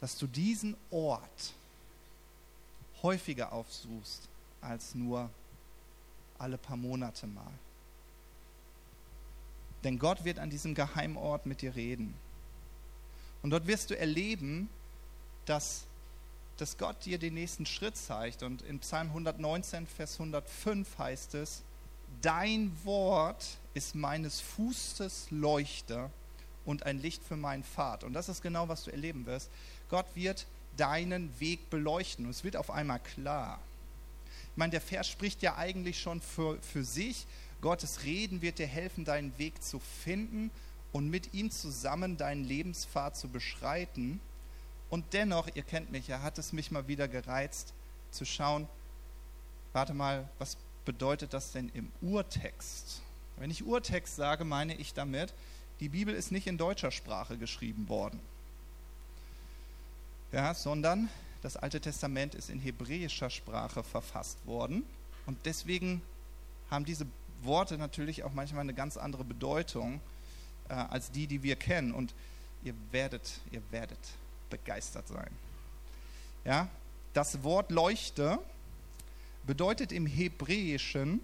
dass 0.01 0.17
du 0.17 0.27
diesen 0.27 0.75
Ort 0.91 1.53
häufiger 3.01 3.53
aufsuchst 3.53 4.27
als 4.61 4.95
nur 4.95 5.29
alle 6.37 6.57
paar 6.57 6.77
Monate 6.77 7.27
mal. 7.27 7.51
Denn 9.83 9.99
Gott 9.99 10.25
wird 10.25 10.39
an 10.39 10.49
diesem 10.49 10.73
Geheimort 10.73 11.45
mit 11.45 11.61
dir 11.61 11.75
reden. 11.75 12.15
Und 13.43 13.51
dort 13.51 13.67
wirst 13.67 13.91
du 13.91 13.97
erleben, 13.97 14.69
dass, 15.45 15.83
dass 16.57 16.77
Gott 16.77 17.05
dir 17.05 17.19
den 17.19 17.35
nächsten 17.35 17.67
Schritt 17.67 17.95
zeigt. 17.95 18.41
Und 18.41 18.63
in 18.63 18.79
Psalm 18.79 19.09
119, 19.09 19.85
Vers 19.85 20.13
105 20.19 20.97
heißt 20.97 21.35
es, 21.35 21.61
Dein 22.21 22.71
Wort 22.83 23.57
ist 23.73 23.93
meines 23.93 24.41
Fußes 24.41 25.27
Leuchter 25.29 26.09
und 26.65 26.83
ein 26.83 26.99
Licht 26.99 27.23
für 27.23 27.35
meinen 27.35 27.63
Pfad. 27.63 28.03
Und 28.03 28.13
das 28.13 28.29
ist 28.29 28.41
genau, 28.41 28.67
was 28.67 28.85
du 28.85 28.91
erleben 28.91 29.25
wirst. 29.25 29.49
Gott 29.89 30.07
wird 30.15 30.47
deinen 30.77 31.39
Weg 31.39 31.69
beleuchten 31.69 32.25
und 32.25 32.31
es 32.31 32.43
wird 32.43 32.57
auf 32.57 32.71
einmal 32.71 32.99
klar. 32.99 33.59
Ich 34.55 34.57
meine, 34.57 34.71
der 34.71 34.79
Vers 34.79 35.09
spricht 35.09 35.41
ja 35.41 35.57
eigentlich 35.57 35.99
schon 35.99 36.21
für, 36.21 36.57
für 36.61 36.85
sich. 36.85 37.27
Gottes 37.59 38.05
Reden 38.05 38.41
wird 38.41 38.57
dir 38.57 38.67
helfen, 38.67 39.03
deinen 39.03 39.37
Weg 39.37 39.61
zu 39.61 39.79
finden 39.79 40.49
und 40.93 41.09
mit 41.09 41.33
ihm 41.33 41.51
zusammen 41.51 42.15
deinen 42.15 42.45
Lebenspfad 42.45 43.17
zu 43.17 43.27
beschreiten. 43.27 44.21
Und 44.89 45.11
dennoch, 45.11 45.49
ihr 45.55 45.63
kennt 45.63 45.91
mich 45.91 46.07
ja, 46.07 46.21
hat 46.21 46.37
es 46.37 46.53
mich 46.53 46.71
mal 46.71 46.87
wieder 46.87 47.09
gereizt 47.09 47.73
zu 48.11 48.23
schauen, 48.23 48.65
warte 49.73 49.93
mal, 49.93 50.29
was 50.39 50.55
bedeutet 50.85 51.33
das 51.33 51.51
denn 51.51 51.67
im 51.73 51.91
Urtext? 51.99 53.01
Wenn 53.35 53.51
ich 53.51 53.65
Urtext 53.65 54.15
sage, 54.15 54.45
meine 54.45 54.73
ich 54.73 54.93
damit, 54.93 55.33
die 55.81 55.89
Bibel 55.89 56.15
ist 56.15 56.31
nicht 56.31 56.47
in 56.47 56.57
deutscher 56.57 56.91
Sprache 56.91 57.37
geschrieben 57.37 57.89
worden, 57.89 58.21
ja, 60.31 60.53
sondern 60.53 61.09
das 61.45 61.57
Alte 61.57 61.79
Testament 61.79 62.33
ist 62.33 62.49
in 62.49 62.59
hebräischer 62.59 63.29
Sprache 63.29 63.83
verfasst 63.83 64.43
worden. 64.47 64.83
Und 65.27 65.37
deswegen 65.45 66.01
haben 66.71 66.85
diese 66.85 67.05
Worte 67.43 67.77
natürlich 67.77 68.23
auch 68.23 68.33
manchmal 68.33 68.61
eine 68.61 68.73
ganz 68.73 68.97
andere 68.97 69.23
Bedeutung 69.23 70.01
äh, 70.69 70.73
als 70.73 71.11
die, 71.11 71.27
die 71.27 71.43
wir 71.43 71.55
kennen. 71.55 71.93
Und 71.93 72.15
ihr 72.63 72.73
werdet, 72.89 73.41
ihr 73.51 73.61
werdet 73.69 73.99
begeistert 74.49 75.07
sein. 75.07 75.29
Ja, 76.45 76.67
das 77.13 77.43
Wort 77.43 77.69
Leuchte 77.69 78.39
bedeutet 79.45 79.91
im 79.91 80.07
Hebräischen 80.07 81.19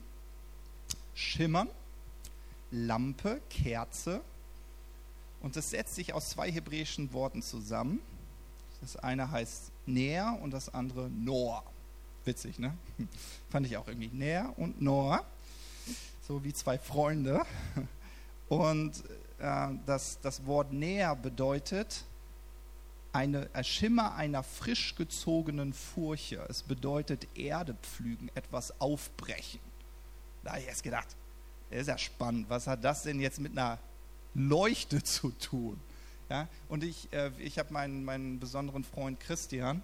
schimmern, 1.15 1.67
Lampe, 2.69 3.41
Kerze. 3.49 4.21
Und 5.41 5.55
das 5.55 5.71
setzt 5.71 5.95
sich 5.95 6.13
aus 6.13 6.29
zwei 6.29 6.51
hebräischen 6.51 7.11
Worten 7.11 7.41
zusammen. 7.41 7.99
Das 8.81 8.97
eine 8.97 9.31
heißt 9.31 9.70
Näher 9.85 10.37
und 10.41 10.51
das 10.51 10.73
andere 10.73 11.09
Noah. 11.09 11.63
Witzig, 12.25 12.59
ne? 12.59 12.77
Fand 13.49 13.65
ich 13.65 13.77
auch 13.77 13.87
irgendwie. 13.87 14.09
Näher 14.13 14.53
und 14.57 14.81
Noah. 14.81 15.25
So 16.27 16.43
wie 16.43 16.53
zwei 16.53 16.77
Freunde. 16.77 17.43
Und 18.47 19.03
äh, 19.39 19.69
das, 19.85 20.19
das 20.21 20.45
Wort 20.45 20.73
näher 20.73 21.15
bedeutet 21.15 22.03
eine, 23.13 23.49
ein 23.53 23.63
Schimmer 23.63 24.15
einer 24.15 24.43
frisch 24.43 24.95
gezogenen 24.95 25.73
Furche. 25.73 26.45
Es 26.49 26.63
bedeutet 26.63 27.27
Erde 27.37 27.75
pflügen, 27.81 28.29
etwas 28.35 28.79
aufbrechen. 28.81 29.61
Da 30.43 30.51
habe 30.51 30.61
ich 30.61 30.67
erst 30.67 30.83
gedacht, 30.83 31.07
das 31.69 31.81
ist 31.81 31.87
ja 31.87 31.97
spannend. 31.97 32.49
Was 32.49 32.67
hat 32.67 32.83
das 32.83 33.03
denn 33.03 33.19
jetzt 33.19 33.39
mit 33.39 33.53
einer 33.53 33.79
Leuchte 34.33 35.01
zu 35.03 35.29
tun? 35.31 35.79
Ja, 36.31 36.47
und 36.69 36.85
ich, 36.85 37.11
äh, 37.11 37.29
ich 37.39 37.59
habe 37.59 37.73
meinen, 37.73 38.05
meinen 38.05 38.39
besonderen 38.39 38.85
Freund 38.85 39.19
Christian. 39.19 39.83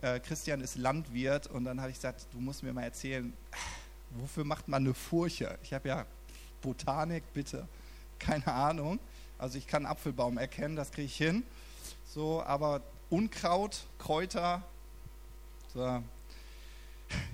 Äh, 0.00 0.18
Christian 0.18 0.62
ist 0.62 0.76
Landwirt 0.76 1.46
und 1.46 1.64
dann 1.64 1.78
habe 1.78 1.90
ich 1.90 1.96
gesagt, 1.96 2.26
du 2.32 2.40
musst 2.40 2.62
mir 2.62 2.72
mal 2.72 2.84
erzählen, 2.84 3.34
wofür 4.12 4.44
macht 4.44 4.66
man 4.66 4.82
eine 4.82 4.94
Furche? 4.94 5.58
Ich 5.62 5.74
habe 5.74 5.88
ja 5.88 6.06
Botanik, 6.62 7.22
bitte, 7.34 7.68
keine 8.18 8.46
Ahnung. 8.46 8.98
Also 9.36 9.58
ich 9.58 9.66
kann 9.66 9.84
Apfelbaum 9.84 10.38
erkennen, 10.38 10.74
das 10.74 10.90
kriege 10.90 11.04
ich 11.04 11.18
hin. 11.18 11.42
So, 12.14 12.42
aber 12.42 12.80
Unkraut, 13.10 13.84
Kräuter, 13.98 14.62
so. 15.74 16.02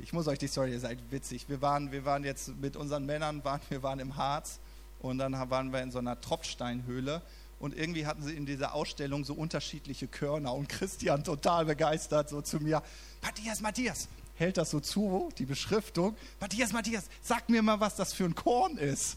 Ich 0.02 0.12
muss 0.12 0.26
euch 0.26 0.40
die 0.40 0.48
Story, 0.48 0.72
ihr 0.72 0.80
seid 0.80 0.98
witzig. 1.12 1.48
Wir 1.48 1.62
waren, 1.62 1.92
wir 1.92 2.04
waren 2.04 2.24
jetzt 2.24 2.48
mit 2.56 2.74
unseren 2.74 3.06
Männern, 3.06 3.44
waren, 3.44 3.60
wir 3.68 3.84
waren 3.84 4.00
im 4.00 4.16
Harz 4.16 4.58
und 4.98 5.18
dann 5.18 5.34
waren 5.50 5.72
wir 5.72 5.82
in 5.82 5.92
so 5.92 6.00
einer 6.00 6.20
Tropfsteinhöhle 6.20 7.22
und 7.64 7.74
irgendwie 7.74 8.06
hatten 8.06 8.22
sie 8.22 8.34
in 8.34 8.44
dieser 8.44 8.74
Ausstellung 8.74 9.24
so 9.24 9.32
unterschiedliche 9.32 10.06
Körner 10.06 10.52
und 10.52 10.68
Christian 10.68 11.24
total 11.24 11.64
begeistert 11.64 12.28
so 12.28 12.42
zu 12.42 12.60
mir, 12.60 12.82
Matthias, 13.22 13.62
Matthias, 13.62 14.08
hält 14.34 14.58
das 14.58 14.70
so 14.70 14.80
zu, 14.80 15.30
die 15.38 15.46
Beschriftung, 15.46 16.14
Matthias, 16.40 16.74
Matthias, 16.74 17.04
sag 17.22 17.48
mir 17.48 17.62
mal, 17.62 17.80
was 17.80 17.96
das 17.96 18.12
für 18.12 18.26
ein 18.26 18.34
Korn 18.34 18.76
ist. 18.76 19.16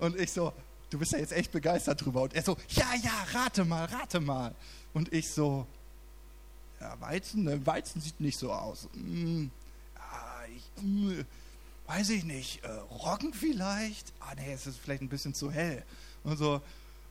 Und 0.00 0.18
ich 0.18 0.32
so, 0.32 0.52
du 0.90 0.98
bist 0.98 1.12
ja 1.12 1.18
jetzt 1.18 1.32
echt 1.32 1.52
begeistert 1.52 2.04
drüber. 2.04 2.22
Und 2.22 2.34
er 2.34 2.42
so, 2.42 2.56
ja, 2.70 2.92
ja, 3.00 3.12
rate 3.40 3.64
mal, 3.64 3.84
rate 3.84 4.18
mal. 4.18 4.52
Und 4.92 5.12
ich 5.12 5.30
so, 5.30 5.68
ja, 6.80 7.00
Weizen, 7.00 7.44
ne, 7.44 7.64
Weizen 7.64 8.00
sieht 8.00 8.18
nicht 8.18 8.40
so 8.40 8.52
aus. 8.52 8.88
Hm, 8.92 9.52
ja, 9.94 10.44
ich, 10.56 10.82
hm, 10.82 11.24
weiß 11.86 12.10
ich 12.10 12.24
nicht, 12.24 12.64
äh, 12.64 12.70
Roggen 12.70 13.32
vielleicht? 13.32 14.12
Ah, 14.18 14.34
nee, 14.34 14.52
es 14.52 14.66
ist 14.66 14.80
vielleicht 14.80 15.02
ein 15.02 15.08
bisschen 15.08 15.32
zu 15.32 15.52
hell. 15.52 15.84
Und 16.24 16.38
so, 16.38 16.60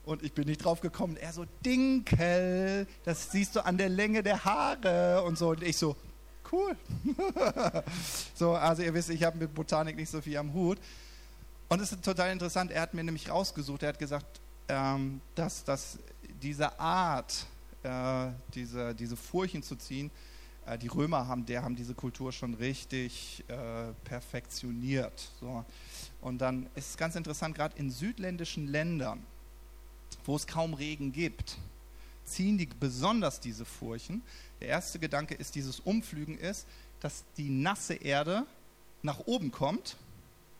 und 0.06 0.24
ich 0.24 0.34
bin 0.34 0.48
nicht 0.48 0.64
drauf 0.64 0.82
gekommen. 0.82 1.18
Er 1.18 1.34
so, 1.34 1.46
Dinkel, 1.66 2.88
das 3.04 3.32
siehst 3.32 3.56
du 3.56 3.66
an 3.66 3.78
der 3.78 3.90
Länge 3.90 4.24
der 4.24 4.46
Haare 4.46 5.24
und 5.24 5.38
so. 5.38 5.50
Und 5.50 5.64
ich 5.64 5.78
so, 5.78 5.96
cool. 6.52 6.76
so, 8.36 8.54
also 8.54 8.84
ihr 8.84 8.94
wisst, 8.94 9.10
ich 9.10 9.24
habe 9.24 9.38
mit 9.38 9.54
Botanik 9.54 9.96
nicht 9.96 10.10
so 10.10 10.22
viel 10.22 10.38
am 10.38 10.54
Hut. 10.54 10.78
Und 11.68 11.82
es 11.82 11.92
ist 11.92 12.04
total 12.04 12.32
interessant, 12.32 12.72
er 12.72 12.82
hat 12.82 12.94
mir 12.94 13.04
nämlich 13.04 13.30
rausgesucht, 13.30 13.82
er 13.82 13.90
hat 13.90 14.00
gesagt, 14.00 14.40
ähm, 14.68 15.20
dass, 15.34 15.64
dass 15.64 15.98
diese 16.42 16.80
Art, 16.80 17.48
äh, 17.82 18.28
diese, 18.54 18.94
diese 18.94 19.16
Furchen 19.16 19.64
zu 19.64 19.76
ziehen, 19.76 20.12
äh, 20.68 20.78
die 20.78 20.88
Römer 20.88 21.28
haben, 21.28 21.46
der 21.46 21.64
haben 21.64 21.76
diese 21.76 21.96
Kultur 21.96 22.32
schon 22.32 22.54
richtig 22.54 23.44
äh, 23.48 23.94
perfektioniert. 24.04 25.32
So. 25.40 25.66
Und 26.22 26.40
dann 26.40 26.68
ist 26.76 26.92
es 26.92 26.98
ganz 26.98 27.16
interessant, 27.16 27.56
gerade 27.56 27.78
in 27.78 27.90
südländischen 27.90 28.68
Ländern, 28.68 29.24
wo 30.26 30.36
es 30.36 30.48
kaum 30.48 30.74
Regen 30.74 31.12
gibt, 31.12 31.58
ziehen 32.24 32.58
die 32.58 32.66
besonders 32.66 33.40
diese 33.40 33.66
Furchen. 33.66 34.22
Der 34.62 34.70
erste 34.70 35.00
Gedanke 35.00 35.36
ist, 35.36 35.56
dieses 35.56 35.80
Umflügen 35.80 36.38
ist, 36.38 36.66
dass 37.00 37.24
die 37.38 37.50
nasse 37.50 37.96
Erde 37.96 38.46
nach 39.04 39.20
oben 39.28 39.52
kommt 39.52 39.98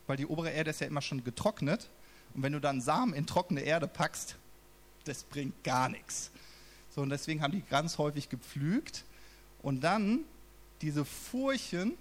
weil 0.08 0.18
die 0.18 0.26
obere 0.26 0.52
Erde 0.52 0.70
ist 0.70 0.82
ja 0.82 0.88
immer 0.88 1.02
schon 1.02 1.24
getrocknet. 1.24 1.90
Und 2.34 2.44
wenn 2.44 2.54
du 2.54 2.60
dann 2.60 2.82
Samen 2.82 3.14
in 3.14 3.26
trockene 3.26 3.62
Erde 3.62 3.88
packst, 3.88 4.36
das 5.06 5.24
bringt 5.24 5.64
gar 5.64 5.90
nichts. 5.90 6.32
So, 6.94 7.02
und 7.02 7.10
deswegen 7.10 7.42
haben 7.42 7.52
die 7.52 7.64
ganz 7.70 7.98
häufig 7.98 8.30
gepflügt. 8.30 9.04
Und 9.62 9.82
dann 9.84 10.20
diese 10.82 11.06
Furchen, 11.06 11.94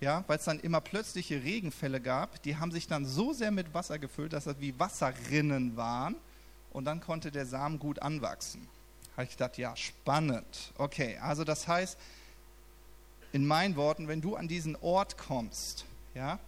ja, 0.00 0.24
weil 0.26 0.38
es 0.38 0.44
dann 0.44 0.60
immer 0.60 0.80
plötzliche 0.80 1.42
Regenfälle 1.42 2.00
gab, 2.00 2.42
die 2.42 2.56
haben 2.56 2.72
sich 2.72 2.86
dann 2.86 3.06
so 3.06 3.32
sehr 3.32 3.50
mit 3.50 3.72
Wasser 3.72 3.98
gefüllt, 3.98 4.32
dass 4.32 4.44
das 4.44 4.60
wie 4.60 4.78
Wasserrinnen 4.78 5.76
waren. 5.76 6.16
Und 6.72 6.86
dann 6.86 7.00
konnte 7.00 7.30
der 7.30 7.46
Samen 7.46 7.78
gut 7.78 8.00
anwachsen. 8.00 8.66
Habe 9.12 9.24
ich 9.24 9.30
gedacht, 9.30 9.58
ja, 9.58 9.76
spannend. 9.76 10.72
Okay, 10.78 11.18
also 11.18 11.44
das 11.44 11.68
heißt, 11.68 11.98
in 13.32 13.46
meinen 13.46 13.76
Worten, 13.76 14.08
wenn 14.08 14.20
du 14.20 14.36
an 14.36 14.48
diesen 14.48 14.76
Ort 14.76 15.18
kommst, 15.18 15.84
ja, 16.14 16.38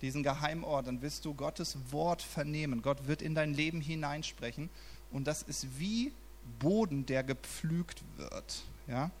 diesen 0.00 0.22
Geheimort, 0.22 0.86
dann 0.86 1.02
wirst 1.02 1.24
du 1.24 1.34
Gottes 1.34 1.76
Wort 1.90 2.22
vernehmen. 2.22 2.82
Gott 2.82 3.06
wird 3.06 3.22
in 3.22 3.34
dein 3.34 3.54
Leben 3.54 3.80
hineinsprechen 3.80 4.70
und 5.10 5.26
das 5.26 5.42
ist 5.42 5.78
wie 5.78 6.12
Boden, 6.58 7.06
der 7.06 7.24
gepflügt 7.24 8.02
wird. 8.16 8.62
Ja? 8.86 9.04
Und 9.04 9.12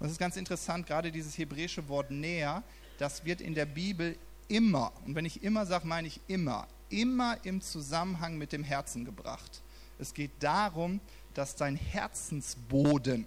das 0.00 0.12
ist 0.12 0.18
ganz 0.18 0.36
interessant, 0.36 0.86
gerade 0.86 1.10
dieses 1.10 1.36
hebräische 1.38 1.88
Wort 1.88 2.10
näher, 2.10 2.62
das 2.98 3.24
wird 3.24 3.40
in 3.40 3.54
der 3.54 3.66
Bibel 3.66 4.16
immer, 4.48 4.92
und 5.04 5.14
wenn 5.14 5.24
ich 5.24 5.42
immer 5.42 5.66
sage, 5.66 5.86
meine 5.86 6.08
ich 6.08 6.20
immer, 6.28 6.66
immer 6.88 7.38
im 7.44 7.60
Zusammenhang 7.60 8.38
mit 8.38 8.52
dem 8.52 8.62
Herzen 8.62 9.04
gebracht. 9.04 9.62
Es 9.98 10.14
geht 10.14 10.32
darum, 10.40 11.00
dass 11.34 11.56
dein 11.56 11.76
Herzensboden, 11.76 13.26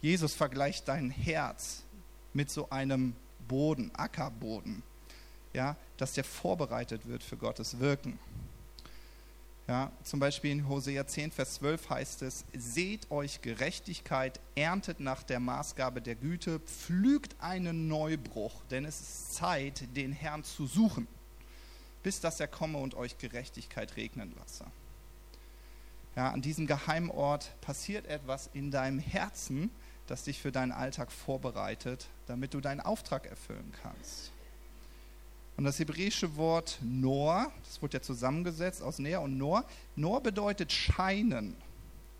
Jesus 0.00 0.34
vergleicht 0.34 0.88
dein 0.88 1.10
Herz 1.10 1.82
mit 2.32 2.50
so 2.50 2.70
einem 2.70 3.14
Boden, 3.46 3.90
Ackerboden 3.94 4.82
ja, 5.52 5.76
dass 5.96 6.12
der 6.12 6.24
vorbereitet 6.24 7.06
wird 7.06 7.22
für 7.22 7.36
Gottes 7.36 7.78
Wirken. 7.78 8.18
Ja, 9.66 9.92
zum 10.02 10.18
Beispiel 10.18 10.52
in 10.52 10.68
Hosea 10.68 11.06
10, 11.06 11.30
Vers 11.30 11.54
12 11.54 11.90
heißt 11.90 12.22
es, 12.22 12.44
seht 12.54 13.10
euch 13.10 13.42
Gerechtigkeit, 13.42 14.40
erntet 14.54 14.98
nach 14.98 15.22
der 15.22 15.40
Maßgabe 15.40 16.00
der 16.00 16.14
Güte, 16.14 16.60
pflügt 16.60 17.36
einen 17.38 17.86
Neubruch, 17.86 18.62
denn 18.70 18.86
es 18.86 18.98
ist 19.00 19.34
Zeit, 19.34 19.94
den 19.94 20.12
Herrn 20.12 20.42
zu 20.42 20.66
suchen, 20.66 21.06
bis 22.02 22.20
dass 22.20 22.40
er 22.40 22.48
komme 22.48 22.78
und 22.78 22.94
euch 22.94 23.18
Gerechtigkeit 23.18 23.96
regnen 23.96 24.34
lasse. 24.38 24.64
Ja, 26.18 26.32
an 26.32 26.42
diesem 26.42 26.66
Geheimort 26.66 27.52
passiert 27.60 28.08
etwas 28.08 28.50
in 28.52 28.72
deinem 28.72 28.98
Herzen, 28.98 29.70
das 30.08 30.24
dich 30.24 30.40
für 30.40 30.50
deinen 30.50 30.72
Alltag 30.72 31.12
vorbereitet, 31.12 32.08
damit 32.26 32.54
du 32.54 32.60
deinen 32.60 32.80
Auftrag 32.80 33.26
erfüllen 33.26 33.72
kannst. 33.84 34.32
Und 35.56 35.62
das 35.62 35.78
hebräische 35.78 36.34
Wort 36.34 36.80
Nor, 36.82 37.52
das 37.62 37.80
wurde 37.80 37.98
ja 37.98 38.02
zusammengesetzt 38.02 38.82
aus 38.82 38.98
Ner 38.98 39.20
und 39.20 39.38
Nor. 39.38 39.64
Nor 39.94 40.20
bedeutet 40.20 40.72
scheinen 40.72 41.54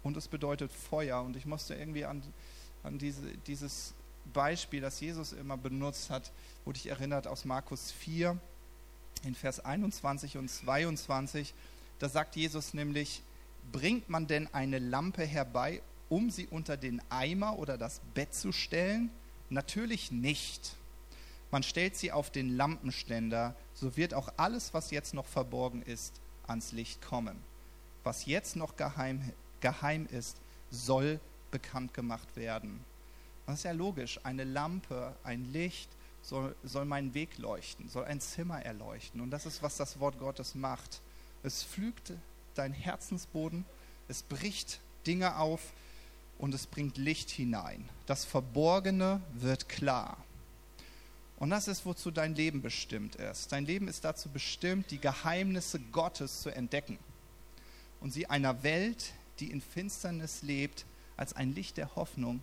und 0.05 0.16
es 0.16 0.28
bedeutet 0.28 0.70
Feuer. 0.70 1.20
Und 1.22 1.34
ich 1.34 1.44
musste 1.44 1.74
irgendwie 1.74 2.05
an, 2.05 2.22
an 2.84 2.99
diese, 2.99 3.22
dieses 3.49 3.94
Beispiel, 4.32 4.80
das 4.80 5.01
Jesus 5.01 5.32
immer 5.32 5.57
benutzt 5.57 6.09
hat, 6.11 6.30
wurde 6.64 6.78
ich 6.78 6.86
erinnert 6.86 7.26
aus 7.26 7.44
Markus 7.44 7.90
4 7.90 8.38
in 9.24 9.34
Vers 9.34 9.59
21 9.59 10.36
und 10.36 10.49
22. 10.49 11.53
Da 11.99 12.09
sagt 12.09 12.36
Jesus 12.36 12.74
nämlich, 12.74 13.24
bringt 13.72 14.08
man 14.08 14.26
denn 14.26 14.52
eine 14.52 14.78
Lampe 14.78 15.24
herbei, 15.24 15.82
um 16.08 16.30
sie 16.30 16.46
unter 16.46 16.76
den 16.76 17.02
Eimer 17.10 17.58
oder 17.58 17.78
das 17.78 18.00
Bett 18.14 18.34
zu 18.34 18.52
stellen? 18.52 19.10
Natürlich 19.50 20.10
nicht 20.10 20.76
man 21.50 21.62
stellt 21.62 21.96
sie 21.96 22.12
auf 22.12 22.30
den 22.30 22.56
Lampenständer, 22.56 23.54
so 23.72 23.96
wird 23.96 24.12
auch 24.12 24.30
alles, 24.36 24.74
was 24.74 24.90
jetzt 24.90 25.14
noch 25.14 25.26
verborgen 25.26 25.82
ist, 25.82 26.20
ans 26.46 26.72
Licht 26.72 27.00
kommen. 27.00 27.42
Was 28.04 28.26
jetzt 28.26 28.56
noch 28.56 28.76
geheim, 28.76 29.32
geheim 29.60 30.06
ist, 30.10 30.36
soll 30.70 31.20
bekannt 31.50 31.94
gemacht 31.94 32.36
werden. 32.36 32.84
Das 33.46 33.56
ist 33.56 33.64
ja 33.64 33.72
logisch. 33.72 34.20
Eine 34.24 34.44
Lampe, 34.44 35.14
ein 35.24 35.50
Licht 35.52 35.88
soll, 36.20 36.54
soll 36.64 36.84
meinen 36.84 37.14
Weg 37.14 37.38
leuchten, 37.38 37.88
soll 37.88 38.04
ein 38.04 38.20
Zimmer 38.20 38.62
erleuchten. 38.62 39.22
Und 39.22 39.30
das 39.30 39.46
ist, 39.46 39.62
was 39.62 39.78
das 39.78 39.98
Wort 40.00 40.18
Gottes 40.18 40.54
macht. 40.54 41.00
Es 41.42 41.64
pflügt 41.64 42.12
dein 42.59 42.72
Herzensboden, 42.72 43.64
es 44.09 44.22
bricht 44.22 44.80
Dinge 45.06 45.36
auf 45.36 45.61
und 46.38 46.54
es 46.54 46.66
bringt 46.66 46.96
Licht 46.96 47.30
hinein. 47.30 47.88
Das 48.06 48.24
Verborgene 48.24 49.20
wird 49.34 49.68
klar. 49.68 50.16
Und 51.38 51.50
das 51.50 51.68
ist, 51.68 51.86
wozu 51.86 52.11
dein 52.11 52.34
Leben 52.34 52.62
bestimmt 52.62 53.14
ist. 53.14 53.52
Dein 53.52 53.64
Leben 53.64 53.86
ist 53.86 54.04
dazu 54.04 54.28
bestimmt, 54.28 54.90
die 54.90 54.98
Geheimnisse 54.98 55.78
Gottes 55.78 56.42
zu 56.42 56.50
entdecken 56.50 56.98
und 58.00 58.12
sie 58.12 58.26
einer 58.26 58.62
Welt, 58.62 59.12
die 59.38 59.50
in 59.50 59.61
Finsternis 59.61 60.42
lebt, 60.42 60.84
als 61.16 61.34
ein 61.34 61.54
Licht 61.54 61.76
der 61.76 61.94
Hoffnung 61.96 62.40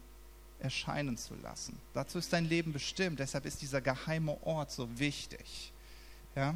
erscheinen 0.59 1.18
zu 1.18 1.36
lassen. 1.36 1.78
Dazu 1.93 2.18
ist 2.18 2.32
dein 2.32 2.45
Leben 2.45 2.74
bestimmt. 2.74 3.20
Deshalb 3.20 3.45
ist 3.45 3.61
dieser 3.61 3.82
geheime 3.82 4.38
Ort 4.45 4.72
so 4.72 4.88
wichtig. 4.97 5.74
Ja? 6.36 6.55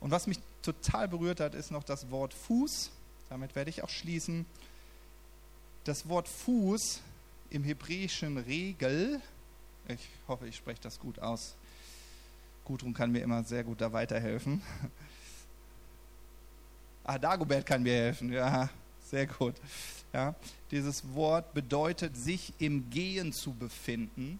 Und 0.00 0.10
was 0.10 0.26
mich 0.26 0.38
total 0.62 1.08
berührt 1.08 1.40
hat, 1.40 1.54
ist 1.54 1.70
noch 1.70 1.84
das 1.84 2.10
Wort 2.10 2.34
Fuß. 2.34 2.90
Damit 3.28 3.54
werde 3.54 3.70
ich 3.70 3.82
auch 3.82 3.88
schließen. 3.88 4.46
Das 5.84 6.08
Wort 6.08 6.28
Fuß 6.28 7.00
im 7.50 7.64
hebräischen 7.64 8.38
Regel, 8.38 9.20
ich 9.88 10.08
hoffe, 10.26 10.46
ich 10.46 10.56
spreche 10.56 10.80
das 10.82 10.98
gut 10.98 11.18
aus. 11.18 11.54
Gudrun 12.64 12.92
kann 12.92 13.10
mir 13.10 13.22
immer 13.22 13.42
sehr 13.44 13.64
gut 13.64 13.80
da 13.80 13.92
weiterhelfen. 13.92 14.62
Ah, 17.04 17.18
Dagobert 17.18 17.64
kann 17.64 17.82
mir 17.82 17.94
helfen, 17.94 18.30
ja, 18.30 18.68
sehr 19.10 19.26
gut. 19.26 19.54
Ja, 20.12 20.34
dieses 20.70 21.14
Wort 21.14 21.54
bedeutet, 21.54 22.14
sich 22.16 22.52
im 22.58 22.90
Gehen 22.90 23.32
zu 23.32 23.54
befinden 23.54 24.38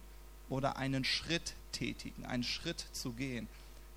oder 0.50 0.76
einen 0.76 1.04
Schritt 1.04 1.54
tätigen, 1.72 2.26
einen 2.26 2.44
Schritt 2.44 2.84
zu 2.92 3.12
gehen. 3.12 3.48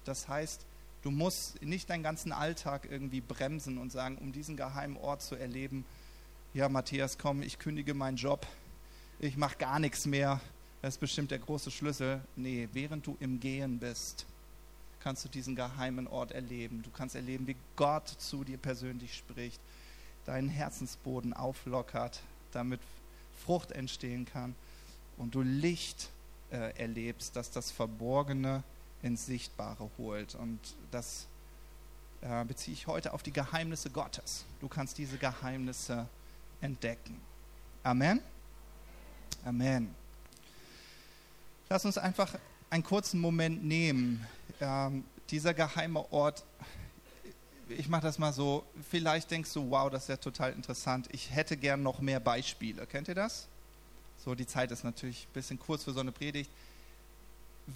Das 0.06 0.30
heißt, 0.30 0.66
du 1.04 1.12
musst 1.12 1.62
nicht 1.62 1.90
deinen 1.90 2.04
ganzen 2.04 2.32
Alltag 2.32 2.88
irgendwie 2.90 3.22
bremsen 3.22 3.78
und 3.78 3.92
sagen, 3.92 4.18
um 4.18 4.32
diesen 4.32 4.58
geheimen 4.58 4.98
Ort 4.98 5.22
zu 5.22 5.36
erleben, 5.36 5.86
ja, 6.54 6.68
Matthias, 6.68 7.18
komm, 7.18 7.42
ich 7.42 7.60
kündige 7.60 7.94
meinen 7.94 8.18
Job, 8.18 8.46
ich 9.20 9.38
mache 9.38 9.58
gar 9.58 9.80
nichts 9.80 10.06
mehr, 10.06 10.42
das 10.82 10.96
ist 10.96 11.00
bestimmt 11.00 11.32
der 11.32 11.40
große 11.40 11.70
Schlüssel. 11.70 12.22
Nee, 12.36 12.68
während 12.74 13.06
du 13.06 13.16
im 13.20 13.40
Gehen 13.40 13.78
bist, 13.78 14.26
kannst 15.00 15.24
du 15.24 15.30
diesen 15.30 15.56
geheimen 15.56 16.08
Ort 16.08 16.32
erleben. 16.32 16.82
Du 16.84 16.90
kannst 16.90 17.16
erleben, 17.16 17.46
wie 17.48 17.56
Gott 17.76 18.08
zu 18.08 18.44
dir 18.44 18.58
persönlich 18.58 19.16
spricht, 19.16 19.60
deinen 20.26 20.50
Herzensboden 20.50 21.34
auflockert, 21.34 22.22
damit 22.52 22.80
Frucht 23.46 23.72
entstehen 23.72 24.26
kann 24.26 24.56
und 25.18 25.36
du 25.36 25.42
Licht 25.42 26.10
äh, 26.52 26.78
erlebst, 26.80 27.36
dass 27.36 27.52
das 27.52 27.72
Verborgene 27.72 28.64
ins 29.04 29.26
Sichtbare 29.26 29.90
holt. 29.98 30.36
Und 30.36 30.60
das 30.92 31.28
äh, 32.22 32.46
beziehe 32.46 32.74
ich 32.74 32.88
heute 32.88 33.14
auf 33.14 33.24
die 33.24 33.32
Geheimnisse 33.32 33.90
Gottes. 33.90 34.46
Du 34.60 34.68
kannst 34.68 34.98
diese 34.98 35.18
Geheimnisse 35.18 36.08
entdecken. 36.62 37.20
Amen. 37.84 38.22
Amen. 39.44 39.94
Lass 41.70 41.86
uns 41.86 41.98
einfach 41.98 42.36
einen 42.70 42.84
kurzen 42.84 43.20
Moment 43.20 43.64
nehmen. 43.64 44.26
Ähm, 44.60 45.04
dieser 45.30 45.54
geheime 45.54 46.12
Ort, 46.12 46.44
ich 47.70 47.88
mache 47.88 48.04
das 48.04 48.20
mal 48.20 48.34
so, 48.34 48.66
vielleicht 48.90 49.32
denkst 49.32 49.52
du, 49.54 49.72
wow, 49.72 49.90
das 49.90 50.04
ist 50.04 50.10
ja 50.10 50.18
total 50.18 50.54
interessant. 50.54 51.08
Ich 51.12 51.32
hätte 51.32 51.58
gern 51.58 51.82
noch 51.82 52.02
mehr 52.02 52.20
Beispiele. 52.20 52.86
Kennt 52.86 53.08
ihr 53.08 53.16
das? 53.16 53.48
So, 54.24 54.36
die 54.36 54.46
Zeit 54.46 54.72
ist 54.72 54.84
natürlich 54.84 55.28
ein 55.28 55.34
bisschen 55.34 55.58
kurz 55.58 55.84
für 55.84 55.94
so 55.94 56.02
eine 56.02 56.12
Predigt. 56.12 56.52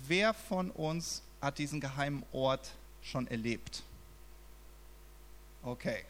Wer 0.08 0.34
von 0.34 0.72
uns 0.72 1.22
hat 1.42 1.58
diesen 1.58 1.80
geheimen 1.80 2.24
Ort 2.32 2.72
schon 3.02 3.28
erlebt? 3.28 3.84
Okay, 5.64 6.04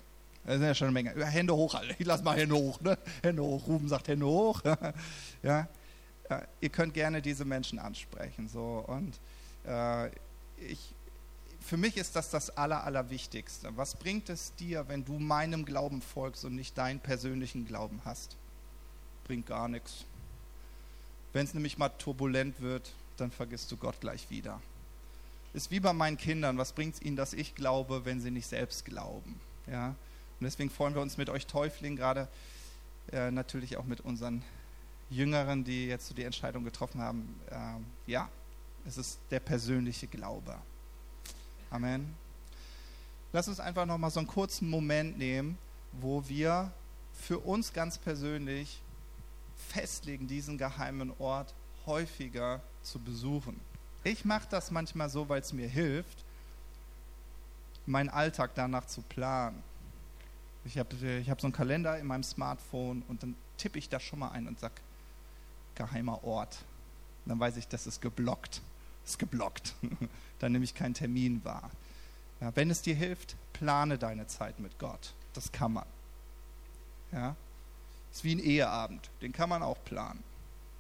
das 0.46 0.56
sind 0.56 0.64
ja 0.64 0.76
schon 0.76 0.88
eine 0.88 0.94
Menge. 0.94 1.26
Hände 1.26 1.56
hoch, 1.56 1.74
alle. 1.74 1.96
Ich 1.98 2.06
lass 2.06 2.24
mal 2.24 2.38
Hände 2.38 2.56
hoch. 2.56 2.80
Ne? 2.82 2.98
Hände 3.24 3.42
hoch. 3.42 3.66
Ruben 3.68 3.88
sagt 3.88 4.08
Hände 4.08 4.26
hoch. 4.26 4.62
ja. 5.44 5.68
Ihr 6.60 6.70
könnt 6.70 6.94
gerne 6.94 7.22
diese 7.22 7.46
Menschen 7.46 7.80
ansprechen. 7.80 8.48
So. 8.48 8.84
Und 8.88 9.20
äh, 9.68 10.08
ich, 10.60 10.94
für 11.62 11.78
mich 11.78 11.98
ist 11.98 12.16
das 12.16 12.30
das 12.30 12.56
Aller, 12.58 12.84
Allerwichtigste. 12.84 13.76
Was 13.76 13.96
bringt 13.96 14.30
es 14.30 14.54
dir, 14.56 14.88
wenn 14.88 15.04
du 15.04 15.20
meinem 15.20 15.66
Glauben 15.66 16.02
folgst 16.02 16.46
und 16.46 16.56
nicht 16.56 16.78
deinen 16.78 17.00
persönlichen 17.00 17.66
Glauben 17.66 18.02
hast? 18.06 18.36
Bringt 19.26 19.48
gar 19.48 19.68
nichts. 19.68 20.06
Wenn 21.34 21.46
es 21.46 21.54
nämlich 21.54 21.78
mal 21.78 21.90
turbulent 21.90 22.62
wird, 22.62 22.92
dann 23.18 23.32
vergisst 23.32 23.72
du 23.72 23.78
Gott 23.78 24.00
gleich 24.00 24.30
wieder. 24.30 24.62
Ist 25.54 25.72
wie 25.72 25.80
bei 25.80 25.94
meinen 25.94 26.18
Kindern. 26.18 26.58
Was 26.58 26.74
bringt 26.74 26.96
es 26.96 27.02
ihnen, 27.02 27.16
dass 27.16 27.34
ich 27.34 27.56
glaube, 27.56 28.06
wenn 28.06 28.20
sie 28.20 28.32
nicht 28.32 28.48
selbst 28.48 28.86
glauben? 28.86 29.40
Ja? 29.68 29.90
Und 29.90 30.44
deswegen 30.44 30.70
freuen 30.70 30.94
wir 30.96 31.02
uns 31.02 31.18
mit 31.18 31.30
euch 31.30 31.48
Täuflingen, 31.48 31.98
gerade 31.98 32.28
äh, 33.12 33.32
natürlich 33.32 33.78
auch 33.78 33.86
mit 33.86 34.02
unseren 34.02 34.44
Jüngeren, 35.10 35.64
die 35.64 35.86
jetzt 35.86 36.08
so 36.08 36.14
die 36.14 36.24
Entscheidung 36.24 36.64
getroffen 36.64 37.00
haben. 37.02 37.40
Äh, 37.50 38.12
ja, 38.12 38.30
es 38.86 38.98
ist 38.98 39.20
der 39.32 39.40
persönliche 39.40 40.08
Glaube. 40.08 40.58
Amen. 41.70 42.16
Lass 43.32 43.48
uns 43.48 43.60
einfach 43.60 43.86
noch 43.86 43.98
mal 43.98 44.10
so 44.10 44.20
einen 44.20 44.28
kurzen 44.28 44.70
Moment 44.70 45.18
nehmen, 45.18 45.58
wo 45.94 46.28
wir 46.28 46.72
für 47.14 47.40
uns 47.40 47.74
ganz 47.74 47.98
persönlich 47.98 48.82
festlegen, 49.58 50.28
diesen 50.28 50.58
geheimen 50.58 51.12
Ort 51.20 51.54
häufiger 51.86 52.62
zu 52.84 53.00
besuchen. 53.00 53.60
Ich 54.04 54.26
mache 54.26 54.48
das 54.50 54.72
manchmal 54.72 55.10
so, 55.10 55.30
weil 55.30 55.42
es 55.42 55.54
mir 55.54 55.68
hilft, 55.68 56.24
meinen 57.86 58.10
Alltag 58.10 58.52
danach 58.56 58.86
zu 58.86 59.02
planen. 59.02 59.64
Ich 60.64 60.78
habe 60.78 60.96
ich 60.96 61.30
hab 61.30 61.42
so 61.42 61.48
einen 61.48 61.54
Kalender 61.54 61.98
in 62.00 62.08
meinem 62.08 62.24
Smartphone 62.24 63.04
und 63.08 63.24
dann 63.24 63.36
tippe 63.58 63.80
ich 63.80 63.90
das 63.90 64.04
schon 64.04 64.20
mal 64.20 64.30
ein 64.30 64.48
und 64.48 64.60
sage, 64.60 64.76
geheimer 65.76 66.24
Ort. 66.24 66.58
Und 67.26 67.30
dann 67.30 67.40
weiß 67.40 67.58
ich, 67.58 67.68
das 67.68 67.88
ist 67.88 68.02
geblockt. 68.02 68.62
Ist 69.06 69.20
geblockt. 69.20 69.76
dann 70.40 70.52
nehme 70.52 70.64
ich 70.64 70.74
keinen 70.74 70.94
Termin 70.94 71.44
wahr. 71.44 71.70
Ja, 72.42 72.56
wenn 72.56 72.70
es 72.70 72.82
dir 72.82 72.96
hilft, 72.96 73.36
plane 73.54 73.98
deine 73.98 74.28
Zeit 74.28 74.60
mit 74.60 74.78
Gott. 74.80 75.14
Das 75.34 75.52
kann 75.52 75.74
man. 75.74 75.86
Ja, 77.12 77.36
ist 78.12 78.24
wie 78.24 78.36
ein 78.36 78.40
Eheabend, 78.40 79.10
den 79.22 79.32
kann 79.32 79.50
man 79.50 79.62
auch 79.62 79.78
planen. 79.86 80.24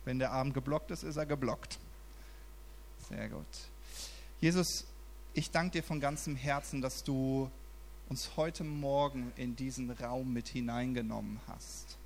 Wenn 0.05 0.19
der 0.19 0.31
Abend 0.31 0.53
geblockt 0.53 0.91
ist, 0.91 1.03
ist 1.03 1.17
er 1.17 1.25
geblockt. 1.25 1.79
Sehr 3.09 3.27
gut. 3.27 3.45
Jesus, 4.39 4.85
ich 5.33 5.51
danke 5.51 5.71
dir 5.71 5.83
von 5.83 5.99
ganzem 5.99 6.35
Herzen, 6.35 6.81
dass 6.81 7.03
du 7.03 7.49
uns 8.07 8.37
heute 8.37 8.63
Morgen 8.63 9.33
in 9.35 9.55
diesen 9.55 9.89
Raum 9.89 10.31
mit 10.31 10.47
hineingenommen 10.47 11.39
hast. 11.47 11.97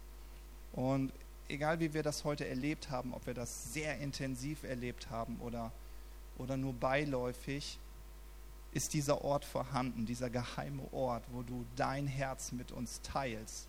Und 0.71 1.11
egal 1.49 1.81
wie 1.81 1.93
wir 1.93 2.03
das 2.03 2.23
heute 2.23 2.47
erlebt 2.47 2.89
haben, 2.89 3.13
ob 3.13 3.27
wir 3.27 3.33
das 3.33 3.73
sehr 3.73 3.97
intensiv 3.99 4.63
erlebt 4.63 5.09
haben 5.09 5.37
oder, 5.41 5.71
oder 6.37 6.55
nur 6.55 6.73
beiläufig, 6.73 7.77
ist 8.71 8.93
dieser 8.93 9.25
Ort 9.25 9.43
vorhanden, 9.43 10.05
dieser 10.05 10.29
geheime 10.29 10.83
Ort, 10.93 11.23
wo 11.31 11.41
du 11.41 11.65
dein 11.75 12.07
Herz 12.07 12.51
mit 12.53 12.71
uns 12.71 13.01
teilst 13.01 13.67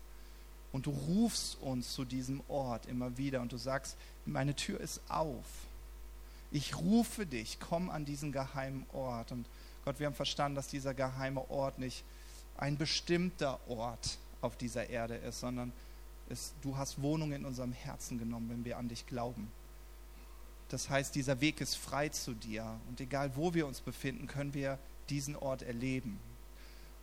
und 0.71 0.85
du 0.85 0.91
rufst 0.91 1.61
uns 1.61 1.93
zu 1.93 2.05
diesem 2.05 2.41
Ort 2.47 2.85
immer 2.85 3.17
wieder 3.17 3.41
und 3.41 3.51
du 3.51 3.57
sagst, 3.57 3.97
meine 4.25 4.55
Tür 4.55 4.79
ist 4.79 5.01
auf. 5.09 5.45
Ich 6.51 6.75
rufe 6.77 7.25
dich, 7.25 7.59
komm 7.59 7.89
an 7.89 8.05
diesen 8.05 8.31
geheimen 8.31 8.85
Ort. 8.93 9.31
Und 9.31 9.47
Gott, 9.85 9.99
wir 9.99 10.07
haben 10.07 10.15
verstanden, 10.15 10.55
dass 10.55 10.67
dieser 10.67 10.93
geheime 10.93 11.49
Ort 11.49 11.79
nicht 11.79 12.03
ein 12.57 12.77
bestimmter 12.77 13.59
Ort 13.69 14.17
auf 14.41 14.57
dieser 14.57 14.89
Erde 14.89 15.15
ist, 15.15 15.39
sondern 15.39 15.71
es, 16.29 16.53
du 16.61 16.77
hast 16.77 17.01
Wohnung 17.01 17.31
in 17.31 17.45
unserem 17.45 17.73
Herzen 17.73 18.17
genommen, 18.17 18.49
wenn 18.49 18.65
wir 18.65 18.77
an 18.77 18.87
dich 18.87 19.05
glauben. 19.05 19.51
Das 20.69 20.89
heißt, 20.89 21.15
dieser 21.15 21.41
Weg 21.41 21.59
ist 21.59 21.75
frei 21.75 22.09
zu 22.09 22.33
dir. 22.33 22.79
Und 22.87 23.01
egal 23.01 23.35
wo 23.35 23.53
wir 23.53 23.67
uns 23.67 23.81
befinden, 23.81 24.27
können 24.27 24.53
wir 24.53 24.79
diesen 25.09 25.35
Ort 25.35 25.63
erleben. 25.63 26.19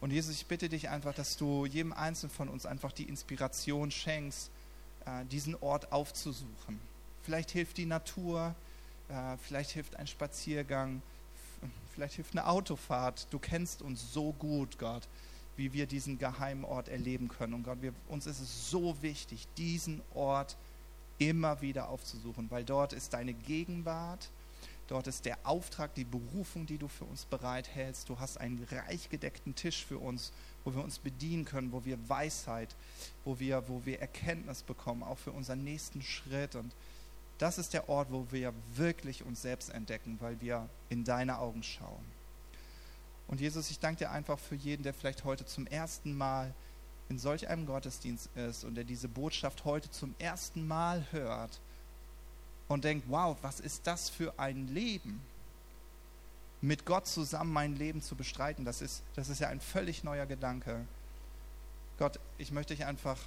Und 0.01 0.13
Jesus, 0.13 0.37
ich 0.37 0.47
bitte 0.47 0.69
dich 0.69 0.89
einfach, 0.89 1.15
dass 1.15 1.37
du 1.37 1.67
jedem 1.67 1.93
Einzelnen 1.93 2.31
von 2.31 2.49
uns 2.49 2.67
einfach 2.67 2.93
die 2.93 3.05
Inspiration 3.05 3.91
schenkst, 3.91 4.51
äh, 5.05 5.25
diesen 5.27 5.57
Ort 5.57 5.93
aufzusuchen. 5.93 6.81
Vielleicht 7.23 7.51
hilft 7.51 7.77
die 7.79 7.87
Natur, 7.87 8.55
äh, 9.09 9.37
vielleicht 9.39 9.71
hilft 9.73 9.97
ein 9.97 10.07
Spaziergang, 10.07 11.03
vielleicht 11.93 12.15
hilft 12.15 12.33
eine 12.33 12.47
Autofahrt. 12.47 13.27
Du 13.31 13.39
kennst 13.39 13.83
uns 13.83 14.13
so 14.13 14.33
gut, 14.33 14.79
Gott, 14.79 15.09
wie 15.57 15.73
wir 15.73 15.87
diesen 15.87 16.19
geheimen 16.19 16.65
Ort 16.65 16.89
erleben 16.89 17.29
können. 17.29 17.55
Und 17.55 17.65
Gott, 17.65 17.83
wir, 17.83 17.93
uns 18.09 18.27
ist 18.27 18.41
es 18.41 18.71
so 18.71 19.03
wichtig, 19.03 19.49
diesen 19.57 20.01
Ort 20.15 20.57
immer 21.19 21.61
wieder 21.61 21.89
aufzusuchen, 21.89 22.49
weil 22.51 22.65
dort 22.65 22.93
ist 22.93 23.13
deine 23.13 23.35
Gegenwart, 23.35 24.31
Dort 24.89 25.07
ist 25.07 25.27
der 25.27 25.37
Auftrag, 25.45 25.95
die 25.95 26.05
Berufung, 26.05 26.65
die 26.65 26.79
du 26.79 26.89
für 26.89 27.05
uns 27.05 27.27
bereithältst. 27.27 28.09
Du 28.09 28.19
hast 28.19 28.39
einen 28.39 28.67
reich 28.71 29.11
gedeckten 29.11 29.55
Tisch 29.55 29.85
für 29.85 29.99
uns, 29.99 30.33
wo 30.65 30.75
wir 30.75 30.83
uns 30.83 30.99
bedienen 30.99 31.45
können, 31.45 31.73
wo 31.73 31.85
wir 31.85 31.99
Weisheit, 32.09 32.75
wo 33.25 33.39
wir, 33.39 33.69
wo 33.69 33.85
wir 33.85 34.01
Erkenntnis 34.01 34.63
bekommen, 34.63 35.03
auch 35.03 35.19
für 35.19 35.33
unseren 35.33 35.63
nächsten 35.63 36.01
Schritt. 36.01 36.55
Und 36.55 36.75
das 37.37 37.59
ist 37.59 37.75
der 37.75 37.91
Ort, 37.91 38.11
wo 38.11 38.27
wir 38.31 38.55
wirklich 38.75 39.25
uns 39.25 39.43
selbst 39.43 39.69
entdecken, 39.69 40.17
weil 40.21 40.41
wir 40.41 40.71
in 40.89 41.05
deine 41.05 41.39
Augen 41.39 41.63
schauen. 41.63 42.19
Und 43.29 43.43
Jesus, 43.43 43.71
ich 43.71 43.79
danke 43.79 43.99
dir 43.99 44.11
einfach 44.11 44.39
für 44.39 44.55
jeden, 44.55 44.85
der 44.85 44.95
vielleicht 44.95 45.23
heute 45.25 45.45
zum 45.45 45.67
ersten 45.67 46.17
Mal 46.17 46.55
in 47.11 47.19
solch 47.19 47.49
einem 47.49 47.67
Gottesdienst 47.67 48.31
ist 48.37 48.65
und 48.65 48.75
der 48.75 48.85
diese 48.85 49.09
Botschaft 49.09 49.67
heute 49.67 49.91
zum 49.91 50.15
ersten 50.19 50.67
Mal 50.67 51.07
hört 51.11 51.61
und 52.69 52.85
denkt, 52.85 53.07
wow, 53.09 53.37
was 53.43 53.61
ist 53.61 53.87
das 53.87 54.09
für 54.11 54.39
ein 54.39 54.69
Leben? 54.69 55.21
Mit 56.61 56.85
Gott 56.85 57.07
zusammen 57.07 57.53
mein 57.53 57.77
Leben 57.77 58.03
zu 58.03 58.15
bestreiten, 58.15 58.65
das 58.65 58.83
ist, 58.83 59.03
das 59.15 59.29
ist 59.29 59.41
ja 59.41 59.49
ein 59.49 59.61
völlig 59.61 60.05
neuer 60.05 60.27
Gedanke. 60.27 60.85
Gott, 61.99 62.21
ich 62.37 62.53
möchte 62.53 62.75
dich 62.75 62.85
einfach 62.85 63.19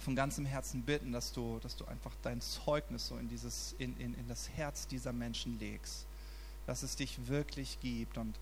von 0.00 0.16
ganzem 0.16 0.46
Herzen 0.46 0.82
bitten, 0.82 1.12
dass 1.12 1.32
du, 1.32 1.58
dass 1.62 1.76
du 1.76 1.84
einfach 1.86 2.12
dein 2.22 2.40
Zeugnis 2.40 3.08
so 3.08 3.16
in, 3.16 3.28
dieses, 3.28 3.74
in, 3.78 3.98
in, 3.98 4.14
in 4.14 4.28
das 4.28 4.48
Herz 4.50 4.86
dieser 4.86 5.12
Menschen 5.12 5.58
legst, 5.58 6.04
dass 6.66 6.82
es 6.82 6.96
dich 6.96 7.26
wirklich 7.28 7.78
gibt. 7.80 8.18
Und 8.18 8.34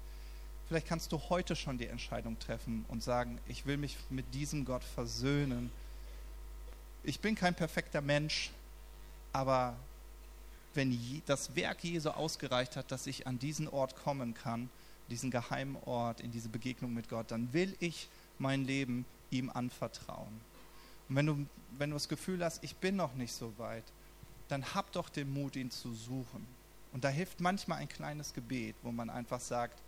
vielleicht 0.68 0.86
kannst 0.86 1.12
du 1.12 1.20
heute 1.28 1.56
schon 1.56 1.78
die 1.78 1.86
Entscheidung 1.86 2.38
treffen 2.38 2.84
und 2.88 3.02
sagen, 3.02 3.38
ich 3.46 3.66
will 3.66 3.76
mich 3.76 3.96
mit 4.10 4.32
diesem 4.34 4.64
Gott 4.64 4.84
versöhnen. 4.84 5.70
Ich 7.04 7.20
bin 7.20 7.34
kein 7.34 7.54
perfekter 7.54 8.00
Mensch, 8.00 8.50
Aber 9.32 9.76
wenn 10.74 11.22
das 11.26 11.54
Werk 11.54 11.84
Jesu 11.84 12.10
ausgereicht 12.10 12.76
hat, 12.76 12.90
dass 12.90 13.06
ich 13.06 13.26
an 13.26 13.38
diesen 13.38 13.68
Ort 13.68 13.96
kommen 13.96 14.34
kann, 14.34 14.68
diesen 15.10 15.30
geheimen 15.30 15.76
Ort, 15.84 16.20
in 16.20 16.32
diese 16.32 16.48
Begegnung 16.48 16.94
mit 16.94 17.08
Gott, 17.08 17.30
dann 17.30 17.52
will 17.52 17.76
ich 17.80 18.08
mein 18.38 18.64
Leben 18.64 19.04
ihm 19.30 19.50
anvertrauen. 19.50 20.40
Und 21.08 21.16
wenn 21.16 21.26
du, 21.26 21.46
wenn 21.78 21.90
du 21.90 21.96
das 21.96 22.08
Gefühl 22.08 22.44
hast, 22.44 22.62
ich 22.64 22.76
bin 22.76 22.96
noch 22.96 23.14
nicht 23.14 23.32
so 23.32 23.52
weit, 23.58 23.84
dann 24.48 24.74
hab 24.74 24.92
doch 24.92 25.08
den 25.08 25.32
Mut, 25.32 25.56
ihn 25.56 25.70
zu 25.70 25.92
suchen. 25.94 26.46
Und 26.92 27.04
da 27.04 27.08
hilft 27.08 27.40
manchmal 27.40 27.78
ein 27.78 27.88
kleines 27.88 28.34
Gebet, 28.34 28.76
wo 28.82 28.92
man 28.92 29.10
einfach 29.10 29.40
sagt, 29.40 29.80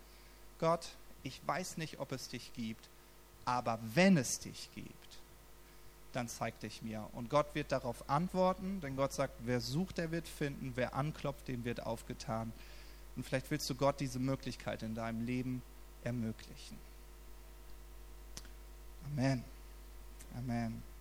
Gott, 0.59 0.89
ich 1.22 1.41
weiß 1.47 1.76
nicht, 1.76 2.01
ob 2.01 2.12
es 2.12 2.28
dich 2.28 2.53
gibt, 2.55 2.89
aber 3.45 3.78
wenn 3.95 4.16
es 4.16 4.41
dich 4.41 4.70
gibt, 4.74 5.04
dann 6.17 6.29
zeig 6.29 6.59
dich 6.61 6.83
mir. 6.83 7.09
Und 7.12 7.31
Gott 7.31 7.55
wird 7.55 7.73
darauf 7.73 8.09
antworten, 8.09 8.81
denn 8.81 8.97
Gott 8.97 9.12
sagt, 9.12 9.35
wer 9.45 9.61
sucht, 9.61 9.99
der 9.99 10.11
wird 10.11 10.29
finden, 10.29 10.73
wer 10.75 10.95
anklopft, 10.95 11.49
dem 11.49 11.65
wird 11.65 11.85
aufgetan. 11.85 12.53
Und 13.17 13.25
vielleicht 13.25 13.51
willst 13.51 13.69
du 13.71 13.75
Gott 13.75 14.01
diese 14.01 14.19
Möglichkeit 14.19 14.83
in 14.83 14.95
deinem 14.95 15.25
Leben 15.25 15.62
ermöglichen. 16.03 16.79
Amen. 19.12 19.45
Amen. 20.37 20.93